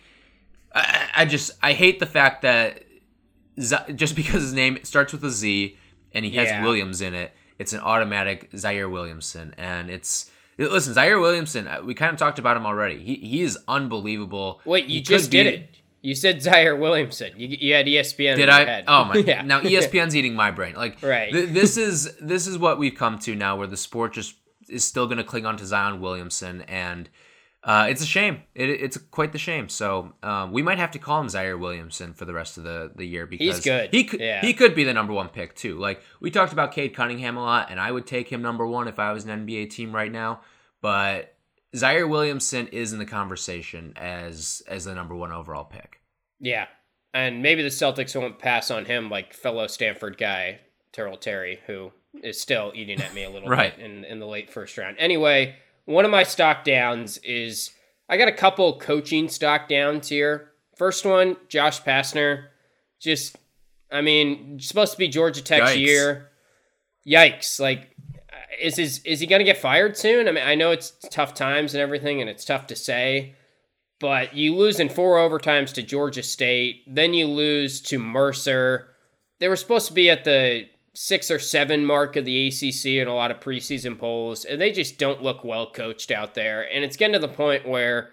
I, 0.73 1.09
I 1.17 1.25
just 1.25 1.51
I 1.61 1.73
hate 1.73 1.99
the 1.99 2.05
fact 2.05 2.43
that 2.43 2.83
Z- 3.59 3.93
just 3.95 4.15
because 4.21 4.41
his 4.41 4.53
name 4.53 4.79
starts 4.83 5.11
with 5.11 5.23
a 5.25 5.29
Z 5.29 5.77
and 6.13 6.23
he 6.25 6.31
has 6.37 6.47
Yeah. 6.47 6.63
Williams 6.63 7.01
in 7.01 7.13
it, 7.13 7.33
it's 7.59 7.73
an 7.73 7.81
automatic 7.81 8.51
Ziaire 8.53 8.89
Williamson, 8.89 9.53
and 9.57 9.89
it's 9.89 10.31
listen 10.57 10.93
Ziaire 10.93 11.19
Williamson. 11.19 11.67
uh, 11.67 11.81
We 11.83 11.93
kind 11.93 12.13
of 12.13 12.17
talked 12.19 12.39
about 12.39 12.55
him 12.55 12.65
already. 12.65 13.03
He 13.03 13.15
he 13.15 13.41
is 13.41 13.57
unbelievable. 13.67 14.61
Wait, 14.65 14.85
you 14.85 14.95
He 14.95 15.01
just 15.01 15.29
did 15.29 15.43
be- 15.43 15.49
it. 15.63 15.70
You 16.01 16.15
said 16.15 16.37
Ziaire 16.37 16.77
Williamson. 16.79 17.33
You, 17.37 17.47
you 17.47 17.73
had 17.73 17.85
ESPN. 17.85 18.35
Did 18.35 18.49
I? 18.49 18.65
Head. 18.65 18.85
Oh 18.87 19.05
my! 19.05 19.15
yeah. 19.25 19.41
Now 19.43 19.61
ESPN's 19.61 20.15
eating 20.15 20.33
my 20.35 20.51
brain. 20.51 20.75
Like, 20.75 20.99
Right. 21.03 21.31
th- 21.31 21.49
this 21.49 21.77
is 21.77 22.15
this 22.19 22.47
is 22.47 22.57
what 22.57 22.79
we've 22.79 22.95
come 22.95 23.19
to 23.19 23.35
now, 23.35 23.55
where 23.57 23.67
the 23.67 23.77
sport 23.77 24.13
just 24.13 24.35
is 24.69 24.83
still 24.83 25.05
going 25.05 25.17
to 25.17 25.23
cling 25.23 25.45
on 25.45 25.57
to 25.57 25.65
Zion 25.65 26.01
Williamson, 26.01 26.61
and 26.63 27.09
uh, 27.63 27.85
it's 27.89 28.01
a 28.01 28.05
shame. 28.07 28.41
It, 28.55 28.69
it's 28.69 28.97
quite 28.97 29.31
the 29.31 29.37
shame. 29.37 29.69
So 29.69 30.13
um, 30.23 30.51
we 30.51 30.63
might 30.63 30.79
have 30.79 30.91
to 30.91 30.99
call 30.99 31.21
him 31.21 31.27
Ziaire 31.27 31.59
Williamson 31.59 32.13
for 32.13 32.25
the 32.25 32.33
rest 32.33 32.57
of 32.57 32.63
the, 32.63 32.91
the 32.95 33.05
year 33.05 33.27
because 33.27 33.59
good. 33.59 33.89
He 33.93 34.03
could 34.03 34.19
Yeah. 34.19 34.41
he 34.41 34.53
could 34.53 34.73
be 34.73 34.83
the 34.83 34.93
number 34.93 35.13
one 35.13 35.29
pick 35.29 35.55
too. 35.55 35.77
Like 35.77 36.01
we 36.19 36.31
talked 36.31 36.53
about 36.53 36.71
Cade 36.71 36.95
Cunningham 36.95 37.37
a 37.37 37.43
lot, 37.43 37.69
and 37.69 37.79
I 37.79 37.91
would 37.91 38.07
take 38.07 38.31
him 38.31 38.41
number 38.41 38.65
one 38.65 38.87
if 38.87 38.97
I 38.97 39.11
was 39.11 39.25
an 39.25 39.45
NBA 39.45 39.69
team 39.69 39.93
right 39.93 40.11
now. 40.11 40.41
But 40.81 41.35
Ziaire 41.75 42.07
Williamson 42.09 42.67
is 42.67 42.91
in 42.93 42.99
the 42.99 43.05
conversation 43.05 43.93
as 43.95 44.61
as 44.67 44.85
the 44.85 44.93
number 44.95 45.15
one 45.15 45.31
overall 45.31 45.63
pick. 45.65 45.99
Yeah. 46.39 46.67
And 47.13 47.41
maybe 47.43 47.61
the 47.61 47.69
Celtics 47.69 48.19
won't 48.19 48.39
pass 48.39 48.71
on 48.71 48.85
him 48.85 49.09
like 49.09 49.33
fellow 49.33 49.67
Stanford 49.67 50.17
guy, 50.17 50.59
Tyrell 50.93 51.17
Terry, 51.17 51.59
who 51.67 51.91
is 52.23 52.39
still 52.39 52.71
eating 52.73 53.01
at 53.01 53.13
me 53.13 53.23
a 53.23 53.29
little 53.29 53.49
Right. 53.49 53.75
bit 53.75 53.85
in, 53.85 54.03
in 54.05 54.19
the 54.19 54.25
late 54.27 54.49
first 54.49 54.77
round. 54.77 54.95
Anyway, 54.99 55.55
one 55.85 56.05
of 56.05 56.11
my 56.11 56.23
stock 56.23 56.63
downs 56.63 57.17
is 57.19 57.71
I 58.09 58.17
got 58.17 58.27
a 58.27 58.33
couple 58.33 58.77
coaching 58.79 59.27
stock 59.29 59.67
downs 59.69 60.07
here. 60.09 60.51
First 60.77 61.05
one, 61.05 61.37
Josh 61.49 61.81
Pastner. 61.83 62.45
Just, 62.99 63.35
I 63.91 64.01
mean, 64.01 64.59
supposed 64.59 64.91
to 64.93 64.97
be 64.97 65.07
Georgia 65.07 65.41
Tech's 65.43 65.71
Yikes. 65.71 65.79
year. 65.79 66.29
Yikes. 67.07 67.59
Like, 67.59 67.95
is 68.61 68.77
his, 68.77 68.99
is 69.03 69.19
he 69.19 69.27
going 69.27 69.39
to 69.39 69.45
get 69.45 69.57
fired 69.57 69.97
soon? 69.97 70.27
I 70.27 70.31
mean, 70.31 70.43
I 70.45 70.55
know 70.55 70.71
it's 70.71 70.91
tough 71.09 71.33
times 71.33 71.73
and 71.73 71.81
everything, 71.81 72.21
and 72.21 72.29
it's 72.29 72.45
tough 72.45 72.67
to 72.67 72.75
say 72.75 73.35
but 74.01 74.33
you 74.33 74.55
lose 74.55 74.79
in 74.79 74.89
four 74.89 75.17
overtimes 75.17 75.71
to 75.73 75.83
Georgia 75.83 76.23
State. 76.23 76.83
Then 76.87 77.13
you 77.13 77.27
lose 77.27 77.79
to 77.83 77.99
Mercer. 77.99 78.89
They 79.39 79.47
were 79.47 79.55
supposed 79.55 79.87
to 79.87 79.93
be 79.93 80.09
at 80.09 80.23
the 80.23 80.67
six 80.93 81.31
or 81.31 81.37
seven 81.39 81.85
mark 81.85 82.15
of 82.15 82.25
the 82.25 82.47
ACC 82.47 82.85
in 82.85 83.07
a 83.07 83.15
lot 83.15 83.31
of 83.31 83.39
preseason 83.39 83.97
polls, 83.97 84.43
and 84.43 84.59
they 84.59 84.71
just 84.71 84.97
don't 84.97 85.21
look 85.21 85.43
well 85.43 85.71
coached 85.71 86.09
out 86.09 86.33
there. 86.33 86.67
And 86.73 86.83
it's 86.83 86.97
getting 86.97 87.13
to 87.13 87.19
the 87.19 87.27
point 87.27 87.67
where 87.67 88.09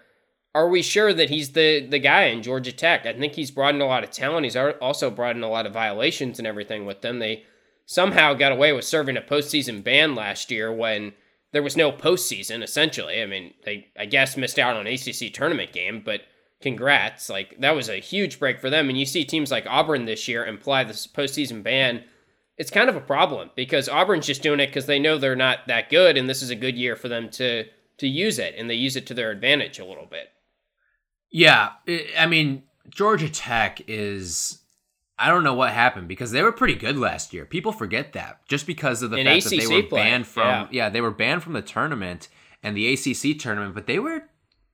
are 0.53 0.69
we 0.69 0.83
sure 0.83 1.11
that 1.11 1.31
he's 1.31 1.53
the 1.53 1.85
the 1.87 1.99
guy 1.99 2.25
in 2.25 2.43
Georgia 2.43 2.71
Tech? 2.71 3.07
I 3.07 3.13
think 3.13 3.33
he's 3.33 3.51
brought 3.51 3.73
in 3.73 3.81
a 3.81 3.87
lot 3.87 4.03
of 4.03 4.11
talent. 4.11 4.45
He's 4.45 4.55
also 4.55 5.09
brought 5.09 5.35
in 5.35 5.43
a 5.43 5.49
lot 5.49 5.65
of 5.65 5.73
violations 5.73 6.37
and 6.37 6.47
everything 6.47 6.85
with 6.85 7.01
them. 7.01 7.17
They 7.17 7.45
somehow 7.89 8.35
got 8.35 8.51
away 8.51 8.71
with 8.71 8.85
serving 8.85 9.17
a 9.17 9.21
postseason 9.21 9.83
ban 9.83 10.13
last 10.13 10.51
year 10.51 10.71
when 10.71 11.11
there 11.53 11.63
was 11.63 11.75
no 11.75 11.91
postseason. 11.91 12.61
Essentially, 12.61 13.19
I 13.19 13.25
mean, 13.25 13.55
they 13.65 13.87
I 13.97 14.05
guess 14.05 14.37
missed 14.37 14.59
out 14.59 14.77
on 14.77 14.85
ACC 14.85 15.33
tournament 15.33 15.73
game, 15.73 16.03
but 16.05 16.21
congrats! 16.61 17.29
Like 17.29 17.59
that 17.59 17.75
was 17.75 17.89
a 17.89 17.99
huge 17.99 18.39
break 18.39 18.59
for 18.59 18.69
them. 18.69 18.89
And 18.89 18.97
you 18.97 19.07
see 19.07 19.25
teams 19.25 19.49
like 19.49 19.65
Auburn 19.67 20.05
this 20.05 20.27
year 20.27 20.45
imply 20.45 20.83
this 20.83 21.07
postseason 21.07 21.63
ban. 21.63 22.03
It's 22.57 22.69
kind 22.69 22.89
of 22.89 22.95
a 22.95 23.01
problem 23.01 23.49
because 23.55 23.89
Auburn's 23.89 24.27
just 24.27 24.43
doing 24.43 24.59
it 24.59 24.67
because 24.67 24.85
they 24.85 24.99
know 24.99 25.17
they're 25.17 25.35
not 25.35 25.65
that 25.67 25.89
good, 25.89 26.15
and 26.15 26.29
this 26.29 26.43
is 26.43 26.51
a 26.51 26.55
good 26.55 26.77
year 26.77 26.95
for 26.95 27.09
them 27.09 27.29
to 27.31 27.65
to 27.97 28.07
use 28.07 28.37
it, 28.37 28.53
and 28.55 28.69
they 28.69 28.75
use 28.75 28.95
it 28.95 29.07
to 29.07 29.15
their 29.15 29.31
advantage 29.31 29.79
a 29.79 29.85
little 29.85 30.05
bit. 30.05 30.29
Yeah, 31.31 31.71
I 32.17 32.27
mean, 32.27 32.63
Georgia 32.87 33.29
Tech 33.29 33.81
is. 33.87 34.59
I 35.19 35.29
don't 35.29 35.43
know 35.43 35.53
what 35.53 35.71
happened 35.71 36.07
because 36.07 36.31
they 36.31 36.41
were 36.41 36.51
pretty 36.51 36.75
good 36.75 36.97
last 36.97 37.33
year. 37.33 37.45
People 37.45 37.71
forget 37.71 38.13
that 38.13 38.39
just 38.47 38.65
because 38.65 39.01
of 39.03 39.11
the 39.11 39.17
In 39.17 39.25
fact 39.25 39.45
ACC 39.45 39.49
that 39.51 39.67
they 39.69 39.75
were 39.75 39.83
play, 39.83 40.03
banned 40.03 40.27
from. 40.27 40.47
yeah. 40.47 40.67
Yeah. 40.71 40.89
they 40.89 41.01
were 41.01 41.11
banned 41.11 41.43
from 41.43 41.53
the 41.53 41.61
tournament 41.61 42.29
and 42.63 42.75
the 42.75 42.93
ACC 42.93 43.37
tournament, 43.39 43.75
but 43.75 43.85
they 43.85 43.99
were 43.99 44.23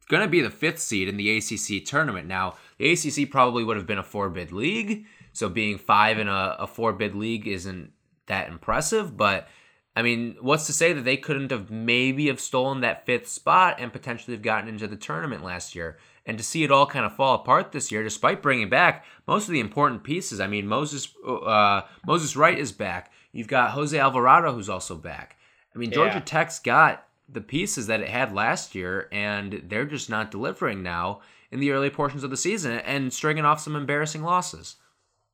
going 0.07 0.21
to 0.21 0.29
be 0.29 0.41
the 0.41 0.49
fifth 0.51 0.79
seed 0.79 1.07
in 1.07 1.17
the 1.17 1.37
ACC 1.37 1.83
tournament. 1.85 2.27
Now, 2.27 2.55
the 2.77 2.91
ACC 2.91 3.29
probably 3.31 3.63
would 3.63 3.75
have 3.77 3.87
been 3.87 3.97
a 3.97 4.03
four 4.03 4.29
bid 4.29 4.51
league, 4.51 5.05
so 5.33 5.49
being 5.49 5.77
five 5.77 6.19
in 6.19 6.27
a, 6.27 6.55
a 6.59 6.67
four 6.67 6.93
bid 6.93 7.15
league 7.15 7.47
isn't 7.47 7.91
that 8.27 8.47
impressive. 8.47 9.17
But 9.17 9.47
I 9.95 10.01
mean, 10.01 10.35
what's 10.41 10.65
to 10.67 10.73
say 10.73 10.93
that 10.93 11.05
they 11.05 11.17
couldn't 11.17 11.51
have 11.51 11.71
maybe 11.71 12.27
have 12.27 12.39
stolen 12.39 12.81
that 12.81 13.05
fifth 13.05 13.27
spot 13.29 13.77
and 13.79 13.91
potentially 13.93 14.35
have 14.35 14.43
gotten 14.43 14.67
into 14.69 14.87
the 14.87 14.95
tournament 14.97 15.43
last 15.43 15.73
year? 15.73 15.97
And 16.25 16.37
to 16.39 16.43
see 16.43 16.63
it 16.63 16.71
all 16.71 16.87
kind 16.87 17.05
of 17.05 17.15
fall 17.15 17.35
apart 17.35 17.71
this 17.71 17.91
year, 17.91 18.01
despite 18.01 18.41
bringing 18.41 18.67
back 18.69 19.05
most 19.27 19.47
of 19.47 19.53
the 19.53 19.59
important 19.59 20.03
pieces. 20.03 20.39
I 20.39 20.47
mean, 20.47 20.67
Moses 20.67 21.07
uh, 21.25 21.81
Moses 22.05 22.35
Wright 22.35 22.57
is 22.57 22.71
back. 22.71 23.11
You've 23.31 23.47
got 23.47 23.71
Jose 23.71 23.97
Alvarado, 23.97 24.53
who's 24.53 24.69
also 24.69 24.95
back. 24.95 25.37
I 25.75 25.77
mean, 25.77 25.91
Georgia 25.91 26.15
Yeah. 26.15 26.21
Tech's 26.21 26.59
got 26.59 27.05
the 27.27 27.41
pieces 27.41 27.87
that 27.87 28.01
it 28.01 28.09
had 28.09 28.33
last 28.33 28.75
year, 28.75 29.07
and 29.11 29.63
they're 29.67 29.85
just 29.85 30.09
not 30.09 30.31
delivering 30.31 30.81
now 30.81 31.21
in 31.51 31.59
the 31.59 31.71
early 31.71 31.89
portions 31.89 32.23
of 32.23 32.29
the 32.29 32.37
season 32.37 32.79
and 32.79 33.13
stringing 33.13 33.45
off 33.45 33.59
some 33.59 33.75
embarrassing 33.75 34.23
losses. 34.23 34.77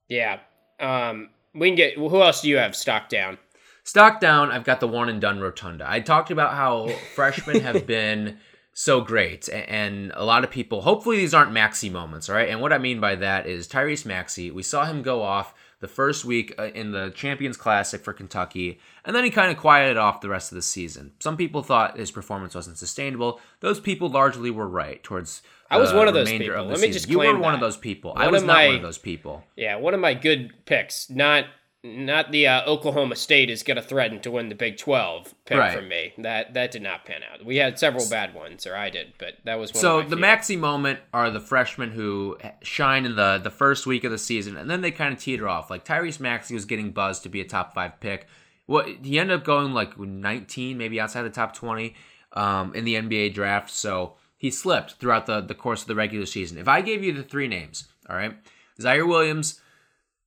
Yeah. 0.10 0.40
Um, 0.80 1.30
we 1.54 1.70
can 1.70 1.76
get. 1.76 1.96
Who 1.96 2.22
else 2.22 2.42
do 2.42 2.50
you 2.50 2.58
have 2.58 2.76
stock 2.76 3.08
down? 3.08 3.38
Stock 3.84 4.20
down, 4.20 4.52
I've 4.52 4.64
got 4.64 4.80
the 4.80 4.88
one 4.88 5.10
and 5.10 5.20
done 5.20 5.40
rotunda. 5.40 5.86
I 5.90 6.02
talked 6.02 6.30
about 6.32 6.54
how 6.54 6.88
freshmen 7.16 7.62
have 7.62 7.88
been 7.88 8.38
so 8.74 9.02
great, 9.02 9.50
and 9.50 10.12
a 10.16 10.24
lot 10.24 10.44
of 10.44 10.52
people. 10.52 10.82
Hopefully, 10.82 11.18
these 11.18 11.34
aren't 11.34 11.52
Maxey 11.52 11.90
moments, 11.90 12.30
all 12.30 12.36
right? 12.36 12.50
And 12.50 12.62
what 12.62 12.72
I 12.74 12.78
mean 12.78 13.00
by 13.00 13.16
that 13.16 13.46
is 13.46 13.68
Tyrese 13.68 14.06
Maxey, 14.06 14.50
We 14.52 14.64
saw 14.64 14.86
him 14.86 15.02
go 15.02 15.22
off 15.22 15.54
the 15.82 15.88
first 15.88 16.24
week 16.24 16.54
uh, 16.60 16.66
in 16.76 16.92
the 16.92 17.10
Champions 17.16 17.58
Classic 17.58 18.02
for 18.02 18.14
Kentucky, 18.14 18.80
and 19.04 19.16
then 19.16 19.24
he 19.24 19.30
kind 19.30 19.52
of 19.52 19.58
quieted 19.58 19.98
off 19.98 20.22
the 20.22 20.30
rest 20.30 20.52
of 20.52 20.56
the 20.56 20.62
season. 20.62 21.12
Some 21.20 21.36
people 21.36 21.64
thought 21.64 21.98
his 21.98 22.12
performance 22.12 22.56
wasn't 22.56 22.78
sustainable. 22.78 23.42
Those 23.60 23.80
people 23.80 24.08
largely 24.08 24.52
were 24.52 24.68
right 24.68 25.04
towards. 25.04 25.42
I 25.70 25.78
was 25.78 25.92
one 25.94 26.08
of 26.08 26.14
those 26.14 26.30
people. 26.30 26.48
the 26.48 26.62
Let 26.64 26.70
me 26.70 26.76
season. 26.76 26.92
just 26.94 27.10
you 27.10 27.20
were 27.20 27.38
one 27.40 27.54
of 27.54 27.60
those 27.60 27.78
people. 27.78 28.14
I 28.16 28.28
was 28.28 28.42
of 28.42 28.48
not 28.48 28.66
one 28.68 28.76
of 28.76 28.82
those 28.82 28.98
people. 28.98 29.44
Yeah, 29.56 29.78
one 29.78 29.94
of 29.94 30.00
my 30.00 30.14
good 30.14 30.54
picks. 30.66 31.10
Not 31.10 31.46
not 31.84 32.32
the 32.32 32.46
uh, 32.48 32.64
Oklahoma 32.70 33.16
State 33.16 33.50
is 33.50 33.64
going 33.64 33.78
to 33.78 33.82
threaten 33.82 34.20
to 34.22 34.30
win 34.32 34.50
the 34.50 34.56
Big 34.56 34.78
Twelve 34.78 35.34
pick 35.46 35.58
Right. 35.58 35.74
from 35.76 35.88
me. 35.88 36.14
That 36.20 36.54
that 36.54 36.72
did 36.72 36.84
not 36.84 37.06
pan 37.06 37.22
out. 37.32 37.44
We 37.44 37.58
had 37.58 37.80
several 37.80 38.08
bad 38.10 38.34
ones, 38.36 38.68
or 38.68 38.76
I 38.76 38.90
did, 38.90 39.14
but 39.18 39.36
that 39.46 39.58
was 39.60 39.74
one 39.74 39.82
So 39.82 40.02
the 40.02 40.10
few. 40.10 40.18
Maxey 40.18 40.56
moment 40.56 41.00
are 41.14 41.32
the 41.32 41.40
freshmen 41.40 41.92
who 41.92 42.38
shine 42.62 43.06
in 43.06 43.16
the 43.16 43.40
the 43.44 43.50
first 43.50 43.88
week 43.88 44.04
of 44.04 44.12
the 44.12 44.18
season, 44.20 44.58
and 44.58 44.70
then 44.70 44.82
they 44.82 44.92
kind 44.92 45.14
of 45.14 45.20
teeter 45.20 45.50
off. 45.50 45.70
Like 45.72 45.84
Tyrese 45.84 46.20
Maxey 46.20 46.54
was 46.54 46.66
getting 46.66 46.92
buzzed 46.92 47.24
to 47.24 47.30
be 47.30 47.42
a 47.42 47.46
top 47.46 47.74
five 47.74 48.00
pick. 48.00 48.28
What 48.68 48.88
he 49.04 49.18
ended 49.20 49.38
up 49.40 49.44
going 49.44 49.74
like 49.74 49.98
19, 50.00 50.78
maybe 50.78 51.00
outside 51.02 51.24
the 51.24 51.30
top 51.32 51.54
20 51.56 51.94
um, 52.34 52.74
in 52.76 52.86
the 52.86 52.94
NBA 52.96 53.34
draft. 53.34 53.70
So 53.72 54.14
he 54.38 54.50
slipped 54.52 54.94
throughout 54.94 55.26
the 55.26 55.42
the 55.42 55.56
course 55.56 55.82
of 55.82 55.88
the 55.88 55.96
regular 55.96 56.28
season. 56.28 56.60
If 56.60 56.68
I 56.68 56.82
gave 56.82 57.04
you 57.04 57.12
the 57.12 57.24
three 57.24 57.48
names, 57.48 57.88
all 58.08 58.16
right, 58.16 58.36
Ziaire 58.80 59.08
Williams, 59.08 59.60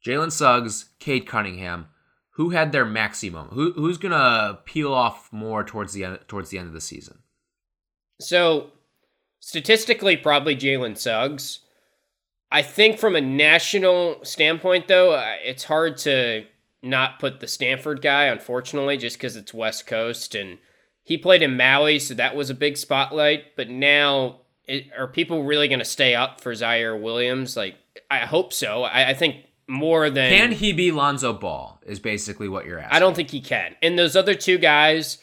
Jalen 0.04 0.32
Suggs, 0.32 0.90
Cade 0.98 1.26
Cunningham. 1.26 1.88
Who 2.32 2.50
had 2.50 2.72
their 2.72 2.84
maximum? 2.84 3.48
Who, 3.48 3.72
who's 3.72 3.96
gonna 3.96 4.58
peel 4.64 4.92
off 4.92 5.32
more 5.32 5.62
towards 5.62 5.92
the 5.92 6.04
end 6.04 6.18
towards 6.26 6.50
the 6.50 6.58
end 6.58 6.66
of 6.66 6.74
the 6.74 6.80
season? 6.80 7.18
So 8.20 8.70
statistically, 9.40 10.16
probably 10.16 10.56
Jalen 10.56 10.98
Suggs. 10.98 11.60
I 12.50 12.62
think 12.62 12.98
from 12.98 13.16
a 13.16 13.20
national 13.20 14.24
standpoint, 14.24 14.88
though, 14.88 15.12
uh, 15.12 15.34
it's 15.44 15.64
hard 15.64 15.96
to 15.98 16.44
not 16.82 17.18
put 17.18 17.40
the 17.40 17.48
Stanford 17.48 18.02
guy, 18.02 18.24
unfortunately, 18.24 18.96
just 18.96 19.16
because 19.16 19.36
it's 19.36 19.54
West 19.54 19.86
Coast 19.86 20.34
and 20.34 20.58
he 21.02 21.18
played 21.18 21.42
in 21.42 21.56
Maui, 21.56 21.98
so 21.98 22.14
that 22.14 22.34
was 22.34 22.50
a 22.50 22.54
big 22.54 22.76
spotlight. 22.76 23.56
But 23.56 23.68
now, 23.68 24.40
it, 24.66 24.86
are 24.98 25.06
people 25.06 25.44
really 25.44 25.68
going 25.68 25.78
to 25.78 25.84
stay 25.84 26.14
up 26.14 26.40
for 26.40 26.52
Ziaire 26.52 27.00
Williams? 27.00 27.56
Like, 27.56 27.76
I 28.10 28.20
hope 28.20 28.52
so. 28.52 28.84
I, 28.84 29.10
I 29.10 29.14
think 29.14 29.43
more 29.66 30.10
than 30.10 30.30
Can 30.30 30.52
he 30.52 30.72
be 30.72 30.92
Lonzo 30.92 31.32
Ball? 31.32 31.80
Is 31.86 32.00
basically 32.00 32.48
what 32.48 32.66
you're 32.66 32.78
asking. 32.78 32.96
I 32.96 32.98
don't 33.00 33.14
think 33.14 33.30
he 33.30 33.40
can. 33.40 33.76
And 33.82 33.98
those 33.98 34.16
other 34.16 34.34
two 34.34 34.58
guys, 34.58 35.18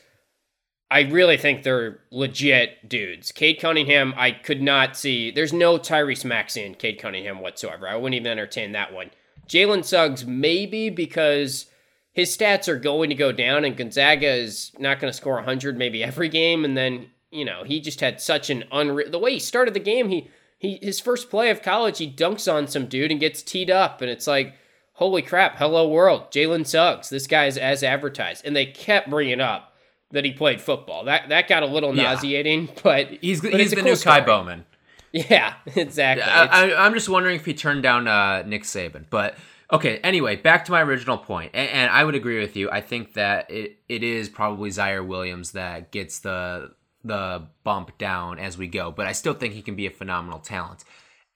I 0.89 1.01
really 1.01 1.37
think 1.37 1.63
they're 1.63 1.99
legit 2.11 2.89
dudes. 2.89 3.31
Cade 3.31 3.59
Cunningham, 3.59 4.13
I 4.17 4.31
could 4.31 4.61
not 4.61 4.97
see. 4.97 5.31
There's 5.31 5.53
no 5.53 5.77
Tyrese 5.77 6.25
Maxey 6.25 6.63
in 6.63 6.75
Cade 6.75 6.99
Cunningham 6.99 7.39
whatsoever. 7.39 7.87
I 7.87 7.95
wouldn't 7.95 8.15
even 8.15 8.31
entertain 8.31 8.73
that 8.73 8.93
one. 8.93 9.11
Jalen 9.47 9.85
Suggs, 9.85 10.25
maybe 10.25 10.89
because 10.89 11.67
his 12.13 12.35
stats 12.35 12.67
are 12.67 12.77
going 12.77 13.09
to 13.09 13.15
go 13.15 13.31
down, 13.31 13.63
and 13.63 13.77
Gonzaga 13.77 14.27
is 14.27 14.71
not 14.79 14.99
going 14.99 15.11
to 15.11 15.17
score 15.17 15.35
100 15.35 15.77
maybe 15.77 16.03
every 16.03 16.29
game. 16.29 16.65
And 16.65 16.75
then, 16.75 17.09
you 17.31 17.45
know, 17.45 17.63
he 17.63 17.79
just 17.79 18.01
had 18.01 18.19
such 18.19 18.49
an 18.49 18.65
unreal. 18.71 19.09
The 19.09 19.19
way 19.19 19.33
he 19.33 19.39
started 19.39 19.73
the 19.73 19.79
game, 19.79 20.09
he, 20.09 20.29
he 20.61 20.77
his 20.81 20.99
first 20.99 21.29
play 21.31 21.49
of 21.49 21.63
college, 21.63 21.97
he 21.97 22.09
dunks 22.09 22.51
on 22.51 22.67
some 22.67 22.85
dude 22.85 23.09
and 23.11 23.19
gets 23.19 23.41
teed 23.41 23.71
up. 23.71 23.99
And 24.01 24.09
it's 24.11 24.27
like, 24.27 24.53
holy 24.93 25.23
crap, 25.23 25.57
hello 25.57 25.89
world, 25.89 26.31
Jalen 26.31 26.67
Suggs. 26.67 27.09
This 27.09 27.25
guy 27.25 27.47
is 27.47 27.57
as 27.57 27.83
advertised. 27.83 28.45
And 28.45 28.55
they 28.55 28.67
kept 28.67 29.09
bringing 29.09 29.41
up 29.41 29.73
that 30.11 30.23
he 30.23 30.31
played 30.31 30.61
football. 30.61 31.05
That 31.05 31.29
that 31.29 31.47
got 31.47 31.63
a 31.63 31.65
little 31.65 31.95
Yeah. 31.95 32.13
nauseating, 32.13 32.69
but 32.83 33.07
He's 33.21 33.41
but 33.41 33.53
he's 33.59 33.71
the 33.71 33.77
cool 33.77 33.85
new 33.85 33.97
Kai. 33.97 34.21
Bowman. 34.21 34.65
Yeah, 35.13 35.55
exactly. 35.75 36.23
I, 36.23 36.85
I'm 36.85 36.93
just 36.93 37.09
wondering 37.09 37.35
if 37.35 37.43
he 37.45 37.53
turned 37.53 37.83
down 37.83 38.07
uh, 38.07 38.43
Nick 38.43 38.63
Saban. 38.63 39.03
But 39.09 39.35
okay, 39.69 39.97
anyway, 39.97 40.37
back 40.37 40.63
to 40.65 40.71
my 40.71 40.81
original 40.81 41.17
point, 41.17 41.51
and, 41.53 41.69
and 41.69 41.91
I 41.91 42.05
would 42.05 42.15
agree 42.15 42.39
with 42.39 42.55
you. 42.55 42.71
I 42.71 42.79
think 42.79 43.15
that 43.15 43.51
it, 43.51 43.79
it 43.89 44.03
is 44.03 44.29
probably 44.29 44.69
Ziaire 44.69 45.05
Williams 45.05 45.51
that 45.51 45.91
gets 45.91 46.19
the 46.19 46.71
the 47.03 47.47
bump 47.63 47.97
down 47.97 48.39
as 48.39 48.57
we 48.57 48.67
go, 48.67 48.91
but 48.91 49.07
I 49.07 49.11
still 49.11 49.33
think 49.33 49.53
he 49.53 49.61
can 49.61 49.75
be 49.75 49.85
a 49.85 49.91
phenomenal 49.91 50.39
talent. 50.39 50.83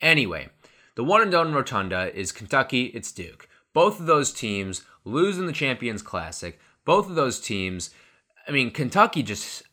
Anyway, 0.02 0.50
the 0.96 1.04
one 1.04 1.22
and 1.22 1.32
done 1.32 1.54
rotunda 1.54 2.16
is 2.16 2.32
Kentucky. 2.32 2.86
It's 2.88 3.12
Duke. 3.12 3.50
Both 3.74 4.00
of 4.00 4.06
those 4.06 4.32
teams 4.32 4.84
lose 5.04 5.38
in 5.38 5.46
the 5.46 5.52
Champions 5.52 6.02
Classic. 6.02 6.60
Both 6.86 7.10
of 7.10 7.16
those 7.16 7.40
teams. 7.40 7.90
I 8.48 8.52
mean, 8.52 8.72
Kentucky 8.72 9.24
just 9.24 9.64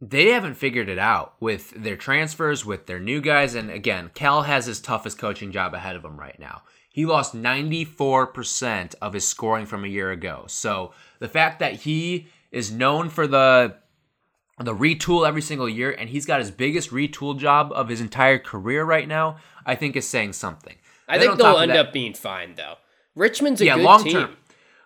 they 0.00 0.30
haven't 0.30 0.54
figured 0.54 0.88
it 0.88 0.98
out 0.98 1.34
with 1.38 1.70
their 1.70 1.96
transfers, 1.96 2.66
with 2.66 2.86
their 2.86 2.98
new 2.98 3.20
guys. 3.20 3.54
And 3.54 3.70
again, 3.70 4.10
Cal 4.14 4.42
has 4.42 4.66
his 4.66 4.80
toughest 4.80 5.16
coaching 5.16 5.52
job 5.52 5.74
ahead 5.74 5.94
of 5.94 6.04
him 6.04 6.18
right 6.18 6.38
now. 6.40 6.62
He 6.88 7.06
lost 7.06 7.36
94% 7.36 8.94
of 9.00 9.12
his 9.12 9.26
scoring 9.26 9.64
from 9.64 9.84
a 9.84 9.88
year 9.88 10.10
ago. 10.10 10.44
So 10.48 10.92
the 11.20 11.28
fact 11.28 11.60
that 11.60 11.74
he 11.74 12.26
is 12.50 12.72
known 12.72 13.08
for 13.08 13.26
the 13.26 13.76
the 14.64 14.74
retool 14.74 15.26
every 15.26 15.42
single 15.42 15.68
year 15.68 15.90
and 15.92 16.08
he's 16.08 16.26
got 16.26 16.40
his 16.40 16.50
biggest 16.50 16.90
retool 16.90 17.38
job 17.38 17.72
of 17.74 17.88
his 17.88 18.00
entire 18.00 18.38
career 18.38 18.84
right 18.84 19.06
now, 19.08 19.36
I 19.66 19.74
think 19.74 19.96
is 19.96 20.06
saying 20.08 20.32
something. 20.34 20.76
I 21.08 21.18
Then 21.18 21.28
think 21.28 21.40
they'll 21.40 21.58
end 21.58 21.70
that- 21.72 21.86
up 21.88 21.92
being 21.92 22.14
fine 22.14 22.54
though. 22.54 22.74
Richmond's 23.14 23.60
a 23.60 23.66
yeah, 23.66 23.76
good 23.76 23.84
long 23.84 24.02
team. 24.04 24.12
term. 24.12 24.36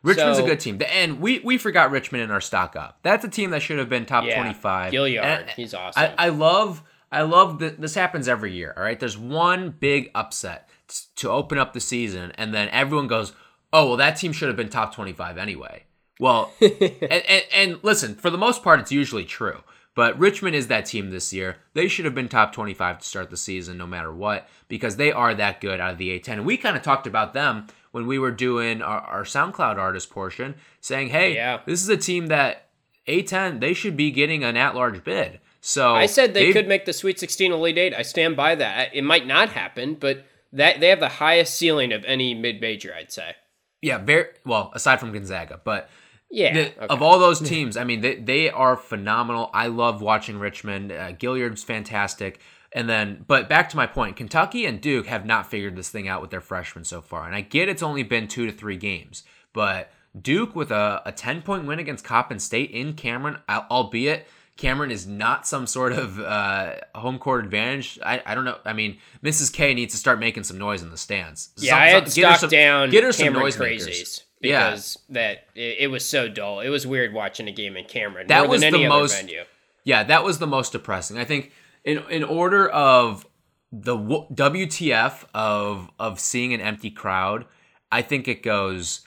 Richmond's 0.02 0.38
So- 0.38 0.44
a 0.44 0.48
good 0.48 0.60
team, 0.60 0.80
and 0.88 1.20
we 1.20 1.40
we 1.40 1.58
forgot 1.58 1.90
Richmond 1.90 2.22
in 2.24 2.30
our 2.30 2.40
stock 2.40 2.76
up. 2.76 2.98
That's 3.02 3.24
a 3.24 3.28
team 3.28 3.50
that 3.50 3.60
should 3.62 3.78
have 3.78 3.88
been 3.88 4.06
top 4.06 4.24
Yeah, 4.24 4.34
twenty 4.40 4.54
five. 4.54 4.92
Gilyard, 4.92 5.50
he's 5.50 5.74
awesome. 5.74 6.02
I, 6.18 6.26
I 6.26 6.28
love 6.28 6.82
I 7.10 7.22
love 7.22 7.58
that 7.60 7.80
this 7.80 7.94
happens 7.94 8.28
every 8.28 8.52
year. 8.52 8.74
All 8.76 8.82
right, 8.82 8.98
there's 8.98 9.16
one 9.18 9.70
big 9.70 10.10
upset 10.14 10.68
to 11.16 11.30
open 11.30 11.58
up 11.58 11.72
the 11.72 11.80
season, 11.80 12.32
and 12.36 12.52
then 12.54 12.68
everyone 12.70 13.06
goes, 13.08 13.32
"Oh, 13.72 13.88
well, 13.88 13.96
that 13.96 14.12
team 14.16 14.32
should 14.32 14.48
have 14.48 14.56
been 14.56 14.68
top 14.68 14.94
twenty 14.94 15.12
five 15.12 15.38
anyway." 15.38 15.84
Well, 16.20 16.52
and, 16.60 16.72
and 17.10 17.42
and 17.52 17.78
listen, 17.82 18.14
for 18.14 18.30
the 18.30 18.38
most 18.38 18.62
part, 18.62 18.80
it's 18.80 18.92
usually 18.92 19.24
true. 19.24 19.58
But 19.96 20.16
Richmond 20.18 20.54
is 20.54 20.68
that 20.68 20.84
team 20.86 21.10
this 21.10 21.32
year. 21.32 21.56
They 21.72 21.88
should 21.88 22.04
have 22.04 22.14
been 22.14 22.28
top 22.28 22.52
25 22.52 22.98
to 23.00 23.04
start 23.04 23.30
the 23.30 23.36
season, 23.36 23.78
no 23.78 23.86
matter 23.86 24.12
what, 24.12 24.46
because 24.68 24.96
they 24.96 25.10
are 25.10 25.34
that 25.34 25.60
good 25.60 25.80
out 25.80 25.92
of 25.92 25.98
the 25.98 26.10
A10. 26.20 26.28
And 26.34 26.44
we 26.46 26.58
kind 26.58 26.76
of 26.76 26.82
talked 26.82 27.06
about 27.06 27.32
them 27.32 27.66
when 27.92 28.06
we 28.06 28.18
were 28.18 28.30
doing 28.30 28.82
our, 28.82 29.00
our 29.00 29.24
SoundCloud 29.24 29.78
artist 29.78 30.10
portion, 30.10 30.54
saying, 30.82 31.08
hey, 31.08 31.34
Yeah. 31.34 31.60
this 31.64 31.82
is 31.82 31.88
a 31.88 31.96
team 31.96 32.26
that 32.26 32.68
A10, 33.08 33.60
they 33.60 33.72
should 33.72 33.96
be 33.96 34.10
getting 34.10 34.44
an 34.44 34.54
at 34.56 34.74
large 34.74 35.02
bid. 35.02 35.40
So 35.62 35.94
I 35.94 36.04
said 36.06 36.34
they 36.34 36.52
could 36.52 36.68
make 36.68 36.84
the 36.84 36.92
Sweet 36.92 37.18
16 37.18 37.50
Elite 37.50 37.78
Eight. 37.78 37.94
I 37.94 38.02
stand 38.02 38.36
by 38.36 38.54
that. 38.54 38.94
It 38.94 39.02
might 39.02 39.26
not 39.26 39.48
happen, 39.48 39.94
but 39.94 40.26
that 40.52 40.78
they 40.78 40.90
have 40.90 41.00
the 41.00 41.08
highest 41.08 41.54
ceiling 41.56 41.92
of 41.92 42.04
any 42.04 42.34
mid 42.34 42.60
major, 42.60 42.94
I'd 42.94 43.10
say. 43.10 43.34
Yeah, 43.82 43.98
very 43.98 44.26
well. 44.44 44.70
Aside 44.74 45.00
from 45.00 45.12
Gonzaga, 45.12 45.60
but 45.64 45.88
Yeah. 46.30 46.54
the- 46.54 46.66
okay. 46.76 46.86
of 46.88 47.02
all 47.02 47.18
those 47.18 47.40
teams, 47.40 47.76
I 47.76 47.84
mean, 47.84 48.00
they 48.00 48.16
they 48.16 48.50
are 48.50 48.76
phenomenal. 48.76 49.50
I 49.54 49.66
love 49.68 50.00
watching 50.02 50.38
Richmond. 50.38 50.92
Uh, 50.92 51.12
Gilyard's 51.12 51.62
fantastic. 51.62 52.40
And 52.72 52.88
then, 52.90 53.24
but 53.26 53.48
back 53.48 53.70
to 53.70 53.76
my 53.76 53.86
point, 53.86 54.16
Kentucky 54.16 54.66
and 54.66 54.80
Duke 54.80 55.06
have 55.06 55.24
not 55.24 55.48
figured 55.50 55.76
this 55.76 55.88
thing 55.88 56.08
out 56.08 56.20
with 56.20 56.30
their 56.30 56.40
freshmen 56.42 56.84
so 56.84 57.00
far. 57.00 57.24
And 57.26 57.34
I 57.34 57.40
get 57.40 57.68
it's 57.70 57.82
only 57.82 58.02
been 58.02 58.28
two 58.28 58.44
to 58.44 58.52
three 58.52 58.76
games, 58.76 59.22
but 59.54 59.90
Duke 60.20 60.54
with 60.54 60.70
a, 60.70 61.00
a 61.06 61.12
10 61.12 61.42
point 61.42 61.64
win 61.66 61.78
against 61.78 62.04
Coppin 62.04 62.38
State 62.38 62.70
in 62.72 62.92
Cameron, 62.94 63.38
albeit 63.48 64.26
Cameron 64.56 64.90
is 64.90 65.06
not 65.06 65.46
some 65.46 65.66
sort 65.66 65.92
of 65.92 66.18
uh, 66.20 66.74
home 66.94 67.18
court 67.18 67.44
advantage. 67.44 67.98
I, 68.04 68.22
I 68.26 68.34
don't 68.34 68.44
know. 68.44 68.58
I 68.64 68.72
mean, 68.72 68.98
Mrs. 69.22 69.52
K 69.52 69.72
needs 69.74 69.92
to 69.94 69.98
start 69.98 70.18
making 70.18 70.44
some 70.44 70.58
noise 70.58 70.82
in 70.82 70.90
the 70.90 70.96
stands. 70.98 71.50
yeah, 71.56 71.70
Some- 71.72 71.78
I 71.78 71.86
had 71.88 72.10
some- 72.10 72.20
get 72.22 72.32
her 72.32 72.38
some- 72.38 72.50
down 72.50 72.90
Get 72.90 73.04
her 73.04 73.12
some 73.12 73.24
Cameron 73.26 73.46
noisemakers. 73.46 73.86
crazies 73.86 74.18
Yeah. 74.18 74.24
Because 74.40 74.98
that 75.08 75.46
it, 75.54 75.76
it 75.80 75.86
was 75.88 76.04
so 76.04 76.28
dull. 76.28 76.60
It 76.60 76.68
was 76.68 76.86
weird 76.86 77.12
watching 77.12 77.48
a 77.48 77.52
game 77.52 77.76
in 77.76 77.84
Cameron. 77.84 78.26
That 78.28 78.42
more 78.42 78.50
was 78.50 78.60
than 78.60 78.72
the 78.72 78.86
other 78.86 78.88
most- 78.88 79.16
venue. 79.16 79.44
Yeah, 79.84 80.02
that 80.04 80.24
was 80.24 80.38
the 80.38 80.46
most 80.48 80.72
depressing. 80.72 81.16
I 81.16 81.24
think 81.24 81.52
in 81.84 81.98
in 82.10 82.24
order 82.24 82.68
of 82.68 83.26
the 83.70 83.96
w- 83.96 84.26
WTF 84.32 85.24
of 85.34 85.90
of 85.98 86.18
seeing 86.18 86.52
an 86.54 86.60
empty 86.60 86.90
crowd, 86.90 87.44
I 87.92 88.02
think 88.02 88.26
it 88.26 88.42
goes 88.42 89.06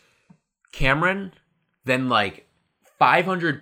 Cameron, 0.71 1.34
then 1.86 2.07
like 2.09 2.47
500 2.97 3.61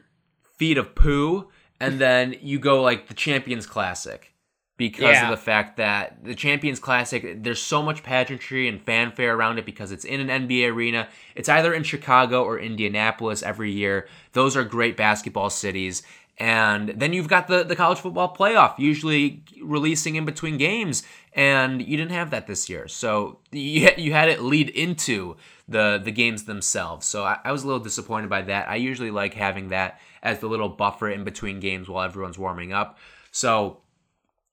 feet 0.57 0.77
of 0.77 0.93
poo, 0.95 1.49
and 1.79 1.99
then 1.99 2.35
you 2.41 2.59
go 2.59 2.81
like 2.81 3.07
the 3.07 3.13
Champions 3.13 3.65
Classic 3.65 4.31
because 4.77 5.01
Yeah. 5.15 5.23
of 5.25 5.31
the 5.31 5.43
fact 5.43 5.77
that 5.77 6.23
the 6.23 6.35
Champions 6.35 6.79
Classic, 6.79 7.43
there's 7.43 7.61
so 7.61 7.81
much 7.81 8.03
pageantry 8.03 8.67
and 8.67 8.81
fanfare 8.81 9.35
around 9.35 9.57
it 9.57 9.65
because 9.65 9.91
it's 9.91 10.05
in 10.05 10.19
an 10.21 10.47
NBA 10.47 10.71
arena. 10.71 11.07
It's 11.35 11.49
either 11.49 11.73
in 11.73 11.83
Chicago 11.83 12.43
or 12.43 12.59
Indianapolis 12.59 13.41
every 13.43 13.71
year. 13.71 14.07
Those 14.33 14.55
are 14.55 14.63
great 14.63 14.95
basketball 14.95 15.49
cities. 15.49 16.03
And 16.39 16.89
then 16.89 17.13
you've 17.13 17.27
got 17.27 17.47
the, 17.47 17.63
the 17.63 17.75
college 17.75 17.97
football 17.97 18.35
playoff, 18.35 18.77
usually 18.77 19.41
releasing 19.59 20.15
in 20.15 20.23
between 20.25 20.57
games, 20.57 21.01
and 21.33 21.81
you 21.81 21.97
didn't 21.97 22.11
have 22.11 22.29
that 22.29 22.45
this 22.45 22.69
year. 22.69 22.87
So 22.87 23.39
you, 23.51 23.89
you 23.97 24.11
had 24.13 24.29
it 24.29 24.43
lead 24.43 24.69
into 24.69 25.35
the 25.67 25.99
the 26.01 26.11
games 26.11 26.43
themselves. 26.43 27.07
So 27.07 27.23
I, 27.23 27.39
I 27.43 27.51
was 27.51 27.63
a 27.63 27.67
little 27.67 27.81
disappointed 27.83 28.29
by 28.29 28.43
that. 28.43 28.69
I 28.69 28.75
usually 28.75 29.09
like 29.09 29.33
having 29.33 29.69
that 29.69 29.99
as 30.21 30.37
the 30.39 30.47
little 30.47 30.69
buffer 30.69 31.09
in 31.09 31.23
between 31.23 31.59
games 31.59 31.89
while 31.89 32.03
everyone's 32.05 32.37
warming 32.37 32.71
up. 32.71 32.99
So 33.31 33.79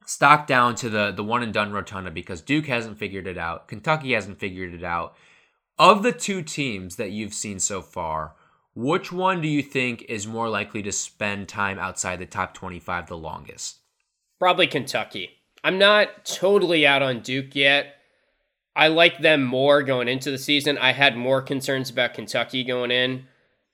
stock 0.04 0.46
down 0.46 0.74
to 0.76 0.88
the 0.88 1.12
the 1.12 1.24
one 1.24 1.42
and 1.42 1.52
done 1.52 1.72
rotunda 1.72 2.10
because 2.10 2.40
Duke 2.40 2.66
hasn't 2.66 2.98
figured 2.98 3.26
it 3.26 3.38
out. 3.38 3.68
Kentucky 3.68 4.12
hasn't 4.12 4.38
figured 4.38 4.74
it 4.74 4.84
out. 4.84 5.14
Of 5.78 6.02
the 6.02 6.12
two 6.12 6.42
teams 6.42 6.96
that 6.96 7.10
you've 7.10 7.34
seen 7.34 7.58
so 7.58 7.82
far, 7.82 8.34
which 8.74 9.10
one 9.12 9.40
do 9.40 9.48
you 9.48 9.62
think 9.62 10.02
is 10.08 10.26
more 10.26 10.48
likely 10.48 10.82
to 10.82 10.92
spend 10.92 11.48
time 11.48 11.78
outside 11.78 12.18
the 12.18 12.26
top 12.26 12.54
25 12.54 13.08
the 13.08 13.16
longest? 13.16 13.78
Probably 14.38 14.66
Kentucky. 14.66 15.30
I'm 15.64 15.78
not 15.78 16.24
totally 16.24 16.86
out 16.86 17.02
on 17.02 17.20
Duke 17.20 17.54
yet. 17.54 17.96
I 18.76 18.88
like 18.88 19.20
them 19.20 19.44
more 19.44 19.82
going 19.82 20.08
into 20.08 20.30
the 20.30 20.38
season. 20.38 20.76
I 20.78 20.92
had 20.92 21.16
more 21.16 21.40
concerns 21.40 21.90
about 21.90 22.14
Kentucky 22.14 22.64
going 22.64 22.90
in. 22.90 23.26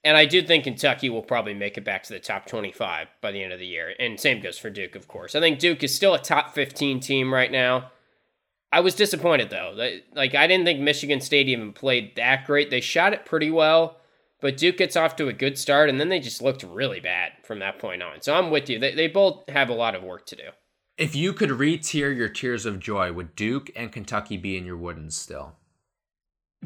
And 0.03 0.16
I 0.16 0.24
do 0.24 0.42
think 0.42 0.64
Kentucky 0.64 1.11
will 1.11 1.22
probably 1.22 1.53
make 1.53 1.76
it 1.76 1.84
back 1.84 2.05
to 2.05 2.12
the 2.12 2.20
top 2.20 2.46
25 2.46 3.09
by 3.20 3.32
the 3.32 3.42
end 3.42 3.53
of 3.53 3.59
the 3.59 3.66
year. 3.66 3.92
And 3.98 4.18
same 4.18 4.40
goes 4.40 4.59
for 4.59 4.70
Duke, 4.70 4.94
of 4.96 5.09
course. 5.09 5.34
I 5.34 5.40
think 5.40 5.59
Duke 5.59 5.82
is 5.82 5.94
still 5.94 6.14
a 6.14 6.18
top 6.18 6.55
15 6.55 7.01
team 7.01 7.34
right 7.34 7.53
now. 7.53 7.90
I 8.72 8.80
was 8.80 8.94
disappointed, 8.94 9.51
though. 9.51 9.74
Like, 10.14 10.34
I 10.34 10.46
didn't 10.46 10.64
think 10.64 10.80
Michigan 10.80 11.20
State 11.20 11.48
even 11.48 11.72
played 11.72 12.14
that 12.16 12.46
great. 12.46 12.70
They 12.70 12.80
shot 12.80 13.12
it 13.12 13.26
pretty 13.26 13.51
well, 13.51 13.96
but 14.40 14.57
Duke 14.57 14.76
gets 14.76 14.96
off 14.96 15.16
to 15.16 15.28
a 15.28 15.32
good 15.32 15.59
start, 15.59 15.90
and 15.90 16.01
then 16.01 16.09
they 16.09 16.20
just 16.20 16.40
looked 16.40 16.62
really 16.62 17.01
bad 17.01 17.32
from 17.42 17.59
that 17.59 17.80
point 17.80 18.03
on. 18.03 18.22
So 18.22 18.34
I'm 18.34 18.51
with 18.51 18.70
you. 18.70 18.78
They, 18.78 18.94
they 18.94 19.09
both 19.09 19.48
have 19.48 19.70
a 19.70 19.74
lot 19.74 19.96
of 19.96 20.05
work 20.05 20.24
to 20.26 20.36
do. 20.36 20.51
If 20.96 21.16
you 21.16 21.32
could 21.32 21.51
re-tier 21.51 22.12
your 22.12 22.28
tears 22.28 22.64
of 22.64 22.78
joy, 22.78 23.12
would 23.12 23.34
Duke 23.34 23.70
and 23.74 23.90
Kentucky 23.90 24.36
be 24.36 24.57
in 24.57 24.64
your 24.64 24.78
woodens 24.78 25.12
still? 25.12 25.57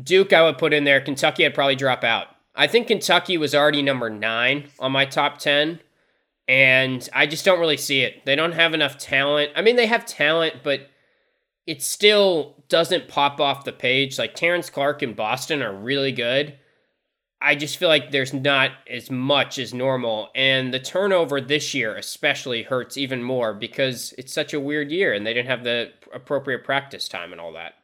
Duke, 0.01 0.33
I 0.33 0.43
would 0.43 0.59
put 0.59 0.75
in 0.75 0.85
there. 0.85 1.01
Kentucky, 1.01 1.47
I'd 1.47 1.55
probably 1.55 1.77
drop 1.77 2.05
out. 2.05 2.27
I 2.55 2.67
think 2.67 2.87
Kentucky 2.87 3.37
was 3.37 3.55
already 3.55 3.83
number 3.83 4.09
nine 4.11 4.69
on 4.79 4.93
my 4.93 5.05
top 5.05 5.39
10, 5.39 5.81
and 6.47 7.09
I 7.13 7.27
just 7.27 7.45
don't 7.45 7.59
really 7.59 7.77
see 7.77 8.01
it. 8.01 8.25
They 8.25 8.37
don't 8.37 8.53
have 8.53 8.75
enough 8.75 8.99
talent. 8.99 9.51
I 9.57 9.63
mean, 9.63 9.77
they 9.77 9.87
have 9.87 10.07
talent, 10.07 10.57
but 10.63 10.89
it 11.67 11.83
still 11.83 12.65
doesn't 12.69 13.09
pop 13.09 13.41
off 13.41 13.65
the 13.65 13.73
page. 13.73 14.19
Like 14.19 14.35
Terrence 14.35 14.71
Clark 14.71 15.03
and 15.03 15.17
Boston 15.17 15.63
are 15.63 15.75
really 15.75 16.13
good. 16.13 16.59
I 17.41 17.55
just 17.57 17.77
feel 17.77 17.89
like 17.89 18.11
there's 18.11 18.33
not 18.33 18.71
as 18.89 19.11
much 19.11 19.59
as 19.59 19.75
normal. 19.75 20.31
And 20.35 20.73
the 20.73 20.81
turnover 20.81 21.41
this 21.41 21.75
year, 21.75 21.95
especially, 21.97 22.63
hurts 22.63 22.97
even 22.97 23.23
more 23.23 23.53
because 23.53 24.15
it's 24.17 24.33
such 24.33 24.55
a 24.55 24.61
weird 24.61 24.91
year 24.91 25.13
and 25.13 25.27
they 25.27 25.35
didn't 25.35 25.51
have 25.51 25.65
the 25.65 25.93
appropriate 26.13 26.65
practice 26.65 27.07
time 27.09 27.33
and 27.33 27.41
all 27.41 27.53
that. 27.53 27.75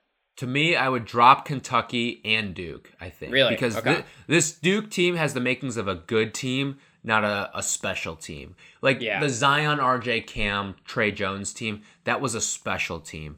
To 0.40 0.46
me, 0.46 0.74
I 0.74 0.88
would 0.88 1.04
drop 1.04 1.44
Kentucky 1.44 2.22
and 2.24 2.54
Duke, 2.54 2.92
I 2.98 3.10
think. 3.10 3.30
Really? 3.32 3.50
Because 3.50 3.76
Okay. 3.76 3.96
thi- 3.96 4.02
this 4.26 4.52
Duke 4.52 4.90
team 4.90 5.16
has 5.16 5.34
the 5.34 5.40
makings 5.40 5.76
of 5.76 5.86
a 5.86 5.94
good 5.94 6.32
team, 6.32 6.78
not 7.04 7.24
a, 7.24 7.50
a 7.54 7.62
special 7.62 8.16
team. 8.16 8.56
Like 8.80 9.02
Yeah. 9.02 9.20
the 9.20 9.28
Zion, 9.28 9.78
RJ, 9.80 10.22
Cam, 10.26 10.76
Tre 10.86 11.10
Jones 11.12 11.52
team, 11.52 11.82
that 12.04 12.22
was 12.22 12.34
a 12.34 12.40
special 12.40 13.00
team. 13.00 13.36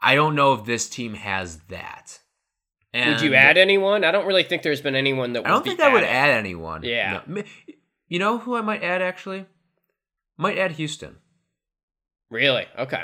I 0.00 0.14
don't 0.14 0.34
know 0.34 0.54
if 0.54 0.64
this 0.64 0.88
team 0.88 1.12
has 1.14 1.58
that. 1.68 2.18
And 2.94 3.10
Would 3.10 3.20
you 3.20 3.34
add 3.34 3.58
anyone? 3.58 4.02
I 4.02 4.10
don't 4.10 4.26
really 4.26 4.42
think 4.42 4.62
there's 4.62 4.80
been 4.80 4.94
anyone 4.94 5.34
that. 5.34 5.44
I 5.44 5.50
don't 5.50 5.64
think 5.64 5.80
I 5.80 5.92
would 5.92 6.02
add 6.04 6.30
anyone. 6.30 6.82
Yeah. 6.82 7.20
No. 7.26 7.42
You 8.08 8.18
know 8.18 8.38
who 8.38 8.56
I 8.56 8.62
might 8.62 8.82
add 8.82 9.02
actually? 9.02 9.44
Might 10.38 10.56
add 10.56 10.72
Houston. 10.72 11.16
Really? 12.30 12.64
Okay. 12.78 13.02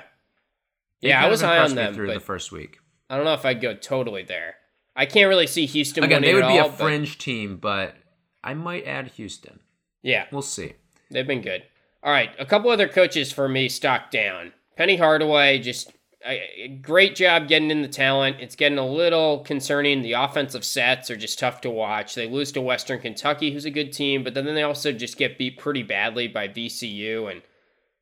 They 1.03 1.09
Yeah, 1.11 1.23
I 1.23 1.29
was 1.29 1.43
high 1.43 1.59
on 1.59 1.75
them, 1.75 1.93
through 1.93 2.07
but 2.07 2.15
the 2.15 2.21
first 2.21 2.51
week. 2.51 2.79
I 3.15 3.17
don't 3.17 3.27
know 3.27 3.35
if 3.35 3.45
I'd 3.47 3.61
go 3.61 3.75
totally 3.75 4.25
there. 4.25 4.57
I 4.97 5.07
can't 5.07 5.29
really 5.29 5.47
see 5.47 5.67
Houston 5.67 6.03
Again, 6.03 6.23
winning 6.23 6.35
they 6.37 6.43
would 6.43 6.53
be 6.53 6.59
all, 6.59 6.67
a 6.67 6.71
but- 6.71 6.79
fringe 6.81 7.17
team, 7.17 7.59
but 7.59 7.95
I 8.43 8.55
might 8.55 8.85
add 8.87 9.09
Houston. 9.13 9.61
Yeah, 10.03 10.27
We'll 10.33 10.43
see. 10.43 10.73
they've 11.13 11.27
been 11.27 11.41
good. 11.41 11.63
All 12.03 12.13
right, 12.13 12.31
a 12.39 12.45
couple 12.45 12.71
other 12.71 12.89
coaches 12.89 13.31
for 13.33 13.49
me 13.49 13.69
stock 13.69 14.11
down. 14.11 14.53
Penny 14.77 14.97
Hardaway, 14.97 15.61
just 15.61 15.93
a, 16.27 16.63
a 16.65 16.69
great 16.69 17.15
job 17.15 17.47
getting 17.49 17.71
in 17.71 17.83
the 17.83 17.89
talent. 17.89 18.39
It's 18.41 18.57
getting 18.57 18.79
a 18.79 18.87
little 18.87 19.39
concerning. 19.45 20.03
The 20.03 20.13
offensive 20.15 20.65
sets 20.65 21.11
are 21.11 21.17
just 21.17 21.39
tough 21.39 21.61
to 21.63 21.71
watch. 21.71 22.15
They 22.17 22.29
lose 22.29 22.51
to 22.53 22.61
Western 22.61 23.01
Kentucky, 23.01 23.53
who's 23.53 23.65
a 23.65 23.71
good 23.71 23.93
team, 23.93 24.25
but 24.25 24.35
then 24.35 24.45
they 24.45 24.63
also 24.65 24.91
just 24.93 25.17
get 25.17 25.39
beat 25.39 25.59
pretty 25.59 25.83
badly 25.85 26.27
by 26.29 26.49
VCU 26.49 27.31
and 27.31 27.43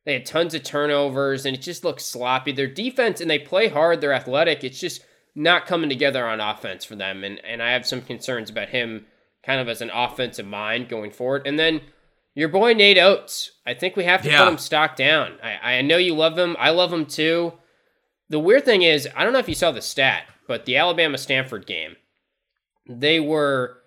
They 0.05 0.13
had 0.13 0.25
tons 0.25 0.53
of 0.53 0.63
turnovers 0.63 1.45
and 1.45 1.55
it 1.55 1.61
just 1.61 1.83
looks 1.83 2.05
sloppy. 2.05 2.51
Their 2.51 2.67
defense 2.67 3.21
and 3.21 3.29
they 3.29 3.39
play 3.39 3.69
hard, 3.69 4.01
they're 4.01 4.13
athletic. 4.13 4.63
It's 4.63 4.79
just 4.79 5.03
not 5.35 5.65
coming 5.65 5.89
together 5.89 6.25
on 6.27 6.39
offense 6.39 6.83
for 6.85 6.95
them. 6.95 7.23
And 7.23 7.43
and 7.45 7.61
I 7.63 7.71
have 7.71 7.85
some 7.85 8.01
concerns 8.01 8.49
about 8.49 8.69
him 8.69 9.05
kind 9.43 9.59
of 9.61 9.67
as 9.69 9.81
an 9.81 9.89
offensive 9.93 10.45
mind 10.45 10.89
going 10.89 11.11
forward. 11.11 11.43
And 11.45 11.57
then 11.57 11.81
your 12.35 12.49
boy 12.49 12.73
Nate 12.73 12.97
Oats. 12.97 13.51
I 13.65 13.73
think 13.73 13.95
we 13.95 14.03
have 14.05 14.21
to 14.23 14.29
Yeah. 14.29 14.39
put 14.43 14.47
him 14.51 14.57
stock 14.57 14.95
down. 14.95 15.37
I, 15.43 15.77
I 15.77 15.81
know 15.81 15.97
you 15.97 16.15
love 16.15 16.37
him. 16.37 16.55
I 16.59 16.71
love 16.71 16.91
him 16.91 17.05
too. 17.05 17.53
The 18.29 18.39
weird 18.39 18.65
thing 18.65 18.81
is, 18.81 19.07
I 19.15 19.23
don't 19.23 19.33
know 19.33 19.39
if 19.39 19.49
you 19.49 19.55
saw 19.55 19.71
the 19.71 19.81
stat, 19.81 20.23
but 20.47 20.65
the 20.65 20.77
Alabama 20.77 21.17
Stanford 21.17 21.65
game, 21.67 21.95
they 22.87 23.19
were 23.19 23.77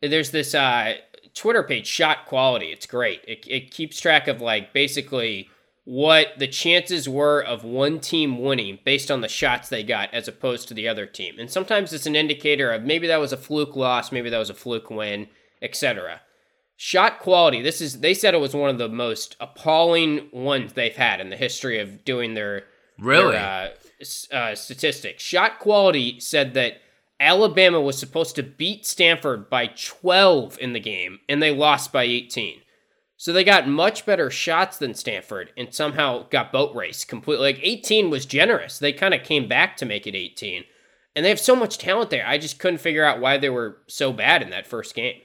there's 0.00 0.30
this 0.32 0.54
uh, 0.54 0.94
Twitter 1.34 1.62
page, 1.62 1.86
Shot 1.86 2.26
Quality. 2.26 2.66
It's 2.72 2.86
great. 2.86 3.22
It, 3.28 3.44
it 3.48 3.70
keeps 3.70 4.00
track 4.00 4.26
of 4.28 4.40
like 4.40 4.72
basically 4.72 5.48
what 5.84 6.28
the 6.38 6.46
chances 6.46 7.08
were 7.08 7.40
of 7.40 7.64
one 7.64 7.98
team 7.98 8.38
winning 8.38 8.78
based 8.84 9.10
on 9.10 9.20
the 9.20 9.28
shots 9.28 9.68
they 9.68 9.82
got 9.82 10.12
as 10.14 10.28
opposed 10.28 10.68
to 10.68 10.74
the 10.74 10.86
other 10.86 11.06
team. 11.06 11.34
And 11.38 11.50
sometimes 11.50 11.92
it's 11.92 12.06
an 12.06 12.14
indicator 12.14 12.70
of 12.70 12.84
maybe 12.84 13.08
that 13.08 13.20
was 13.20 13.32
a 13.32 13.36
fluke 13.36 13.74
loss, 13.74 14.12
maybe 14.12 14.30
that 14.30 14.38
was 14.38 14.50
a 14.50 14.54
fluke 14.54 14.90
win, 14.90 15.28
etc. 15.60 16.20
Shot 16.76 17.18
quality. 17.18 17.62
This 17.62 17.80
is 17.80 18.00
they 18.00 18.14
said 18.14 18.34
it 18.34 18.40
was 18.40 18.54
one 18.54 18.70
of 18.70 18.78
the 18.78 18.88
most 18.88 19.36
appalling 19.40 20.28
ones 20.32 20.72
they've 20.72 20.94
had 20.94 21.20
in 21.20 21.30
the 21.30 21.36
history 21.36 21.78
of 21.78 22.04
doing 22.04 22.34
their 22.34 22.64
Really? 22.98 23.32
their, 23.32 23.72
uh, 24.32 24.34
uh, 24.34 24.54
statistics. 24.54 25.22
Shot 25.22 25.58
quality 25.58 26.20
said 26.20 26.54
that 26.54 26.80
Alabama 27.18 27.80
was 27.80 27.98
supposed 27.98 28.34
to 28.36 28.42
beat 28.42 28.84
Stanford 28.84 29.48
by 29.48 29.68
12 29.68 30.58
in 30.60 30.72
the 30.72 30.80
game, 30.80 31.20
and 31.28 31.40
they 31.40 31.54
lost 31.54 31.92
by 31.92 32.02
18. 32.02 32.61
So 33.22 33.32
they 33.32 33.44
got 33.44 33.68
much 33.68 34.04
better 34.04 34.30
shots 34.32 34.78
than 34.78 34.94
Stanford, 34.94 35.52
and 35.56 35.72
somehow 35.72 36.26
got 36.28 36.50
boat 36.50 36.74
race 36.74 37.04
completely. 37.04 37.52
Like 37.52 37.60
18 37.62 38.10
was 38.10 38.26
generous. 38.26 38.80
They 38.80 38.92
kind 38.92 39.14
of 39.14 39.22
came 39.22 39.46
back 39.46 39.76
to 39.76 39.86
make 39.86 40.08
it 40.08 40.16
18, 40.16 40.64
and 41.14 41.24
they 41.24 41.28
have 41.28 41.38
so 41.38 41.54
much 41.54 41.78
talent 41.78 42.10
there. 42.10 42.26
I 42.26 42.36
just 42.36 42.58
couldn't 42.58 42.80
figure 42.80 43.04
out 43.04 43.20
why 43.20 43.38
they 43.38 43.48
were 43.48 43.76
so 43.86 44.12
bad 44.12 44.42
in 44.42 44.50
that 44.50 44.66
first 44.66 44.96
game. 44.96 45.20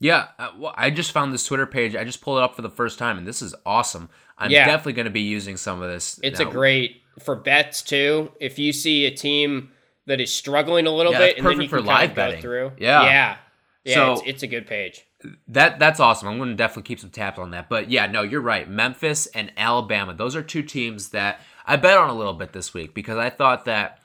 Yeah, 0.00 0.28
uh, 0.38 0.52
well, 0.58 0.72
I 0.78 0.88
just 0.88 1.12
found 1.12 1.34
this 1.34 1.44
Twitter 1.44 1.66
page. 1.66 1.94
I 1.94 2.04
just 2.04 2.22
pulled 2.22 2.38
it 2.38 2.42
up 2.42 2.56
for 2.56 2.62
the 2.62 2.70
first 2.70 2.98
time, 2.98 3.18
and 3.18 3.26
this 3.26 3.42
is 3.42 3.54
awesome. 3.66 4.08
I'm 4.38 4.50
Yeah. 4.50 4.64
definitely 4.64 4.94
going 4.94 5.04
to 5.04 5.10
be 5.10 5.20
using 5.20 5.58
some 5.58 5.82
of 5.82 5.90
this. 5.90 6.18
It's 6.22 6.40
now. 6.40 6.48
a 6.48 6.50
great 6.50 7.02
for 7.22 7.36
bets 7.36 7.82
too. 7.82 8.32
If 8.40 8.58
you 8.58 8.72
see 8.72 9.04
a 9.04 9.10
team 9.10 9.72
that 10.06 10.22
is 10.22 10.32
struggling 10.34 10.86
a 10.86 10.90
little 10.90 11.12
Yeah, 11.12 11.18
bit, 11.18 11.36
and 11.36 11.44
then 11.46 11.52
perfect 11.52 11.62
you 11.64 11.68
for 11.68 11.76
can 11.80 11.86
kind 11.86 12.00
live 12.08 12.14
betting. 12.14 12.40
through. 12.40 12.72
Yeah. 12.78 13.02
yeah, 13.04 13.36
yeah. 13.84 13.94
So- 13.94 14.12
it's, 14.14 14.22
it's 14.24 14.42
a 14.42 14.46
good 14.46 14.66
page. 14.66 15.02
That 15.48 15.78
that's 15.78 16.00
awesome. 16.00 16.28
I'm 16.28 16.36
going 16.38 16.50
to 16.50 16.54
definitely 16.54 16.84
keep 16.84 17.00
some 17.00 17.10
tabs 17.10 17.38
on 17.38 17.50
that. 17.50 17.68
But 17.68 17.90
yeah, 17.90 18.06
no, 18.06 18.22
you're 18.22 18.40
right. 18.40 18.68
Memphis 18.68 19.26
and 19.26 19.52
Alabama, 19.56 20.14
those 20.14 20.36
are 20.36 20.42
two 20.42 20.62
teams 20.62 21.10
that 21.10 21.40
I 21.66 21.76
bet 21.76 21.98
on 21.98 22.08
a 22.08 22.14
little 22.14 22.34
bit 22.34 22.52
this 22.52 22.72
week 22.74 22.94
because 22.94 23.18
I 23.18 23.30
thought 23.30 23.64
that 23.64 24.04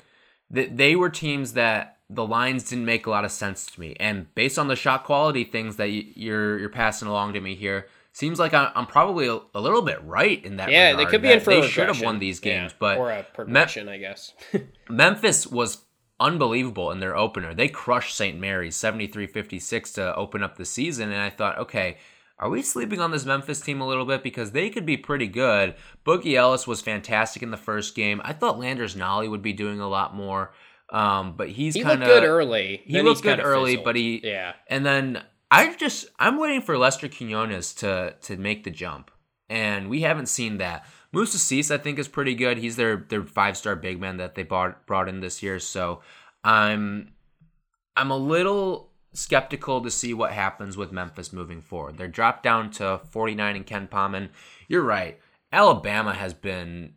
th- 0.53 0.71
they 0.73 0.95
were 0.95 1.09
teams 1.09 1.53
that 1.53 1.97
the 2.09 2.25
lines 2.25 2.69
didn't 2.69 2.85
make 2.85 3.05
a 3.05 3.09
lot 3.09 3.23
of 3.25 3.31
sense 3.31 3.65
to 3.67 3.79
me. 3.79 3.95
And 3.99 4.33
based 4.35 4.59
on 4.59 4.67
the 4.67 4.75
shot 4.75 5.03
quality 5.03 5.43
things 5.43 5.77
that 5.77 5.87
y- 5.89 6.05
you're 6.15 6.59
you're 6.59 6.69
passing 6.69 7.07
along 7.07 7.33
to 7.33 7.41
me 7.41 7.55
here, 7.55 7.87
seems 8.13 8.39
like 8.39 8.53
I'm, 8.53 8.69
I'm 8.75 8.85
probably 8.85 9.27
a, 9.27 9.39
a 9.55 9.61
little 9.61 9.81
bit 9.81 10.03
right 10.03 10.43
in 10.43 10.57
that. 10.57 10.69
Yeah, 10.71 10.95
they 10.95 11.05
could 11.05 11.21
be 11.21 11.31
in 11.31 11.39
for 11.39 11.51
a 11.51 11.61
They 11.61 11.67
should 11.67 11.87
have 11.87 12.01
won 12.01 12.19
these 12.19 12.39
games, 12.39 12.71
Yeah, 12.71 12.77
but 12.79 12.97
or 12.97 13.11
a 13.11 13.23
progression, 13.23 13.87
I 13.87 13.97
guess. 13.97 14.33
Memphis 14.89 15.47
was 15.47 15.79
unbelievable 16.21 16.91
in 16.91 16.99
their 16.99 17.17
opener. 17.17 17.53
They 17.53 17.67
crushed 17.67 18.15
St. 18.15 18.39
Mary's 18.39 18.77
73-56 18.77 19.93
to 19.95 20.15
open 20.15 20.43
up 20.43 20.57
the 20.57 20.65
season 20.65 21.11
and 21.11 21.21
I 21.21 21.29
thought, 21.29 21.57
okay, 21.57 21.97
are 22.39 22.49
we 22.49 22.61
sleeping 22.61 22.99
on 22.99 23.11
this 23.11 23.25
Memphis 23.25 23.61
team 23.61 23.81
a 23.81 23.87
little 23.87 24.05
bit 24.05 24.23
because 24.23 24.51
they 24.51 24.69
could 24.69 24.85
be 24.85 24.97
pretty 24.97 25.27
good. 25.27 25.75
Boogie 26.05 26.35
Ellis 26.35 26.65
was 26.65 26.81
fantastic 26.81 27.43
in 27.43 27.51
the 27.51 27.57
first 27.57 27.95
game. 27.95 28.21
I 28.23 28.33
thought 28.33 28.57
Landers 28.57 28.95
Nolley 28.95 29.29
would 29.29 29.43
be 29.43 29.53
doing 29.53 29.79
a 29.79 29.87
lot 29.87 30.15
more. 30.15 30.53
Um, 30.91 31.35
but 31.37 31.49
he's 31.49 31.73
he 31.73 31.83
kind 31.83 32.01
of 32.01 32.07
good 32.07 32.23
early. 32.23 32.81
He 32.83 32.93
then 32.93 33.05
looked 33.05 33.23
good 33.23 33.39
early, 33.39 33.71
fizzled. 33.71 33.85
but 33.85 33.95
he 33.95 34.19
yeah. 34.23 34.53
and 34.67 34.85
then 34.85 35.23
I 35.49 35.73
just 35.75 36.07
I'm 36.19 36.37
waiting 36.37 36.61
for 36.61 36.77
Lester 36.77 37.07
Quinones 37.07 37.73
to 37.75 38.15
to 38.23 38.35
make 38.35 38.65
the 38.65 38.71
jump, 38.71 39.09
and 39.49 39.89
we 39.89 40.01
haven't 40.01 40.27
seen 40.27 40.57
that. 40.57 40.85
Moussa 41.11 41.37
Cisse 41.37 41.71
I 41.71 41.77
think 41.77 41.99
is 41.99 42.07
pretty 42.07 42.35
good. 42.35 42.57
He's 42.57 42.75
their 42.75 42.97
their 42.97 43.23
five 43.23 43.57
star 43.57 43.75
big 43.75 43.99
man 43.99 44.17
that 44.17 44.35
they 44.35 44.43
brought 44.43 44.85
brought 44.85 45.09
in 45.09 45.19
this 45.19 45.43
year. 45.43 45.59
So 45.59 46.01
I'm 46.43 47.13
I'm 47.95 48.11
a 48.11 48.17
little 48.17 48.91
skeptical 49.13 49.81
to 49.81 49.91
see 49.91 50.13
what 50.13 50.31
happens 50.31 50.77
with 50.77 50.91
Memphis 50.91 51.33
moving 51.33 51.61
forward. 51.61 51.97
They're 51.97 52.07
dropped 52.07 52.43
down 52.43 52.71
to 52.71 53.01
49 53.09 53.55
in 53.57 53.63
KenPom, 53.63 54.15
and 54.15 54.29
you're 54.67 54.83
right. 54.83 55.19
Alabama 55.51 56.13
has 56.13 56.33
been 56.33 56.93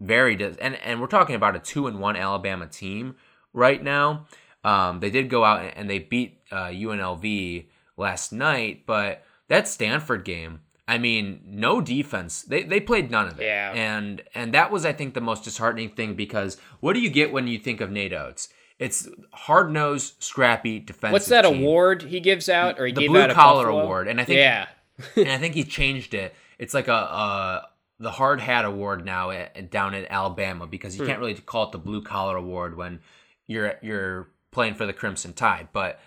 very 0.00 0.34
dis- 0.34 0.56
and 0.56 0.74
and 0.76 1.00
we're 1.00 1.06
talking 1.06 1.36
about 1.36 1.56
a 1.56 1.60
two 1.60 1.86
and 1.86 2.00
one 2.00 2.16
Alabama 2.16 2.66
team 2.66 3.16
right 3.52 3.82
now. 3.82 4.26
Um, 4.64 5.00
they 5.00 5.10
did 5.10 5.28
go 5.28 5.44
out 5.44 5.72
and 5.76 5.88
they 5.88 5.98
beat 5.98 6.38
uh, 6.50 6.66
UNLV 6.66 7.66
last 7.96 8.32
night, 8.32 8.84
but 8.86 9.24
that 9.48 9.68
Stanford 9.68 10.24
game, 10.24 10.60
I 10.88 10.98
mean, 10.98 11.40
no 11.44 11.80
defense. 11.80 12.42
They 12.42 12.64
they 12.64 12.80
played 12.80 13.10
none 13.10 13.28
of 13.28 13.40
it. 13.40 13.44
Yeah. 13.44 13.72
And 13.74 14.22
and 14.34 14.52
that 14.54 14.70
was 14.70 14.84
I 14.84 14.92
think 14.92 15.14
the 15.14 15.20
most 15.20 15.44
disheartening 15.44 15.90
thing 15.90 16.14
because 16.14 16.56
what 16.80 16.94
do 16.94 17.00
you 17.00 17.10
get 17.10 17.32
when 17.32 17.46
you 17.46 17.58
think 17.58 17.80
of 17.80 17.90
Nate 17.90 18.12
Oats? 18.12 18.48
It's 18.78 19.08
hard 19.32 19.70
nosed, 19.70 20.20
scrappy, 20.20 20.80
defensive. 20.80 21.12
What's 21.12 21.26
that 21.26 21.42
team. 21.42 21.60
award 21.60 22.02
he 22.02 22.18
gives 22.18 22.48
out, 22.48 22.80
or 22.80 22.86
he 22.86 22.92
The 22.92 23.02
gave 23.02 23.10
Blue 23.10 23.28
Collar? 23.28 23.68
Award, 23.68 24.08
and 24.08 24.20
I 24.20 24.24
think- 24.24 24.38
yeah, 24.38 24.66
and 25.16 25.28
I 25.28 25.38
think 25.38 25.54
he 25.54 25.62
changed 25.62 26.14
it. 26.14 26.34
It's 26.58 26.74
like 26.74 26.88
a, 26.88 26.92
a 26.92 27.68
the 28.00 28.10
hard 28.10 28.40
hat 28.40 28.64
award 28.64 29.04
now 29.04 29.30
at, 29.30 29.70
down 29.70 29.94
in 29.94 30.04
Alabama 30.10 30.66
because 30.66 30.96
you 30.96 31.02
hmm. 31.02 31.08
can't 31.08 31.20
really 31.20 31.34
call 31.34 31.66
it 31.66 31.72
the 31.72 31.78
blue 31.78 32.02
collar 32.02 32.36
award 32.36 32.76
when 32.76 32.98
you're 33.46 33.74
you're 33.82 34.28
playing 34.50 34.74
for 34.74 34.84
the 34.84 34.92
Crimson 34.92 35.32
Tide. 35.32 35.68
But 35.72 36.00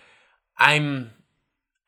I'm 0.58 1.12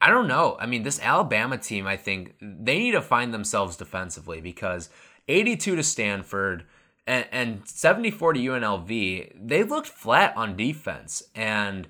I 0.00 0.10
don't 0.10 0.28
know. 0.28 0.56
I 0.60 0.66
mean, 0.66 0.84
this 0.84 1.00
Alabama 1.00 1.58
team, 1.58 1.86
I 1.86 1.96
think 1.96 2.34
they 2.40 2.78
need 2.78 2.92
to 2.92 3.02
find 3.02 3.34
themselves 3.34 3.76
defensively 3.76 4.40
because 4.40 4.90
82 5.26 5.76
to 5.76 5.82
Stanford 5.82 6.64
and, 7.06 7.26
and 7.32 7.68
74 7.68 8.34
to 8.34 8.40
UNLV, 8.40 9.32
they 9.34 9.62
looked 9.64 9.88
flat 9.88 10.36
on 10.36 10.56
defense 10.56 11.22
and. 11.34 11.88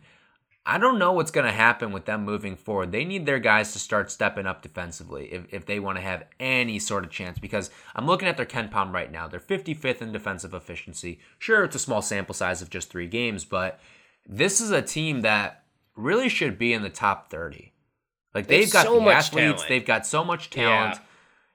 I 0.71 0.77
don't 0.77 0.99
know 0.99 1.13
what's 1.13 1.31
going 1.31 1.47
to 1.47 1.53
happen 1.53 1.93
with 1.93 2.05
them 2.05 2.27
moving 2.27 2.55
forward. 2.55 2.93
They 2.93 3.07
need 3.07 3.25
their 3.25 3.39
guys 3.39 3.73
to 3.73 3.79
start 3.79 4.11
stepping 4.11 4.45
up 4.47 4.61
defensively 4.61 5.33
if, 5.33 5.47
if 5.51 5.65
they 5.65 5.81
want 5.81 5.97
to 5.97 6.03
have 6.03 6.27
any 6.39 6.79
sort 6.79 7.05
of 7.05 7.11
chance. 7.11 7.39
Because 7.39 7.71
I'm 7.97 8.05
looking 8.05 8.29
at 8.29 8.37
their 8.37 8.45
KenPom 8.45 8.93
right 8.93 9.11
now. 9.11 9.27
They're 9.27 9.41
55th 9.41 10.03
in 10.03 10.13
defensive 10.13 10.53
efficiency. 10.53 11.21
Sure, 11.39 11.65
it's 11.65 11.77
a 11.77 11.79
small 11.79 12.03
sample 12.03 12.35
size 12.35 12.61
of 12.61 12.69
just 12.69 12.91
three 12.91 13.07
games, 13.07 13.47
but 13.47 13.81
this 14.27 14.61
is 14.61 14.71
a 14.71 14.83
team 14.83 15.23
that 15.23 15.65
really 15.97 16.29
should 16.29 16.59
be 16.59 16.75
in 16.75 16.83
the 16.83 16.91
top 16.91 17.31
30. 17.31 17.73
Like 18.39 18.47
They 18.49 18.57
have 18.61 18.65
they've 18.67 18.73
got 18.73 18.87
so 18.87 18.95
the 18.95 19.01
much 19.01 19.15
athletes, 19.15 19.53
talent. 19.63 19.69
they've 19.69 19.87
got 19.87 20.07
so 20.07 20.25
much 20.25 20.51
talent. 20.51 20.95
Yeah. 20.97 21.01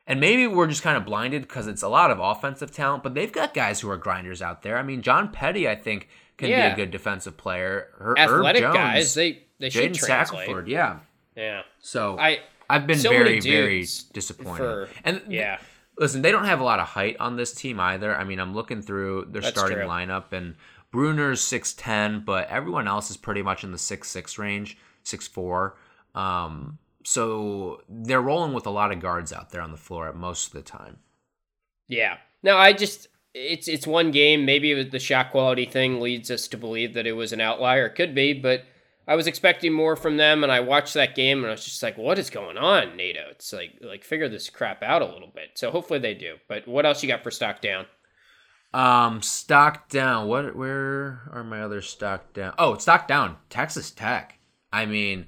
And 0.06 0.20
maybe 0.20 0.48
we're 0.48 0.68
just 0.68 0.84
kind 0.84 0.98
of 0.98 1.06
blinded 1.06 1.44
because 1.44 1.66
it's 1.68 1.82
a 1.82 1.88
lot 1.88 2.12
of 2.12 2.20
offensive 2.20 2.72
talent, 2.72 3.04
but 3.04 3.14
they've 3.14 3.32
got 3.32 3.54
guys 3.54 3.80
who 3.80 3.90
are 3.90 3.96
grinders 3.98 4.42
out 4.42 4.62
there. 4.62 4.78
I 4.78 4.84
mean, 4.84 5.02
John 5.02 5.32
Petty, 5.32 5.68
I 5.70 5.76
think, 5.76 6.10
can 6.38 6.50
be 6.50 6.54
a 6.56 6.76
good 6.76 6.92
defensive 6.92 7.38
player. 7.38 7.88
Her- 8.00 8.18
athletic 8.20 8.62
Jones, 8.64 8.76
guys. 8.76 9.14
They 9.14 9.44
they 9.60 9.70
should 9.70 9.94
Jaden 9.94 9.98
translate. 10.06 10.68
Yeah. 10.68 11.00
Yeah, 11.36 11.62
So 11.80 12.18
I 12.20 12.42
I've 12.70 12.86
been 12.86 13.00
so 13.00 13.10
very, 13.10 13.40
very 13.40 13.86
disappointed. 14.14 14.58
for- 14.58 14.90
and 15.04 15.22
yeah. 15.30 15.58
listen, 15.98 16.22
they 16.22 16.32
don't 16.32 16.46
have 16.46 16.60
a 16.60 16.64
lot 16.64 16.80
of 16.80 16.88
height 16.88 17.16
on 17.20 17.38
this 17.38 17.54
team 17.54 17.80
either. 17.80 18.16
I 18.16 18.24
mean, 18.24 18.40
I'm 18.40 18.54
looking 18.54 18.82
through 18.82 19.30
their 19.32 19.42
That's 19.42 19.58
starting 19.58 19.78
true. 19.80 19.88
lineup, 19.88 20.32
and 20.32 20.56
Bruner's 20.92 21.42
six 21.42 21.74
ten, 21.74 22.20
but 22.26 22.50
everyone 22.50 22.88
else 22.88 23.10
is 23.10 23.18
pretty 23.18 23.42
much 23.42 23.64
in 23.64 23.72
the 23.72 23.78
six 23.80 24.10
six 24.10 24.38
range, 24.38 24.78
six 25.02 25.28
four. 25.28 25.76
Um, 26.16 26.80
so 27.04 27.82
they're 27.90 28.22
rolling 28.22 28.54
with 28.54 28.66
a 28.66 28.72
lot 28.72 28.92
of 28.92 29.00
guards 29.00 29.34
out 29.34 29.50
there 29.50 29.62
on 29.62 29.72
the 29.72 29.78
floor 29.78 30.08
at 30.08 30.16
most 30.16 30.48
of 30.48 30.54
the 30.54 30.62
time. 30.62 31.00
Yeah. 31.88 32.18
No, 32.44 32.58
I 32.58 32.74
just 32.74 33.08
it's 33.34 33.68
it's 33.68 33.88
one 33.88 34.12
game. 34.12 34.46
Maybe 34.46 34.84
the 34.84 35.00
shot 35.00 35.32
quality 35.32 35.66
thing 35.66 36.00
leads 36.00 36.30
us 36.30 36.48
to 36.50 36.58
believe 36.58 36.94
that 36.94 37.08
it 37.08 37.14
was 37.14 37.34
an 37.34 37.42
outlier. 37.42 37.88
It 37.88 37.96
could 37.96 38.14
be, 38.14 38.34
but 38.34 38.64
I 39.08 39.16
was 39.16 39.28
expecting 39.28 39.74
more 39.74 39.96
from 39.96 40.18
them, 40.18 40.44
and 40.44 40.52
I 40.52 40.62
watched 40.62 40.94
that 40.94 41.16
game, 41.16 41.40
and 41.40 41.48
I 41.48 41.52
was 41.52 41.66
just 41.66 41.84
like, 41.84 41.98
"What 41.98 42.20
is 42.20 42.30
going 42.30 42.58
on, 42.58 42.96
NATO? 42.96 43.22
It's 43.32 43.52
like 43.52 43.74
like 43.82 44.04
figure 44.04 44.30
this 44.30 44.50
crap 44.50 44.84
out 44.84 45.02
a 45.02 45.12
little 45.12 45.32
bit." 45.34 45.52
So 45.56 45.72
hopefully 45.72 46.00
they 46.00 46.14
do. 46.14 46.36
But 46.48 46.68
what 46.68 46.86
else 46.86 47.02
you 47.02 47.10
got 47.10 47.24
for 47.24 47.32
stock 47.32 47.62
down? 47.62 47.86
Um, 48.74 49.22
stock 49.22 49.90
down. 49.90 50.28
What? 50.28 50.56
Where 50.56 51.22
are 51.32 51.44
my 51.44 51.62
other 51.62 51.82
stock 51.82 52.34
down? 52.34 52.54
Oh, 52.58 52.78
stock 52.78 53.08
down. 53.08 53.38
Texas 53.50 53.92
Tech. 53.92 54.40
I 54.72 54.86
mean, 54.86 55.28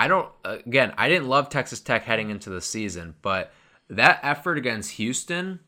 I 0.00 0.08
don't. 0.08 0.32
Again, 0.46 0.94
I 0.96 1.10
didn't 1.10 1.28
love 1.28 1.50
Texas 1.50 1.78
Tech 1.78 2.04
heading 2.04 2.30
into 2.30 2.48
the 2.48 2.62
season, 2.62 3.16
but 3.20 3.52
that 3.90 4.18
effort 4.22 4.56
against 4.56 4.92
Houston 4.92 5.60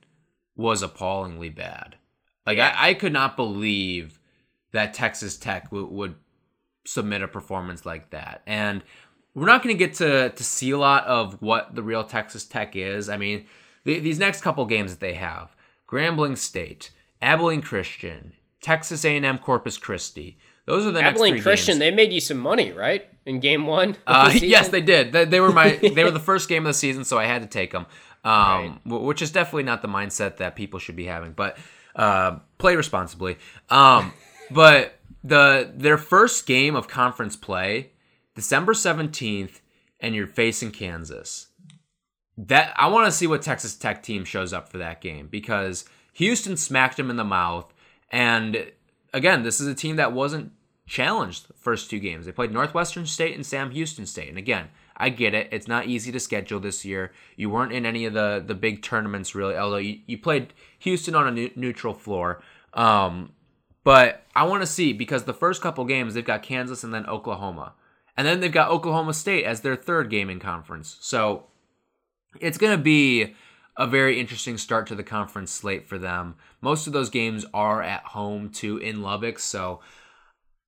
was 0.56 0.80
appallingly 0.80 1.50
bad. 1.50 1.96
Like 2.46 2.58
I, 2.58 2.72
I 2.74 2.94
could 2.94 3.12
not 3.12 3.36
believe 3.36 4.18
that 4.72 4.94
Texas 4.94 5.36
Tech 5.36 5.64
w- 5.64 5.86
would 5.86 6.14
submit 6.86 7.20
a 7.20 7.28
performance 7.28 7.84
like 7.84 8.08
that, 8.12 8.40
and 8.46 8.82
we're 9.34 9.44
not 9.44 9.62
going 9.62 9.76
to 9.76 9.78
get 9.78 9.96
to 9.96 10.30
to 10.30 10.44
see 10.44 10.70
a 10.70 10.78
lot 10.78 11.04
of 11.04 11.42
what 11.42 11.74
the 11.74 11.82
real 11.82 12.02
Texas 12.02 12.46
Tech 12.46 12.74
is. 12.74 13.10
I 13.10 13.18
mean, 13.18 13.44
th- 13.84 14.02
these 14.02 14.18
next 14.18 14.40
couple 14.40 14.64
games 14.64 14.92
that 14.92 15.00
they 15.00 15.12
have: 15.12 15.54
Grambling 15.86 16.38
State, 16.38 16.90
Abilene 17.20 17.60
Christian, 17.60 18.32
Texas 18.62 19.04
A&M 19.04 19.36
Corpus 19.40 19.76
Christi. 19.76 20.38
Those 20.66 20.86
are 20.86 20.92
the 20.92 21.00
next 21.02 21.16
Abilene 21.16 21.34
three 21.34 21.42
Christian, 21.42 21.72
games. 21.74 21.78
they 21.80 21.90
made 21.90 22.12
you 22.12 22.20
some 22.20 22.38
money, 22.38 22.72
right? 22.72 23.06
In 23.26 23.40
game 23.40 23.66
one. 23.66 23.96
Uh, 24.06 24.30
the 24.32 24.46
yes, 24.46 24.68
they 24.68 24.80
did. 24.80 25.12
They, 25.12 25.24
they 25.24 25.40
were 25.40 25.52
my 25.52 25.70
they 25.94 26.04
were 26.04 26.10
the 26.10 26.20
first 26.20 26.48
game 26.48 26.64
of 26.64 26.70
the 26.70 26.74
season, 26.74 27.04
so 27.04 27.18
I 27.18 27.24
had 27.26 27.42
to 27.42 27.48
take 27.48 27.72
them. 27.72 27.86
Um, 28.24 28.80
Right. 28.86 29.00
which 29.02 29.20
is 29.20 29.32
definitely 29.32 29.64
not 29.64 29.82
the 29.82 29.88
mindset 29.88 30.36
that 30.36 30.54
people 30.54 30.78
should 30.78 30.94
be 30.94 31.06
having. 31.06 31.32
But 31.32 31.58
uh, 31.96 32.38
play 32.58 32.76
responsibly. 32.76 33.36
Um, 33.68 34.12
but 34.50 34.98
the 35.24 35.70
their 35.74 35.98
first 35.98 36.46
game 36.46 36.76
of 36.76 36.86
conference 36.86 37.34
play, 37.34 37.90
December 38.36 38.74
seventeenth, 38.74 39.60
and 39.98 40.14
you're 40.14 40.28
facing 40.28 40.70
Kansas. 40.70 41.48
That 42.38 42.72
I 42.76 42.86
want 42.88 43.06
to 43.06 43.12
see 43.12 43.26
what 43.26 43.42
Texas 43.42 43.76
Tech 43.76 44.02
team 44.02 44.24
shows 44.24 44.52
up 44.52 44.68
for 44.68 44.78
that 44.78 45.00
game 45.00 45.26
because 45.26 45.84
Houston 46.14 46.56
smacked 46.56 46.96
them 46.96 47.10
in 47.10 47.16
the 47.16 47.24
mouth, 47.24 47.72
and 48.10 48.70
again, 49.12 49.42
this 49.42 49.60
is 49.60 49.66
a 49.66 49.74
team 49.74 49.96
that 49.96 50.12
wasn't 50.12 50.52
challenged 50.86 51.48
the 51.48 51.54
first 51.54 51.90
two 51.90 51.98
games. 51.98 52.26
They 52.26 52.32
played 52.32 52.52
Northwestern 52.52 53.06
State 53.06 53.34
and 53.34 53.46
Sam 53.46 53.70
Houston 53.70 54.06
State, 54.06 54.28
and 54.28 54.38
again, 54.38 54.68
I 54.96 55.08
get 55.08 55.34
it. 55.34 55.48
It's 55.50 55.68
not 55.68 55.86
easy 55.86 56.12
to 56.12 56.20
schedule 56.20 56.60
this 56.60 56.84
year. 56.84 57.12
You 57.36 57.50
weren't 57.50 57.72
in 57.72 57.86
any 57.86 58.04
of 58.04 58.12
the 58.12 58.42
the 58.44 58.54
big 58.54 58.82
tournaments 58.82 59.34
really, 59.34 59.56
although 59.56 59.76
you, 59.78 60.00
you 60.06 60.18
played 60.18 60.52
Houston 60.80 61.14
on 61.14 61.26
a 61.26 61.30
neu- 61.30 61.56
neutral 61.56 61.94
floor. 61.94 62.42
Um, 62.74 63.32
but 63.84 64.24
I 64.36 64.44
want 64.44 64.62
to 64.62 64.66
see 64.66 64.92
because 64.92 65.24
the 65.24 65.34
first 65.34 65.60
couple 65.62 65.84
games 65.84 66.14
they've 66.14 66.24
got 66.24 66.42
Kansas 66.42 66.84
and 66.84 66.94
then 66.94 67.06
Oklahoma, 67.06 67.74
and 68.16 68.26
then 68.26 68.40
they've 68.40 68.52
got 68.52 68.70
Oklahoma 68.70 69.14
State 69.14 69.44
as 69.44 69.60
their 69.62 69.76
third 69.76 70.10
game 70.10 70.30
in 70.30 70.38
conference. 70.38 70.98
So 71.00 71.46
it's 72.40 72.58
going 72.58 72.76
to 72.76 72.82
be 72.82 73.34
a 73.82 73.86
very 73.86 74.20
interesting 74.20 74.58
start 74.58 74.86
to 74.86 74.94
the 74.94 75.02
conference 75.02 75.50
slate 75.50 75.86
for 75.86 75.98
them. 75.98 76.36
Most 76.60 76.86
of 76.86 76.92
those 76.92 77.10
games 77.10 77.44
are 77.52 77.82
at 77.82 78.04
home 78.04 78.50
too 78.50 78.78
in 78.78 79.02
Lubbock, 79.02 79.38
so 79.38 79.80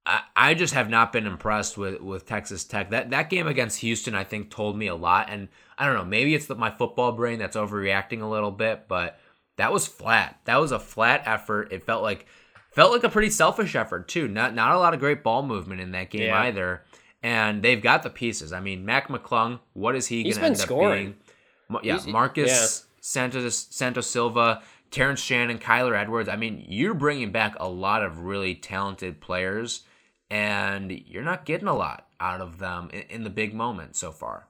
I, 0.06 0.22
I 0.34 0.54
just 0.54 0.74
have 0.74 0.90
not 0.90 1.12
been 1.12 1.26
impressed 1.26 1.78
with, 1.78 2.00
with 2.00 2.26
Texas 2.26 2.64
Tech. 2.64 2.90
That 2.90 3.10
that 3.10 3.30
game 3.30 3.46
against 3.46 3.80
Houston, 3.80 4.14
I 4.14 4.24
think, 4.24 4.50
told 4.50 4.76
me 4.76 4.86
a 4.88 4.94
lot. 4.94 5.28
And 5.30 5.48
I 5.78 5.86
don't 5.86 5.94
know, 5.94 6.04
maybe 6.04 6.34
it's 6.34 6.46
the, 6.46 6.54
my 6.56 6.70
football 6.70 7.12
brain 7.12 7.38
that's 7.38 7.56
overreacting 7.56 8.20
a 8.20 8.26
little 8.26 8.50
bit, 8.50 8.86
but 8.88 9.18
that 9.56 9.72
was 9.72 9.86
flat. 9.86 10.40
That 10.44 10.60
was 10.60 10.72
a 10.72 10.78
flat 10.80 11.22
effort. 11.26 11.72
It 11.72 11.84
felt 11.84 12.02
like 12.02 12.26
felt 12.72 12.92
like 12.92 13.04
a 13.04 13.08
pretty 13.08 13.30
selfish 13.30 13.76
effort 13.76 14.08
too. 14.08 14.26
Not 14.28 14.54
not 14.54 14.74
a 14.74 14.78
lot 14.78 14.94
of 14.94 15.00
great 15.00 15.22
ball 15.22 15.42
movement 15.42 15.80
in 15.80 15.92
that 15.92 16.10
game 16.10 16.22
Yeah. 16.22 16.40
either. 16.42 16.82
And 17.22 17.62
they've 17.62 17.80
got 17.80 18.02
the 18.02 18.10
pieces. 18.10 18.52
I 18.52 18.60
mean, 18.60 18.84
Mac 18.84 19.08
McClung, 19.08 19.60
what 19.72 19.94
is 19.94 20.08
he 20.08 20.24
going 20.24 20.34
to 20.34 20.42
end 20.42 20.54
up 20.56 20.60
scoring. 20.60 21.14
being? 21.70 21.80
Yeah, 21.82 21.94
He's- 21.94 22.06
Marcus 22.06 22.86
Santos 23.06 23.66
Santos 23.70 24.06
Silva, 24.06 24.62
Terrence 24.90 25.20
Shannon, 25.20 25.58
Kyler 25.58 25.94
Edwards. 25.94 26.26
I 26.26 26.36
mean, 26.36 26.64
you're 26.66 26.94
bringing 26.94 27.32
back 27.32 27.54
a 27.60 27.68
lot 27.68 28.02
of 28.02 28.20
really 28.20 28.54
talented 28.54 29.20
players, 29.20 29.82
and 30.30 30.90
you're 30.90 31.22
not 31.22 31.44
getting 31.44 31.68
a 31.68 31.76
lot 31.76 32.06
out 32.18 32.40
of 32.40 32.58
them 32.58 32.88
in, 32.94 33.02
in 33.10 33.24
the 33.24 33.28
big 33.28 33.52
moment 33.52 33.94
so 33.94 34.10
far. 34.10 34.48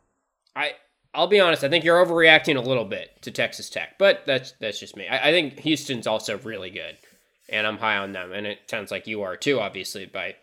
I 0.54 0.74
I'll 1.12 1.26
be 1.26 1.40
honest. 1.40 1.64
I 1.64 1.68
think 1.68 1.84
you're 1.84 2.04
overreacting 2.04 2.56
a 2.56 2.60
little 2.60 2.84
bit 2.84 3.20
to 3.22 3.32
Texas 3.32 3.68
Tech, 3.68 3.98
but 3.98 4.22
that's 4.24 4.52
that's 4.60 4.78
just 4.78 4.96
me. 4.96 5.08
I, 5.08 5.30
I 5.30 5.32
think 5.32 5.58
Houston's 5.58 6.06
also 6.06 6.38
really 6.38 6.70
good, 6.70 6.96
and 7.48 7.66
I'm 7.66 7.78
high 7.78 7.96
on 7.96 8.12
them. 8.12 8.32
And 8.32 8.46
it 8.46 8.70
sounds 8.70 8.92
like 8.92 9.08
you 9.08 9.22
are 9.22 9.36
too, 9.36 9.58
obviously, 9.58 10.06
by 10.06 10.36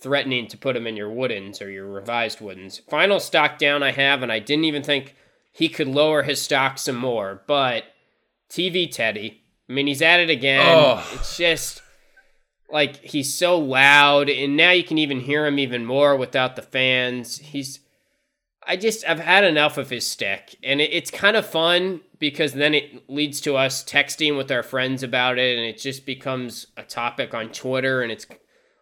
threatening 0.00 0.48
to 0.48 0.58
put 0.58 0.74
them 0.74 0.88
in 0.88 0.96
your 0.96 1.10
woodens 1.10 1.62
or 1.62 1.70
your 1.70 1.86
revised 1.86 2.40
woodens. 2.40 2.80
Final 2.90 3.20
stock 3.20 3.56
down 3.56 3.84
I 3.84 3.92
have, 3.92 4.20
and 4.24 4.32
I 4.32 4.40
didn't 4.40 4.64
even 4.64 4.82
think 4.82 5.14
he 5.52 5.68
could 5.68 5.88
lower 5.88 6.22
his 6.22 6.40
stock 6.40 6.78
some 6.78 6.96
more. 6.96 7.42
But 7.46 7.84
TV 8.50 8.90
Teddy, 8.90 9.42
I 9.68 9.72
mean, 9.72 9.86
he's 9.86 10.02
at 10.02 10.20
it 10.20 10.30
again. 10.30 10.66
Oh. 10.66 11.08
It's 11.14 11.36
just 11.36 11.82
like 12.70 12.96
he's 13.04 13.32
so 13.32 13.58
loud, 13.58 14.28
and 14.28 14.56
now 14.56 14.70
you 14.70 14.82
can 14.82 14.98
even 14.98 15.20
hear 15.20 15.46
him 15.46 15.58
even 15.58 15.84
more 15.84 16.16
without 16.16 16.56
the 16.56 16.62
fans. 16.62 17.38
He's 17.38 17.80
I 18.66 18.76
just 18.76 19.04
I've 19.08 19.20
had 19.20 19.44
enough 19.44 19.76
of 19.76 19.90
his 19.90 20.06
stick, 20.06 20.56
and 20.62 20.80
it, 20.80 20.90
it's 20.92 21.10
kind 21.10 21.36
of 21.36 21.44
fun 21.46 22.00
because 22.18 22.52
then 22.52 22.74
it 22.74 23.08
leads 23.10 23.40
to 23.42 23.56
us 23.56 23.84
texting 23.84 24.36
with 24.36 24.50
our 24.50 24.62
friends 24.62 25.02
about 25.02 25.38
it, 25.38 25.58
and 25.58 25.66
it 25.66 25.78
just 25.78 26.06
becomes 26.06 26.66
a 26.76 26.82
topic 26.82 27.34
on 27.34 27.50
Twitter, 27.50 28.02
and 28.02 28.12
it's 28.12 28.26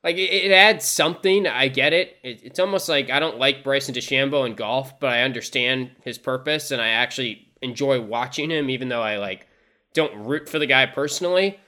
like 0.03 0.17
it, 0.17 0.31
it 0.31 0.53
adds 0.53 0.85
something. 0.87 1.47
I 1.47 1.69
get 1.69 1.93
it. 1.93 2.17
it. 2.23 2.41
It's 2.43 2.59
almost 2.59 2.89
like 2.89 3.11
I 3.11 3.21
don't 3.21 3.39
like 3.39 3.65
Bryson 3.65 3.95
DeChambeau 3.95 4.47
in 4.47 4.55
golf, 4.55 4.99
but 5.01 5.11
I 5.11 5.23
understand 5.23 5.91
his 6.05 6.19
purpose, 6.19 6.71
and 6.71 6.81
I 6.81 6.89
actually 6.89 7.49
enjoy 7.63 8.01
watching 8.01 8.51
him, 8.51 8.71
even 8.71 8.89
though 8.89 9.03
I 9.03 9.17
like 9.19 9.47
don't 9.95 10.25
root 10.25 10.49
for 10.49 10.59
the 10.59 10.67
guy 10.67 10.87
personally. 10.87 11.59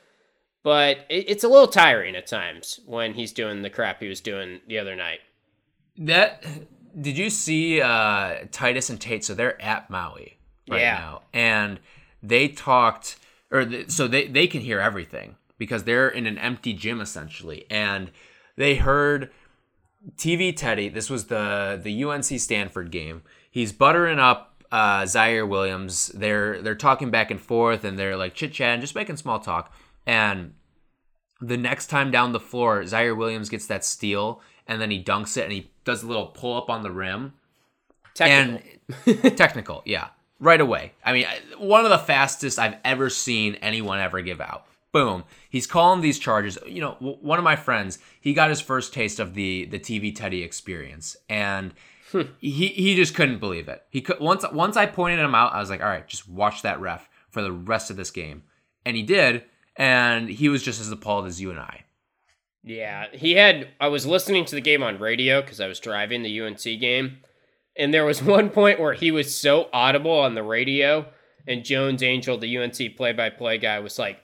But 0.63 0.99
it, 1.09 1.29
it's 1.29 1.45
a 1.45 1.49
little 1.49 1.67
tiring 1.67 2.15
at 2.17 2.27
times 2.27 2.79
when 2.87 3.15
he's 3.15 3.33
doing 3.33 3.63
the 3.63 3.71
crap 3.71 4.01
he 4.01 4.09
was 4.09 4.21
doing 4.21 4.61
the 4.69 4.79
other 4.79 4.95
night. 4.95 5.19
That 5.99 6.45
did 7.01 7.19
you 7.19 7.31
see 7.31 7.81
uh, 7.83 8.45
Titus 8.51 8.89
and 8.91 9.01
Tate? 9.01 9.25
So 9.25 9.35
they're 9.35 9.61
at 9.61 9.91
Maui 9.91 10.39
right 10.69 10.81
Yeah. 10.81 10.95
now, 10.99 11.23
and 11.33 11.81
they 12.23 12.49
talked, 12.49 13.17
or 13.51 13.65
th- 13.65 13.91
so 13.91 14.07
they 14.09 14.27
they 14.29 14.47
can 14.47 14.61
hear 14.63 14.79
everything 14.81 15.37
because 15.63 15.85
they're 15.85 16.09
in 16.09 16.27
an 16.27 16.39
empty 16.39 16.73
gym 16.73 17.01
essentially, 17.01 17.67
and 17.71 18.11
they 18.57 18.75
heard 18.77 19.31
TV 20.17 20.55
Teddy. 20.55 20.89
This 20.89 21.09
was 21.09 21.27
the 21.27 21.81
the 21.83 22.05
UNC 22.05 22.25
Stanford 22.25 22.91
game. 22.91 23.23
He's 23.51 23.73
buttering 23.73 24.19
up 24.19 24.65
uh, 24.73 25.03
Ziaire 25.03 25.49
Williams. 25.49 26.09
They're 26.09 26.61
they're 26.61 26.75
talking 26.75 27.11
back 27.11 27.31
and 27.31 27.41
forth, 27.41 27.85
and 27.85 27.99
they're 27.99 28.17
like 28.17 28.35
chit 28.35 28.53
chatting, 28.53 28.81
just 28.81 28.95
making 28.95 29.17
small 29.17 29.39
talk, 29.39 29.73
and 30.07 30.55
the 31.41 31.57
next 31.57 31.89
time 31.89 32.11
down 32.11 32.33
the 32.33 32.41
floor, 32.41 32.83
Ziaire 32.83 33.17
Williams 33.17 33.49
gets 33.49 33.67
that 33.67 33.85
steal 33.85 34.41
and 34.67 34.81
then 34.81 34.91
he 34.91 35.03
dunks 35.03 35.37
it 35.37 35.45
and 35.45 35.53
he 35.53 35.71
does 35.85 36.03
a 36.03 36.07
little 36.07 36.27
pull 36.27 36.57
up 36.57 36.71
on 36.71 36.83
the 36.83 36.91
rim. 36.91 37.35
Technical. 38.15 38.63
And 39.07 39.37
technical, 39.37 39.83
yeah. 39.85 40.09
Right 40.39 40.61
away. 40.61 40.93
I 41.05 41.13
mean, 41.13 41.27
one 41.59 41.85
of 41.85 41.91
the 41.91 41.99
fastest 41.99 42.59
I've 42.59 42.77
ever 42.85 43.11
seen 43.11 43.57
anyone 43.57 43.99
ever 43.99 44.23
give 44.23 44.41
out. 44.41 44.67
Boom. 44.93 45.25
He's 45.49 45.67
calling 45.67 46.03
these 46.03 46.19
charges. 46.19 46.59
You 46.67 46.83
know, 46.83 46.93
w- 46.95 47.17
one 47.21 47.39
of 47.39 47.45
my 47.45 47.57
friends, 47.57 47.99
he 48.21 48.35
got 48.35 48.51
his 48.51 48.61
first 48.61 48.93
taste 48.93 49.19
of 49.19 49.35
the 49.35 49.65
the 49.65 49.79
TV 49.79 50.15
Teddy 50.15 50.43
experience 50.43 51.17
and 51.29 51.73
hmm. 52.11 52.23
he 52.39 52.69
he 52.69 52.95
just 52.95 53.15
couldn't 53.15 53.39
believe 53.39 53.69
it. 53.69 53.83
He 53.89 54.03
could 54.03 54.21
once 54.21 54.45
once 54.53 54.77
I 54.77 54.87
pointed 54.87 55.19
him 55.19 55.35
out, 55.35 55.55
I 55.55 55.61
was 55.61 55.71
like, 55.71 55.81
"All 55.81 55.89
right, 55.89 56.07
just 56.07 56.29
watch 56.29 56.63
that 56.63 56.81
ref 56.81 57.09
for 57.31 57.43
the 57.43 57.53
rest 57.53 57.91
of 57.91 57.97
this 57.97 58.11
game." 58.11 58.43
And 58.85 58.97
he 58.97 59.03
did, 59.03 59.45
and 59.77 60.29
he 60.29 60.49
was 60.49 60.63
just 60.63 60.81
as 60.81 60.91
appalled 60.91 61.27
as 61.27 61.41
you 61.41 61.51
and 61.51 61.59
I. 61.59 61.85
Yeah, 62.63 63.07
he 63.13 63.33
had. 63.33 63.69
I 63.81 63.89
was 63.89 64.07
listening 64.07 64.45
to 64.47 64.55
the 64.55 64.61
game 64.61 64.83
on 64.83 64.99
radio 64.99 65.41
because 65.41 65.61
I 65.61 65.67
was 65.67 65.81
driving 65.81 66.23
the 66.23 66.41
UNC 66.41 66.63
game, 66.63 67.19
and 67.77 67.93
there 67.93 68.05
was 68.05 68.23
one 68.23 68.51
point 68.51 68.79
where 68.79 68.95
he 68.95 69.11
was 69.11 69.35
so 69.35 69.69
audible 69.73 70.19
on 70.19 70.35
the 70.35 70.43
radio, 70.43 71.07
and 71.47 71.65
Jones 71.65 72.03
Angell, 72.03 72.39
the 72.39 72.59
UNC 72.59 72.97
play-by-play 72.97 73.59
guy, 73.59 73.81
was 73.81 73.99
like, 73.99 74.23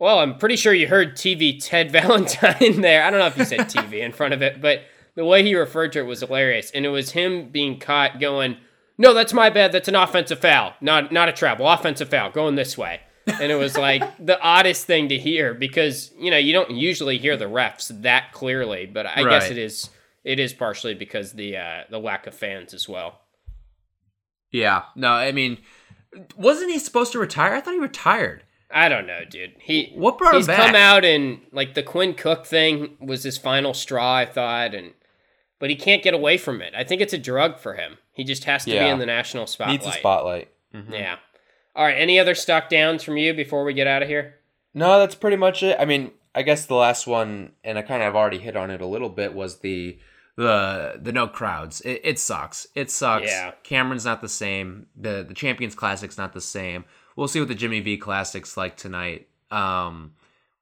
"Well, 0.00 0.18
I'm 0.18 0.36
pretty 0.38 0.56
sure 0.56 0.74
you 0.74 0.88
heard 0.88 1.14
TV 1.14 1.58
Ted 1.62 1.90
Valentine 1.92 2.80
there." 2.80 3.04
I 3.04 3.10
don't 3.10 3.20
know 3.20 3.26
if 3.26 3.38
you 3.38 3.44
said 3.44 3.60
TV 3.60 4.00
in 4.00 4.12
front 4.12 4.34
of 4.34 4.42
it, 4.42 4.60
but 4.60 4.82
the 5.14 5.24
way 5.24 5.44
he 5.44 5.54
referred 5.54 5.92
to 5.92 6.00
it 6.00 6.06
was 6.06 6.20
hilarious, 6.20 6.72
and 6.72 6.84
it 6.84 6.88
was 6.88 7.12
him 7.12 7.50
being 7.50 7.78
caught 7.78 8.18
going, 8.18 8.56
"No, 8.98 9.14
that's 9.14 9.32
my 9.32 9.50
bad. 9.50 9.70
That's 9.70 9.88
an 9.88 9.94
offensive 9.94 10.40
foul, 10.40 10.74
not 10.80 11.12
not 11.12 11.28
a 11.28 11.32
travel 11.32 11.68
offensive 11.68 12.08
foul, 12.08 12.30
going 12.30 12.56
this 12.56 12.76
way." 12.76 13.00
and 13.26 13.52
it 13.52 13.56
was 13.56 13.76
like 13.76 14.02
the 14.24 14.40
oddest 14.40 14.86
thing 14.86 15.08
to 15.08 15.18
hear 15.18 15.54
because 15.54 16.10
you 16.18 16.30
know 16.30 16.38
you 16.38 16.52
don't 16.52 16.70
usually 16.72 17.18
hear 17.18 17.36
the 17.36 17.44
refs 17.44 17.88
that 18.02 18.32
clearly, 18.32 18.86
but 18.86 19.06
I 19.06 19.22
guess 19.22 19.50
it 19.50 19.58
is 19.58 19.90
it 20.24 20.38
is 20.38 20.52
partially 20.52 20.94
because 20.94 21.32
the 21.32 21.56
uh, 21.56 21.84
the 21.90 21.98
lack 21.98 22.26
of 22.26 22.34
fans 22.34 22.74
as 22.74 22.88
well. 22.88 23.20
Yeah. 24.52 24.82
No, 24.96 25.12
I 25.12 25.32
mean, 25.32 25.58
wasn't 26.36 26.70
he 26.72 26.78
supposed 26.78 27.12
to 27.12 27.18
retire? 27.18 27.54
I 27.54 27.60
thought 27.60 27.74
he 27.74 27.80
retired. 27.80 28.42
I 28.72 28.88
don't 28.88 29.06
know, 29.06 29.20
dude. 29.28 29.54
He 29.58 29.92
What 29.94 30.18
brought 30.18 30.34
him 30.34 30.40
he's 30.40 30.46
back? 30.46 30.66
come 30.66 30.74
out 30.74 31.04
and 31.04 31.40
like 31.52 31.74
the 31.74 31.82
Quinn 31.82 32.14
Cook 32.14 32.46
thing 32.46 32.96
was 33.00 33.22
his 33.24 33.36
final 33.38 33.74
straw, 33.74 34.14
I 34.16 34.26
thought, 34.26 34.74
and 34.74 34.92
but 35.58 35.70
he 35.70 35.76
can't 35.76 36.02
get 36.02 36.14
away 36.14 36.38
from 36.38 36.62
it. 36.62 36.72
I 36.76 36.84
think 36.84 37.00
it's 37.00 37.12
a 37.12 37.18
drug 37.18 37.58
for 37.58 37.74
him. 37.74 37.98
He 38.12 38.24
just 38.24 38.44
has 38.44 38.64
to 38.64 38.70
be 38.70 38.76
in 38.78 38.98
the 38.98 39.06
national 39.06 39.46
spotlight. 39.46 39.80
Needs 39.82 39.94
a 39.94 39.98
spotlight. 39.98 40.50
Mm-hmm. 40.74 40.92
Yeah. 40.92 41.16
All 41.74 41.84
right. 41.84 41.96
Any 41.96 42.18
other 42.18 42.34
stock 42.34 42.68
downs 42.68 43.02
from 43.02 43.16
you 43.16 43.34
before 43.34 43.64
we 43.64 43.72
get 43.74 43.86
out 43.86 44.02
of 44.02 44.08
here? 44.08 44.36
No, 44.74 44.98
that's 44.98 45.14
pretty 45.14 45.36
much 45.36 45.62
it. 45.62 45.76
I 45.80 45.84
mean, 45.84 46.12
I 46.34 46.42
guess 46.42 46.66
the 46.66 46.74
last 46.74 47.06
one, 47.06 47.52
and 47.64 47.76
I 47.78 47.82
kind 47.82 48.02
of 48.02 48.06
have 48.06 48.16
already 48.16 48.38
hit 48.38 48.56
on 48.56 48.70
it 48.70 48.80
a 48.80 48.86
little 48.86 49.08
bit, 49.08 49.34
was 49.34 49.60
the 49.60 49.98
The 50.36 50.98
the 51.02 51.12
no 51.12 51.26
crowds. 51.26 51.80
It, 51.82 52.00
it 52.04 52.18
sucks. 52.18 52.66
It 52.74 52.90
sucks. 52.90 53.26
Yeah. 53.26 53.52
Cameron's 53.62 54.04
not 54.04 54.20
the 54.20 54.28
same. 54.28 54.86
The 54.96 55.24
the 55.26 55.34
Champions 55.34 55.74
Classic's 55.74 56.16
not 56.16 56.32
the 56.32 56.40
same. 56.40 56.84
We'll 57.16 57.28
see 57.28 57.40
what 57.40 57.48
the 57.48 57.54
Jimmy 57.54 57.80
V 57.80 57.96
Classic's 57.96 58.56
like 58.56 58.76
tonight. 58.76 59.28
Um, 59.50 60.12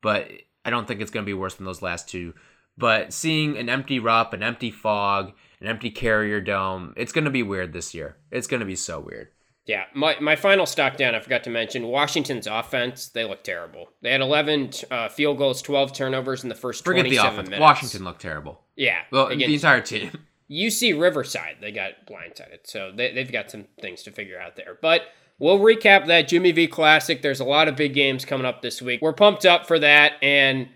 but 0.03 0.31
I 0.65 0.71
don't 0.71 0.87
think 0.89 1.01
it's 1.01 1.11
gonna 1.11 1.27
be 1.27 1.35
worse 1.35 1.55
than 1.55 1.67
those 1.67 1.83
last 1.83 2.09
two. 2.09 2.35
But 2.77 3.13
seeing 3.13 3.57
an 3.59 3.69
empty 3.69 3.99
Rupp, 3.99 4.33
an 4.33 4.43
empty 4.43 4.71
Phog, 4.71 5.33
an 5.61 5.67
empty 5.67 5.91
Carrier 5.91 6.41
Dome, 6.41 6.95
it's 6.97 7.13
gonna 7.13 7.31
be 7.31 7.43
weird 7.43 7.73
this 7.73 7.95
year. 7.95 8.17
It's 8.31 8.47
gonna 8.47 8.65
be 8.65 8.77
so 8.77 9.01
weird. 9.01 9.29
Yeah, 9.67 9.85
my, 9.93 10.19
my 10.19 10.35
final 10.35 10.65
stock 10.65 10.97
down, 10.97 11.15
I 11.15 11.21
forgot 11.21 11.45
to 11.45 11.51
mention 11.51 11.89
Washington's 11.89 12.47
offense. 12.47 13.09
They 13.09 13.25
look 13.25 13.45
terrible. 13.45 13.91
They 14.01 14.11
had 14.11 14.23
11 14.23 14.71
uh, 14.91 15.09
field 15.11 15.37
goals, 15.37 15.61
12 15.61 15.93
turnovers 15.93 16.43
in 16.43 16.49
the 16.49 16.55
first 16.55 16.83
Forget 16.85 17.05
the 17.05 17.11
27 17.17 17.33
offense. 17.35 17.51
minutes. 17.51 17.61
Washington 17.61 18.05
looked 18.05 18.23
terrible. 18.23 18.63
Yeah. 18.77 19.01
Well, 19.13 19.29
the 19.29 19.45
entire 19.45 19.83
team. 19.83 20.11
UC 20.51 20.99
Riverside, 20.99 21.57
they 21.61 21.71
got 21.71 22.07
blindsided. 22.09 22.61
So 22.65 22.93
they, 22.97 23.13
they've 23.13 23.31
got 23.31 23.51
some 23.51 23.67
things 23.79 24.03
to 24.05 24.11
figure 24.11 24.41
out 24.41 24.57
there. 24.57 24.79
But 24.81 25.03
we'll 25.39 25.59
recap 25.59 26.07
that 26.07 26.28
Jimmy 26.28 26.53
V 26.53 26.66
Classic. 26.66 27.22
There's 27.22 27.41
a 27.41 27.45
lot 27.45 27.68
of 27.68 27.76
big 27.76 27.95
games 27.95 28.24
coming 28.24 28.47
up 28.47 28.62
this 28.62 28.82
week. 28.82 29.01
We're 29.01 29.12
pumped 29.12 29.47
up 29.47 29.66
for 29.66 29.78
that. 29.78 30.14
And, 30.22 30.68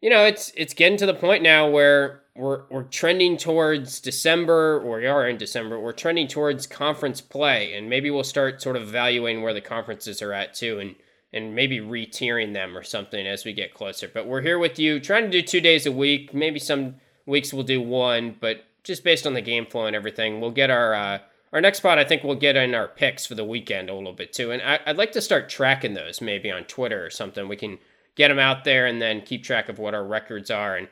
you 0.00 0.10
know, 0.10 0.24
it's 0.24 0.52
it's 0.56 0.74
getting 0.74 0.98
to 0.98 1.06
the 1.06 1.14
point 1.14 1.42
now 1.42 1.68
where 1.68 2.22
we're, 2.34 2.64
we're 2.70 2.84
trending 2.84 3.36
towards 3.36 4.00
December, 4.00 4.78
or 4.80 4.98
we 4.98 5.06
are 5.06 5.28
in 5.28 5.38
December. 5.38 5.80
We're 5.80 5.92
trending 5.92 6.28
towards 6.28 6.66
conference 6.66 7.20
play. 7.20 7.74
And 7.74 7.88
maybe 7.88 8.10
we'll 8.10 8.24
start 8.24 8.60
sort 8.60 8.76
of 8.76 8.82
evaluating 8.82 9.42
where 9.42 9.54
the 9.54 9.60
conferences 9.60 10.20
are 10.22 10.32
at, 10.32 10.54
too. 10.54 10.78
And 10.78 10.94
and 11.32 11.54
maybe 11.54 11.80
re-tiering 11.80 12.54
them 12.54 12.78
or 12.78 12.82
something 12.82 13.26
as 13.26 13.44
we 13.44 13.52
get 13.52 13.74
closer. 13.74 14.08
But 14.08 14.26
we're 14.26 14.40
here 14.42 14.58
with 14.58 14.78
you, 14.78 15.00
trying 15.00 15.24
to 15.24 15.30
do 15.30 15.42
two 15.42 15.60
days 15.60 15.84
a 15.84 15.92
week. 15.92 16.32
Maybe 16.32 16.58
some 16.58 16.94
weeks 17.26 17.52
we'll 17.52 17.64
do 17.64 17.80
one, 17.80 18.36
but 18.40 18.64
just 18.84 19.04
based 19.04 19.26
on 19.26 19.34
the 19.34 19.42
game 19.42 19.66
flow 19.66 19.84
and 19.84 19.96
everything, 19.96 20.40
we'll 20.40 20.52
get 20.52 20.70
our 20.70 20.94
uh, 20.94 21.18
our 21.52 21.60
next 21.60 21.78
spot. 21.78 21.98
I 21.98 22.04
think 22.04 22.24
we'll 22.24 22.36
get 22.36 22.56
in 22.56 22.74
our 22.74 22.88
picks 22.88 23.26
for 23.26 23.34
the 23.34 23.44
weekend 23.44 23.88
a 23.88 23.94
little 23.94 24.12
bit 24.12 24.32
too, 24.32 24.50
and 24.50 24.62
I, 24.62 24.80
I'd 24.86 24.98
like 24.98 25.12
to 25.12 25.20
start 25.20 25.48
tracking 25.48 25.94
those 25.94 26.20
maybe 26.20 26.50
on 26.50 26.64
Twitter 26.64 27.04
or 27.04 27.10
something. 27.10 27.48
We 27.48 27.56
can 27.56 27.78
get 28.16 28.28
them 28.28 28.38
out 28.38 28.64
there 28.64 28.86
and 28.86 29.00
then 29.00 29.20
keep 29.22 29.44
track 29.44 29.68
of 29.68 29.78
what 29.78 29.94
our 29.94 30.04
records 30.06 30.50
are 30.50 30.76
and 30.76 30.88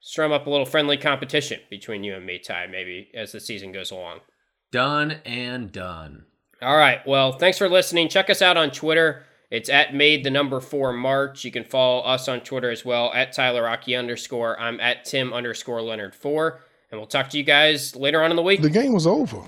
strum 0.00 0.32
up 0.32 0.46
a 0.46 0.50
little 0.50 0.66
friendly 0.66 0.96
competition 0.96 1.60
between 1.70 2.04
you 2.04 2.14
and 2.14 2.24
me, 2.24 2.38
Ty. 2.38 2.68
Maybe 2.68 3.10
as 3.14 3.32
the 3.32 3.40
season 3.40 3.72
goes 3.72 3.90
along. 3.90 4.20
Done 4.70 5.16
and 5.24 5.72
done. 5.72 6.26
All 6.62 6.76
right. 6.76 7.06
Well, 7.06 7.32
thanks 7.32 7.58
for 7.58 7.68
listening. 7.68 8.08
Check 8.08 8.30
us 8.30 8.42
out 8.42 8.56
on 8.56 8.70
Twitter 8.70 9.24
It's 9.50 9.70
at 9.70 9.94
made 9.94 10.24
the 10.24 10.30
number 10.30 10.60
four 10.60 10.92
March. 10.92 11.44
You 11.44 11.50
can 11.50 11.64
follow 11.64 12.00
us 12.02 12.28
on 12.28 12.40
Twitter 12.40 12.70
as 12.70 12.84
well 12.84 13.12
at 13.14 13.32
Tyler 13.32 13.62
Rocky 13.62 13.96
underscore. 13.96 14.60
I'm 14.60 14.78
at 14.80 15.04
Tim 15.04 15.32
underscore 15.32 15.80
Leonard 15.80 16.14
four. 16.14 16.60
And 16.90 16.98
we'll 16.98 17.06
talk 17.06 17.28
to 17.30 17.38
you 17.38 17.44
guys 17.44 17.94
later 17.94 18.22
on 18.22 18.30
in 18.30 18.36
the 18.36 18.42
week. 18.42 18.62
The 18.62 18.70
game 18.70 18.92
was 18.92 19.06
over. 19.06 19.42